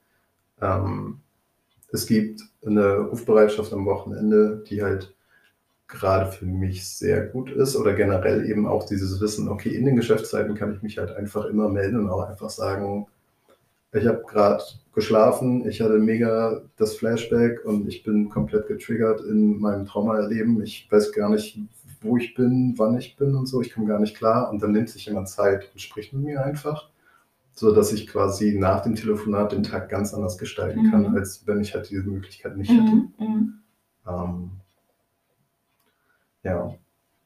Ähm, 0.61 1.19
es 1.91 2.05
gibt 2.05 2.41
eine 2.65 2.97
Rufbereitschaft 2.99 3.73
am 3.73 3.85
Wochenende, 3.85 4.63
die 4.69 4.83
halt 4.83 5.13
gerade 5.87 6.31
für 6.31 6.45
mich 6.45 6.87
sehr 6.87 7.25
gut 7.25 7.51
ist 7.51 7.75
oder 7.75 7.93
generell 7.93 8.49
eben 8.49 8.65
auch 8.65 8.85
dieses 8.85 9.19
Wissen, 9.19 9.49
okay, 9.49 9.69
in 9.69 9.85
den 9.85 9.97
Geschäftszeiten 9.97 10.55
kann 10.55 10.73
ich 10.73 10.81
mich 10.81 10.97
halt 10.97 11.11
einfach 11.11 11.45
immer 11.45 11.67
melden 11.67 11.99
und 11.99 12.09
auch 12.09 12.29
einfach 12.29 12.49
sagen, 12.49 13.07
ich 13.93 14.07
habe 14.07 14.23
gerade 14.25 14.63
geschlafen, 14.93 15.67
ich 15.67 15.81
hatte 15.81 15.97
mega 15.97 16.61
das 16.77 16.95
Flashback 16.95 17.65
und 17.65 17.89
ich 17.89 18.03
bin 18.03 18.29
komplett 18.29 18.67
getriggert 18.67 19.19
in 19.21 19.59
meinem 19.59 19.85
Traumaerleben. 19.85 20.61
Ich 20.63 20.87
weiß 20.89 21.11
gar 21.11 21.29
nicht, 21.29 21.59
wo 22.01 22.17
ich 22.17 22.33
bin, 22.33 22.73
wann 22.77 22.97
ich 22.97 23.15
bin 23.15 23.35
und 23.35 23.45
so. 23.45 23.61
Ich 23.61 23.73
komme 23.73 23.87
gar 23.87 23.99
nicht 23.99 24.17
klar. 24.17 24.49
Und 24.51 24.61
dann 24.61 24.71
nimmt 24.71 24.89
sich 24.89 25.05
jemand 25.05 25.29
Zeit 25.29 25.69
und 25.73 25.79
spricht 25.79 26.13
mit 26.13 26.23
mir 26.23 26.43
einfach, 26.43 26.89
so 27.53 27.73
dass 27.73 27.93
ich 27.93 28.07
quasi 28.07 28.57
nach 28.57 28.81
dem 28.81 28.95
Telefonat 28.95 29.51
den 29.51 29.63
Tag 29.63 29.89
ganz 29.89 30.13
anders 30.13 30.37
gestalten 30.37 30.87
mhm. 30.87 30.91
kann, 30.91 31.15
als 31.15 31.45
wenn 31.47 31.61
ich 31.61 31.73
halt 31.73 31.89
diese 31.89 32.03
Möglichkeit 32.03 32.57
nicht 32.57 32.71
hätte. 32.71 32.81
Mhm. 32.81 33.13
mhm. 33.17 33.53
Ähm, 34.07 34.51
ja, 36.43 36.75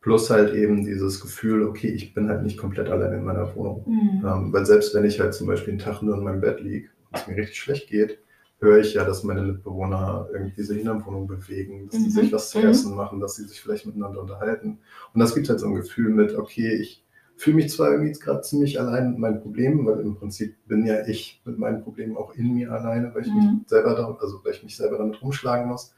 Plus 0.06 0.30
halt 0.30 0.54
eben 0.54 0.86
dieses 0.86 1.20
Gefühl, 1.20 1.64
okay, 1.64 1.88
ich 1.88 2.14
bin 2.14 2.30
halt 2.30 2.44
nicht 2.44 2.60
komplett 2.60 2.90
allein 2.90 3.12
in 3.12 3.24
meiner 3.24 3.56
Wohnung. 3.56 3.84
Mhm. 3.88 4.24
Ähm, 4.24 4.54
weil 4.54 4.64
selbst 4.64 4.94
wenn 4.94 5.04
ich 5.04 5.20
halt 5.20 5.34
zum 5.34 5.48
Beispiel 5.48 5.72
einen 5.72 5.80
Tag 5.80 6.04
nur 6.04 6.16
in 6.16 6.24
meinem 6.24 6.42
Bett 6.42 6.62
liege 6.62 6.90
und 7.10 7.18
es 7.18 7.28
mir 7.28 7.36
richtig 7.38 7.60
schlecht 7.60 7.90
geht, 7.90 8.20
höre 8.60 8.80
ich 8.80 8.94
ja, 8.94 9.04
dass 9.04 9.24
meine 9.24 9.42
Mitbewohner 9.42 10.28
irgendwie 10.32 10.64
sich 10.64 10.80
in 10.80 10.86
der 10.86 11.06
Wohnung 11.06 11.28
bewegen, 11.28 11.88
dass 11.88 12.00
sie 12.00 12.08
mhm. 12.08 12.12
sich 12.12 12.34
was 12.34 12.50
zu 12.50 12.60
mhm. 12.60 12.68
essen 12.68 12.96
machen, 12.96 13.20
dass 13.20 13.36
sie 13.36 13.46
sich 13.46 13.62
vielleicht 13.62 13.86
miteinander 13.86 14.22
unterhalten. 14.22 14.80
Und 15.14 15.20
das 15.20 15.36
gibt 15.36 15.50
halt 15.50 15.60
so 15.60 15.68
ein 15.68 15.76
Gefühl 15.76 16.10
mit, 16.10 16.36
okay, 16.36 16.74
ich 16.74 17.04
fühle 17.36 17.58
mich 17.58 17.70
zwar 17.70 17.92
irgendwie 17.92 18.14
gerade 18.14 18.42
ziemlich 18.42 18.80
allein 18.80 19.12
mit 19.12 19.20
meinen 19.20 19.42
Problemen, 19.42 19.86
weil 19.86 20.00
im 20.00 20.16
Prinzip 20.16 20.56
bin 20.68 20.86
ja 20.86 21.06
ich 21.06 21.42
mit 21.46 21.58
meinen 21.58 21.84
Problemen 21.84 22.16
auch 22.16 22.34
in 22.34 22.54
mir 22.54 22.72
alleine, 22.72 23.14
weil 23.14 23.24
ich 23.24 23.34
mich 23.34 23.44
mhm. 23.44 23.66
selber 23.66 23.94
da, 23.94 24.18
also 24.22 24.40
weil 24.44 24.54
ich 24.54 24.64
mich 24.64 24.78
selber 24.78 24.98
damit 24.98 25.22
rumschlagen 25.22 25.68
muss. 25.68 25.94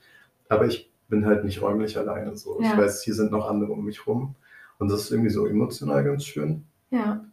Aber 0.49 0.65
ich 0.65 0.91
bin 1.09 1.25
halt 1.25 1.43
nicht 1.43 1.61
räumlich 1.61 1.97
alleine 1.97 2.35
so. 2.35 2.59
Ja. 2.61 2.71
Ich 2.71 2.77
weiß, 2.77 3.03
hier 3.03 3.13
sind 3.13 3.31
noch 3.31 3.47
andere 3.47 3.71
um 3.71 3.85
mich 3.85 4.07
rum. 4.07 4.35
Und 4.79 4.91
das 4.91 5.01
ist 5.01 5.11
irgendwie 5.11 5.29
so 5.29 5.47
emotional 5.47 6.03
ganz 6.03 6.25
schön. 6.25 6.65
Ja, 6.89 7.25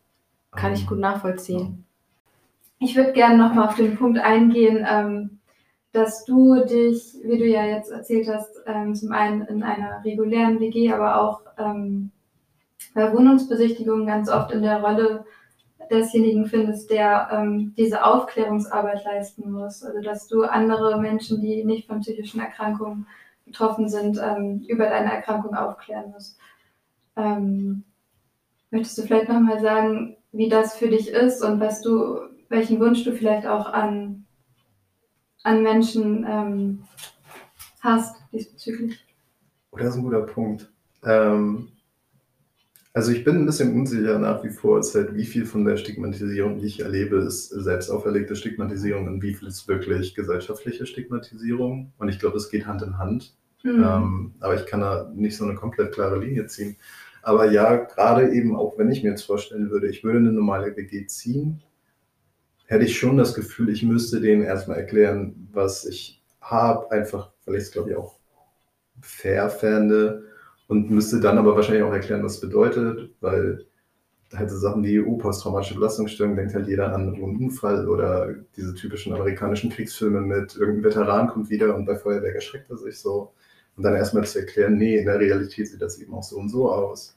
kann 0.52 0.72
ähm, 0.72 0.74
ich 0.74 0.86
gut 0.86 0.98
nachvollziehen. 0.98 1.83
Ich 2.78 2.96
würde 2.96 3.12
gerne 3.12 3.38
nochmal 3.38 3.68
auf 3.68 3.76
den 3.76 3.96
Punkt 3.96 4.18
eingehen, 4.18 4.84
ähm, 4.88 5.40
dass 5.92 6.24
du 6.24 6.64
dich, 6.64 7.14
wie 7.22 7.38
du 7.38 7.46
ja 7.46 7.64
jetzt 7.64 7.90
erzählt 7.90 8.28
hast, 8.28 8.50
ähm, 8.66 8.94
zum 8.94 9.12
einen 9.12 9.42
in 9.42 9.62
einer 9.62 10.04
regulären 10.04 10.58
WG, 10.60 10.92
aber 10.92 11.20
auch 11.20 11.42
ähm, 11.56 12.10
bei 12.94 13.12
Wohnungsbesichtigungen 13.12 14.06
ganz 14.06 14.28
oft 14.28 14.50
in 14.50 14.62
der 14.62 14.82
Rolle 14.82 15.24
desjenigen 15.90 16.46
findest, 16.46 16.90
der 16.90 17.28
ähm, 17.32 17.74
diese 17.76 18.04
Aufklärungsarbeit 18.04 19.04
leisten 19.04 19.52
muss. 19.52 19.82
Also 19.82 20.00
dass 20.00 20.26
du 20.28 20.42
andere 20.42 21.00
Menschen, 21.00 21.40
die 21.40 21.64
nicht 21.64 21.86
von 21.86 22.00
psychischen 22.00 22.40
Erkrankungen 22.40 23.06
betroffen 23.44 23.88
sind, 23.88 24.18
ähm, 24.22 24.64
über 24.68 24.86
deine 24.86 25.12
Erkrankung 25.12 25.54
aufklären 25.54 26.10
musst. 26.12 26.38
Ähm, 27.16 27.84
möchtest 28.70 28.98
du 28.98 29.02
vielleicht 29.02 29.28
nochmal 29.28 29.60
sagen, 29.60 30.16
wie 30.32 30.48
das 30.48 30.76
für 30.76 30.88
dich 30.88 31.08
ist 31.08 31.42
und 31.42 31.60
was 31.60 31.80
du, 31.80 32.18
welchen 32.48 32.80
Wunsch 32.80 33.04
du 33.04 33.12
vielleicht 33.12 33.46
auch 33.46 33.66
an, 33.66 34.24
an 35.42 35.62
Menschen 35.62 36.24
ähm, 36.28 36.84
hast 37.80 38.16
diesbezüglich? 38.32 39.04
Oh, 39.70 39.78
das 39.78 39.90
ist 39.90 39.96
ein 39.96 40.02
guter 40.02 40.22
Punkt. 40.22 40.70
Ähm, 41.04 41.68
also 42.92 43.10
ich 43.10 43.24
bin 43.24 43.36
ein 43.36 43.46
bisschen 43.46 43.74
unsicher 43.74 44.20
nach 44.20 44.44
wie 44.44 44.50
vor, 44.50 44.78
ist 44.78 44.94
halt, 44.94 45.16
wie 45.16 45.24
viel 45.24 45.46
von 45.46 45.64
der 45.64 45.76
Stigmatisierung, 45.76 46.58
die 46.58 46.66
ich 46.66 46.80
erlebe, 46.80 47.16
ist 47.16 47.48
selbst 47.48 47.90
auferlegte 47.90 48.36
Stigmatisierung 48.36 49.08
und 49.08 49.20
wie 49.20 49.34
viel 49.34 49.48
ist 49.48 49.66
wirklich 49.66 50.14
gesellschaftliche 50.14 50.86
Stigmatisierung. 50.86 51.92
Und 51.98 52.08
ich 52.08 52.20
glaube, 52.20 52.36
es 52.36 52.50
geht 52.50 52.66
Hand 52.66 52.82
in 52.82 52.96
Hand. 52.96 53.36
Mhm. 53.64 53.82
Ähm, 53.82 54.34
aber 54.38 54.54
ich 54.54 54.66
kann 54.66 54.80
da 54.80 55.10
nicht 55.12 55.36
so 55.36 55.44
eine 55.44 55.56
komplett 55.56 55.92
klare 55.92 56.20
Linie 56.20 56.46
ziehen. 56.46 56.76
Aber 57.22 57.50
ja, 57.50 57.74
gerade 57.76 58.32
eben 58.32 58.54
auch, 58.54 58.78
wenn 58.78 58.92
ich 58.92 59.02
mir 59.02 59.10
jetzt 59.10 59.22
vorstellen 59.22 59.70
würde, 59.70 59.88
ich 59.88 60.04
würde 60.04 60.18
eine 60.18 60.32
normale 60.32 60.76
WG 60.76 61.06
ziehen, 61.06 61.62
hätte 62.66 62.84
ich 62.84 62.98
schon 62.98 63.16
das 63.16 63.34
Gefühl, 63.34 63.68
ich 63.68 63.82
müsste 63.82 64.20
denen 64.20 64.42
erstmal 64.42 64.78
erklären, 64.78 65.48
was 65.52 65.84
ich 65.84 66.22
habe, 66.40 66.90
einfach, 66.90 67.30
weil 67.46 67.56
ich 67.56 67.64
es, 67.64 67.70
glaube 67.72 67.90
ich, 67.90 67.96
auch 67.96 68.18
fair 69.00 69.50
fände 69.50 70.24
und 70.66 70.90
müsste 70.90 71.20
dann 71.20 71.38
aber 71.38 71.56
wahrscheinlich 71.56 71.82
auch 71.82 71.92
erklären, 71.92 72.22
was 72.22 72.34
es 72.34 72.40
bedeutet, 72.40 73.10
weil 73.20 73.66
halt 74.32 74.50
so 74.50 74.56
Sachen 74.56 74.82
wie 74.82 75.00
EU, 75.00 75.16
posttraumatische 75.16 75.74
Belastungsstörung, 75.74 76.36
denkt 76.36 76.54
halt 76.54 76.66
jeder 76.66 76.92
an 76.92 77.14
einen 77.14 77.22
Unfall 77.22 77.88
oder 77.88 78.34
diese 78.56 78.74
typischen 78.74 79.12
amerikanischen 79.12 79.70
Kriegsfilme 79.70 80.20
mit 80.20 80.56
irgendein 80.56 80.84
Veteran 80.84 81.28
kommt 81.28 81.50
wieder 81.50 81.74
und 81.74 81.84
bei 81.84 81.94
Feuerwerk 81.94 82.34
erschreckt 82.34 82.70
er 82.70 82.76
sich 82.76 82.98
so. 82.98 83.32
Und 83.76 83.82
dann 83.82 83.94
erstmal 83.94 84.24
zu 84.24 84.38
erklären, 84.38 84.76
nee, 84.76 84.96
in 84.96 85.06
der 85.06 85.18
Realität 85.18 85.68
sieht 85.68 85.82
das 85.82 85.98
eben 85.98 86.14
auch 86.14 86.22
so 86.22 86.36
und 86.38 86.48
so 86.48 86.70
aus. 86.70 87.16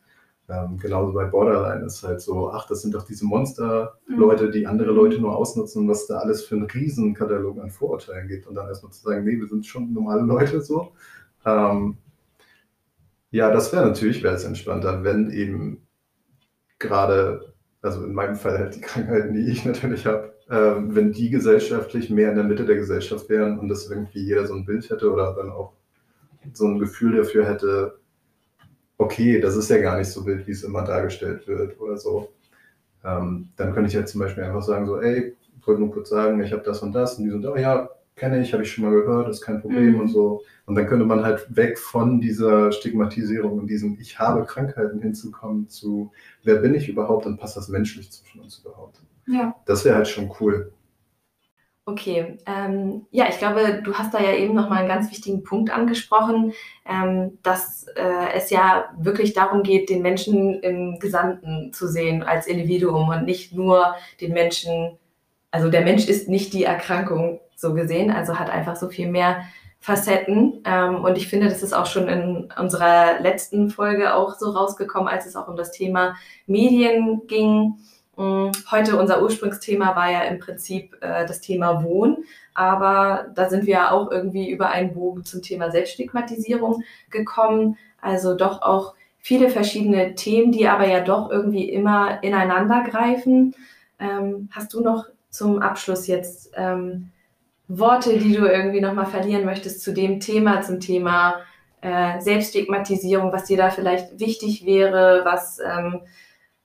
Ähm, 0.50 0.78
genauso 0.78 1.12
bei 1.14 1.26
Borderline 1.26 1.86
ist 1.86 2.04
halt 2.04 2.22
so, 2.22 2.52
ach, 2.52 2.68
das 2.68 2.82
sind 2.82 2.96
doch 2.96 3.06
diese 3.06 3.26
Monster-Leute, 3.26 4.50
die 4.50 4.66
andere 4.66 4.92
Leute 4.92 5.20
nur 5.20 5.36
ausnutzen, 5.36 5.88
was 5.90 6.08
da 6.08 6.20
alles 6.20 6.46
für 6.46 6.56
einen 6.56 6.66
Riesenkatalog 6.66 7.60
an 7.60 7.70
Vorurteilen 7.70 8.30
gibt. 8.30 8.48
Und 8.48 8.56
dann 8.56 8.68
erstmal 8.68 8.94
zu 8.94 9.02
sagen, 9.02 9.26
nee, 9.26 9.38
wir 9.38 9.48
sind 9.48 9.66
schon 9.66 9.92
normale 9.92 10.22
Leute 10.22 10.62
so. 10.62 10.94
Ähm, 11.46 11.98
ja, 13.32 13.52
das 13.52 13.74
wäre 13.74 13.86
natürlich, 13.86 14.24
wäre 14.24 14.36
es 14.36 14.46
entspannter, 14.46 15.04
wenn 15.04 15.32
eben 15.32 15.86
gerade, 16.80 17.54
also 17.82 18.04
in 18.06 18.14
meinem 18.14 18.36
Fall 18.36 18.58
halt 18.58 18.76
die 18.76 18.82
Krankheiten, 18.82 19.34
die 19.34 19.50
ich 19.52 19.66
natürlich 19.66 20.06
habe, 20.06 20.34
ähm, 20.50 20.96
wenn 20.96 21.12
die 21.12 21.30
gesellschaftlich 21.30 22.10
mehr 22.10 22.30
in 22.30 22.36
der 22.36 22.46
Mitte 22.46 22.66
der 22.66 22.78
Gesellschaft 22.78 23.28
wären 23.30 23.60
und 23.60 23.68
das 23.68 23.90
irgendwie 23.90 24.24
jeder 24.24 24.48
so 24.48 24.54
ein 24.54 24.66
Bild 24.66 24.90
hätte 24.90 25.12
oder 25.12 25.34
dann 25.34 25.50
auch 25.50 25.74
so 26.54 26.66
ein 26.68 26.80
Gefühl 26.80 27.18
dafür 27.18 27.46
hätte, 27.46 28.00
okay, 28.98 29.40
das 29.40 29.56
ist 29.56 29.70
ja 29.70 29.78
gar 29.78 29.98
nicht 29.98 30.10
so 30.10 30.26
wild, 30.26 30.48
wie 30.48 30.52
es 30.52 30.64
immer 30.64 30.84
dargestellt 30.84 31.48
wird 31.48 31.80
oder 31.80 31.98
so. 31.98 32.30
Ähm, 33.04 33.50
dann 33.56 33.74
könnte 33.74 33.88
ich 33.88 33.94
ja 33.94 34.06
zum 34.06 34.22
Beispiel 34.22 34.44
einfach 34.44 34.64
sagen, 34.64 34.86
so, 34.86 35.00
ey, 35.00 35.36
wollte 35.68 35.82
nur 35.82 35.92
kurz 35.92 36.10
sagen, 36.10 36.42
ich 36.42 36.52
habe 36.52 36.64
das 36.64 36.82
und 36.82 36.94
das 36.94 37.18
und 37.18 37.26
die 37.26 37.30
sind, 37.30 37.46
oh 37.46 37.56
ja, 37.56 37.90
kenne 38.16 38.42
ich, 38.42 38.54
habe 38.54 38.64
ich 38.64 38.72
schon 38.72 38.86
mal 38.86 38.94
gehört, 38.94 39.30
ist 39.30 39.42
kein 39.42 39.62
Problem 39.62 39.94
mhm. 39.94 40.02
und 40.02 40.08
so. 40.08 40.42
Und 40.66 40.76
dann 40.76 40.88
könnte 40.88 41.06
man 41.06 41.24
halt 41.24 41.56
weg 41.56 41.78
von 41.78 42.20
dieser 42.20 42.72
Stigmatisierung 42.72 43.60
und 43.60 43.68
diesem 43.68 43.98
Ich 44.00 44.18
habe 44.18 44.46
Krankheiten 44.46 45.02
hinzukommen 45.02 45.70
zu, 45.70 46.12
wer 46.44 46.56
bin 46.56 46.74
ich 46.74 46.90
überhaupt 46.90 47.26
und 47.26 47.38
passt 47.38 47.56
das 47.56 47.68
menschlich 47.68 48.12
zwischen 48.12 48.42
uns 48.42 48.60
überhaupt? 48.60 49.00
Ja. 49.28 49.56
Das 49.66 49.86
wäre 49.86 49.98
halt 49.98 50.08
schon 50.08 50.32
cool. 50.40 50.72
Okay, 51.89 52.38
ähm, 52.45 53.06
ja, 53.12 53.30
ich 53.30 53.38
glaube, 53.38 53.82
du 53.82 53.93
hast 53.93 54.13
da 54.13 54.19
ja 54.19 54.34
eben 54.34 54.54
nochmal 54.54 54.80
einen 54.80 54.89
ganz 54.89 55.10
wichtigen 55.10 55.45
Punkt 55.45 55.71
angesprochen, 55.71 56.52
ähm, 56.86 57.39
dass 57.43 57.88
äh, 57.95 58.34
es 58.36 58.50
ja 58.50 58.89
wirklich 59.00 59.32
darum 59.32 59.63
geht, 59.63 59.89
den 59.89 60.02
Menschen 60.02 60.60
im 60.63 61.00
Gesamten 61.00 61.71
zu 61.71 61.88
sehen 61.88 62.23
als 62.23 62.45
Individuum 62.45 63.08
und 63.08 63.23
nicht 63.23 63.54
nur 63.54 63.95
den 64.19 64.34
Menschen, 64.34 64.97
also 65.50 65.69
der 65.69 65.80
Mensch 65.80 66.10
ist 66.10 66.28
nicht 66.28 66.52
die 66.52 66.65
Erkrankung 66.65 67.39
so 67.56 67.73
gesehen, 67.73 68.12
also 68.12 68.38
hat 68.38 68.50
einfach 68.50 68.76
so 68.76 68.89
viel 68.89 69.08
mehr 69.08 69.43
Facetten. 69.80 70.62
Ähm, 70.65 71.06
und 71.06 71.17
ich 71.17 71.30
finde, 71.30 71.47
das 71.47 71.63
ist 71.63 71.71
auch 71.71 71.86
schon 71.86 72.10
in 72.10 72.50
unserer 72.60 73.21
letzten 73.21 73.69
Folge 73.69 74.13
auch 74.13 74.35
so 74.35 74.50
rausgekommen, 74.50 75.08
als 75.08 75.25
es 75.25 75.38
auch 75.38 75.48
um 75.48 75.56
das 75.56 75.71
Thema 75.71 76.15
Medien 76.48 77.21
ging 77.27 77.75
heute 78.18 78.98
unser 78.98 79.22
Ursprungsthema 79.22 79.96
war 79.96 80.12
ja 80.12 80.22
im 80.22 80.40
Prinzip 80.40 80.96
äh, 81.02 81.26
das 81.26 81.40
Thema 81.40 81.84
Wohnen, 81.84 82.26
aber 82.54 83.28
da 83.36 83.50
sind 83.50 83.65
wir 83.65 83.74
ja 83.74 83.92
auch 83.92 84.12
irgendwie 84.12 84.50
über 84.50 84.70
einen 84.70 84.94
Bogen 84.94 85.24
zum 85.24 85.42
Thema 85.42 85.70
Selbststigmatisierung 85.70 86.84
gekommen. 87.12 87.78
Also 88.02 88.36
doch 88.36 88.62
auch 88.63 88.96
viele 89.20 89.50
verschiedene 89.50 90.15
Themen, 90.15 90.52
die 90.52 90.68
aber 90.68 90.88
ja 90.88 91.02
doch 91.02 91.30
irgendwie 91.30 91.70
immer 91.70 92.24
ineinander 92.24 92.84
greifen. 92.90 93.56
Ähm, 94.00 94.50
hast 94.52 94.74
du 94.74 94.82
noch 94.82 95.06
zum 95.30 95.62
Abschluss 95.62 96.08
jetzt 96.08 96.52
ähm, 96.56 97.12
Worte, 97.68 98.18
die 98.18 98.34
du 98.34 98.46
irgendwie 98.46 98.82
nochmal 98.82 99.06
verlieren 99.06 99.46
möchtest 99.46 99.82
zu 99.82 99.94
dem 99.94 100.20
Thema, 100.20 100.62
zum 100.62 100.80
Thema 100.80 101.42
äh, 101.82 102.20
Selbststigmatisierung, 102.22 103.32
was 103.32 103.46
dir 103.46 103.58
da 103.58 103.70
vielleicht 103.70 104.20
wichtig 104.20 104.65
wäre, 104.65 105.22
was 105.26 105.60
ähm, 105.60 106.02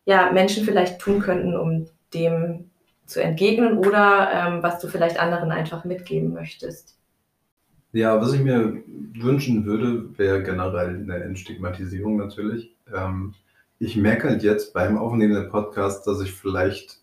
ja, 0.04 0.32
Menschen 0.32 0.64
vielleicht 0.64 1.00
tun 1.00 1.20
könnten, 1.20 1.56
um 1.56 1.86
dem 2.14 2.70
zu 3.06 3.22
entgegnen 3.22 3.78
oder 3.78 4.30
ähm, 4.32 4.62
was 4.62 4.78
du 4.78 4.88
vielleicht 4.88 5.18
anderen 5.18 5.50
einfach 5.50 5.84
mitgeben 5.84 6.32
möchtest? 6.32 6.98
Ja, 7.92 8.20
was 8.20 8.32
ich 8.32 8.40
mir 8.40 8.82
wünschen 9.14 9.66
würde, 9.66 10.18
wäre 10.18 10.42
generell 10.42 10.96
eine 10.96 11.16
Entstigmatisierung 11.16 12.16
natürlich. 12.16 12.74
Ähm, 12.92 13.34
ich 13.78 13.96
merke 13.96 14.28
halt 14.28 14.42
jetzt 14.42 14.72
beim 14.72 14.96
Aufnehmen 14.96 15.34
der 15.34 15.50
Podcast, 15.50 16.06
dass 16.06 16.22
ich 16.22 16.32
vielleicht 16.32 17.00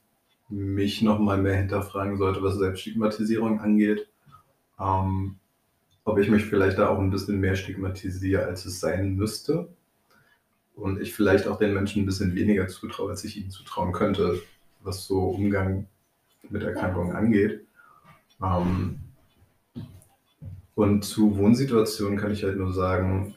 mich 0.49 1.03
nochmal 1.03 1.37
mehr 1.37 1.55
hinterfragen 1.55 2.17
sollte, 2.17 2.41
was 2.41 2.55
Selbststigmatisierung 2.55 3.59
angeht. 3.59 4.07
Ähm, 4.79 5.35
ob 6.05 6.17
ich 6.17 6.29
mich 6.29 6.45
vielleicht 6.45 6.79
da 6.79 6.89
auch 6.89 6.97
ein 6.97 7.11
bisschen 7.11 7.39
mehr 7.39 7.55
stigmatisiere, 7.55 8.45
als 8.45 8.65
es 8.65 8.79
sein 8.79 9.15
müsste. 9.15 9.67
Und 10.79 11.01
ich 11.01 11.13
vielleicht 11.13 11.47
auch 11.47 11.57
den 11.57 11.73
Menschen 11.73 12.03
ein 12.03 12.05
bisschen 12.05 12.35
weniger 12.35 12.67
zutraue, 12.67 13.11
als 13.11 13.23
ich 13.23 13.37
ihnen 13.37 13.51
zutrauen 13.51 13.91
könnte, 13.91 14.41
was 14.81 15.05
so 15.05 15.19
Umgang 15.29 15.87
mit 16.49 16.63
Erkrankungen 16.63 17.15
angeht. 17.15 17.61
Ähm, 18.41 18.99
und 20.75 21.03
zu 21.03 21.37
Wohnsituationen 21.37 22.17
kann 22.17 22.31
ich 22.31 22.43
halt 22.43 22.57
nur 22.57 22.73
sagen, 22.73 23.35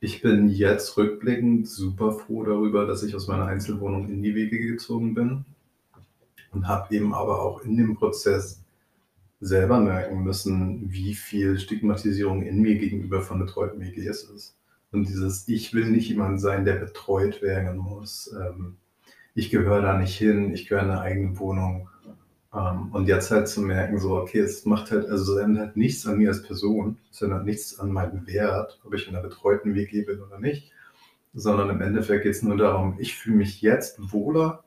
ich 0.00 0.20
bin 0.20 0.48
jetzt 0.48 0.96
rückblickend 0.96 1.68
super 1.68 2.12
froh 2.12 2.44
darüber, 2.44 2.86
dass 2.86 3.02
ich 3.02 3.14
aus 3.14 3.28
meiner 3.28 3.46
Einzelwohnung 3.46 4.08
in 4.08 4.22
die 4.22 4.34
Wege 4.34 4.58
gezogen 4.58 5.14
bin 5.14 5.44
und 6.50 6.68
habe 6.68 6.94
eben 6.94 7.14
aber 7.14 7.40
auch 7.40 7.62
in 7.62 7.76
dem 7.76 7.94
Prozess 7.94 8.62
selber 9.40 9.80
merken 9.80 10.22
müssen, 10.22 10.92
wie 10.92 11.14
viel 11.14 11.58
Stigmatisierung 11.58 12.42
in 12.42 12.60
mir 12.60 12.76
gegenüber 12.76 13.22
von 13.22 13.38
betreuten 13.38 13.80
WGs 13.80 14.24
ist. 14.24 14.56
Und 14.92 15.08
dieses, 15.08 15.48
ich 15.48 15.72
will 15.74 15.90
nicht 15.90 16.08
jemand 16.08 16.40
sein, 16.40 16.64
der 16.64 16.74
betreut 16.74 17.42
werden 17.42 17.78
muss. 17.78 18.34
Ähm, 18.38 18.76
ich 19.34 19.50
gehöre 19.50 19.80
da 19.80 19.98
nicht 19.98 20.16
hin, 20.16 20.52
ich 20.52 20.68
gehöre 20.68 20.84
in 20.84 20.90
eine 20.90 21.00
eigene 21.00 21.38
Wohnung. 21.38 21.88
Ähm, 22.54 22.90
und 22.92 23.08
jetzt 23.08 23.30
halt 23.30 23.48
zu 23.48 23.62
merken, 23.62 23.98
so, 23.98 24.16
okay, 24.16 24.40
es 24.40 24.66
macht 24.66 24.90
halt, 24.90 25.08
also 25.08 25.36
es 25.36 25.42
ändert 25.42 25.76
nichts 25.76 26.06
an 26.06 26.18
mir 26.18 26.28
als 26.28 26.42
Person, 26.42 26.98
es 27.10 27.22
ändert 27.22 27.46
nichts 27.46 27.78
an 27.78 27.90
meinem 27.90 28.26
Wert, 28.26 28.78
ob 28.84 28.92
ich 28.92 29.08
in 29.08 29.14
einer 29.14 29.26
betreuten 29.26 29.74
WG 29.74 30.02
bin 30.02 30.20
oder 30.20 30.38
nicht, 30.38 30.70
sondern 31.32 31.70
im 31.70 31.80
Endeffekt 31.80 32.24
geht 32.24 32.34
es 32.34 32.42
nur 32.42 32.58
darum, 32.58 32.96
ich 32.98 33.16
fühle 33.16 33.36
mich 33.36 33.62
jetzt 33.62 34.12
wohler 34.12 34.64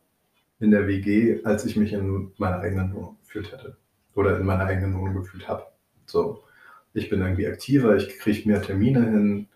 in 0.60 0.72
der 0.72 0.88
WG, 0.88 1.44
als 1.44 1.66
ich 1.66 1.76
mich 1.76 1.94
in 1.94 2.32
meiner 2.38 2.60
eigenen 2.60 2.94
Wohnung 2.96 3.18
gefühlt 3.22 3.52
hätte. 3.52 3.78
Oder 4.16 4.40
in 4.40 4.46
meiner 4.46 4.66
eigenen 4.66 4.98
Wohnung 4.98 5.16
gefühlt 5.16 5.48
habe. 5.48 5.66
So, 6.06 6.44
ich 6.94 7.10
bin 7.10 7.22
irgendwie 7.22 7.48
aktiver, 7.48 7.96
ich 7.96 8.18
kriege 8.18 8.48
mehr 8.48 8.62
Termine 8.62 9.04
hin, 9.04 9.48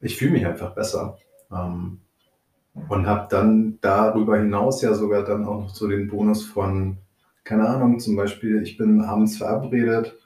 ich 0.00 0.16
fühle 0.16 0.32
mich 0.32 0.46
einfach 0.46 0.74
besser. 0.74 1.18
Ähm, 1.52 2.00
und 2.88 3.06
habe 3.06 3.26
dann 3.30 3.78
darüber 3.80 4.38
hinaus 4.38 4.82
ja 4.82 4.94
sogar 4.94 5.24
dann 5.24 5.44
auch 5.44 5.62
noch 5.62 5.74
so 5.74 5.88
den 5.88 6.08
Bonus 6.08 6.44
von, 6.44 6.98
keine 7.44 7.68
Ahnung, 7.68 7.98
zum 7.98 8.14
Beispiel, 8.14 8.62
ich 8.62 8.76
bin 8.76 9.00
abends 9.00 9.36
verabredet 9.36 10.16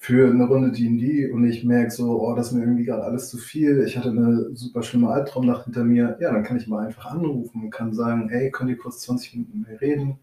für 0.00 0.30
eine 0.30 0.46
Runde 0.46 0.70
D&D 0.70 1.30
und 1.32 1.44
ich 1.44 1.64
merke 1.64 1.90
so, 1.90 2.20
oh, 2.22 2.34
das 2.34 2.48
ist 2.48 2.52
mir 2.52 2.60
irgendwie 2.60 2.84
gerade 2.84 3.02
alles 3.02 3.28
zu 3.30 3.36
viel. 3.36 3.82
Ich 3.84 3.98
hatte 3.98 4.10
eine 4.10 4.54
super 4.54 4.82
schlimme 4.84 5.08
Albtraumnacht 5.08 5.64
hinter 5.64 5.82
mir. 5.82 6.16
Ja, 6.20 6.32
dann 6.32 6.44
kann 6.44 6.56
ich 6.56 6.68
mal 6.68 6.86
einfach 6.86 7.06
anrufen 7.06 7.64
und 7.64 7.70
kann 7.70 7.92
sagen, 7.92 8.28
hey, 8.28 8.50
könnt 8.50 8.70
ihr 8.70 8.78
kurz 8.78 9.00
20 9.00 9.34
Minuten 9.34 9.58
mit 9.58 9.68
mir 9.68 9.80
reden? 9.80 10.18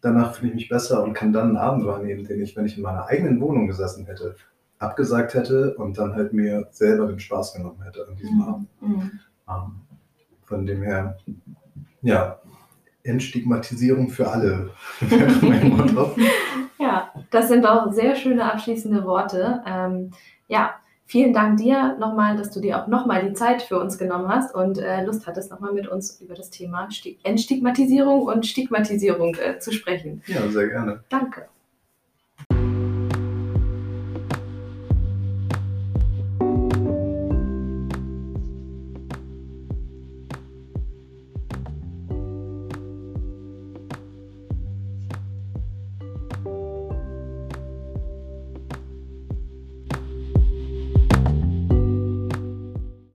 Danach 0.00 0.36
fühle 0.36 0.50
ich 0.50 0.54
mich 0.54 0.68
besser 0.68 1.02
und 1.02 1.14
kann 1.14 1.32
dann 1.32 1.48
einen 1.48 1.56
Abend 1.56 1.84
wahrnehmen, 1.84 2.24
den 2.24 2.40
ich, 2.40 2.56
wenn 2.56 2.66
ich 2.66 2.76
in 2.76 2.84
meiner 2.84 3.06
eigenen 3.06 3.40
Wohnung 3.40 3.66
gesessen 3.66 4.06
hätte, 4.06 4.36
abgesagt 4.78 5.34
hätte 5.34 5.74
und 5.74 5.98
dann 5.98 6.14
halt 6.14 6.32
mir 6.32 6.68
selber 6.70 7.06
den 7.06 7.18
Spaß 7.18 7.54
genommen 7.54 7.82
hätte 7.82 8.06
an 8.08 8.16
diesem 8.16 8.36
mhm. 8.36 8.42
Abend. 8.42 8.68
Mhm. 8.80 9.20
Um, 9.46 9.80
von 10.44 10.66
dem 10.66 10.82
her, 10.82 11.18
ja, 12.02 12.38
Entstigmatisierung 13.02 14.10
für 14.10 14.28
alle 14.28 14.70
wäre 15.00 15.32
mein 15.42 15.68
Motto. 15.76 16.14
ja, 16.78 17.10
das 17.30 17.48
sind 17.48 17.66
auch 17.66 17.92
sehr 17.92 18.14
schöne 18.14 18.50
abschließende 18.52 19.04
Worte. 19.04 19.62
Ähm, 19.66 20.10
ja, 20.48 20.74
vielen 21.06 21.32
Dank 21.32 21.58
dir 21.58 21.96
nochmal, 21.98 22.36
dass 22.36 22.50
du 22.50 22.60
dir 22.60 22.82
auch 22.82 22.86
nochmal 22.86 23.26
die 23.26 23.34
Zeit 23.34 23.62
für 23.62 23.80
uns 23.80 23.98
genommen 23.98 24.28
hast 24.28 24.54
und 24.54 24.78
äh, 24.78 25.04
Lust 25.04 25.26
hattest, 25.26 25.50
nochmal 25.50 25.72
mit 25.72 25.88
uns 25.88 26.20
über 26.20 26.34
das 26.34 26.50
Thema 26.50 26.88
Entstigmatisierung 27.22 28.22
und 28.22 28.46
Stigmatisierung 28.46 29.34
äh, 29.36 29.58
zu 29.58 29.72
sprechen. 29.72 30.22
Ja, 30.26 30.46
sehr 30.48 30.68
gerne. 30.68 31.04
Danke. 31.08 31.48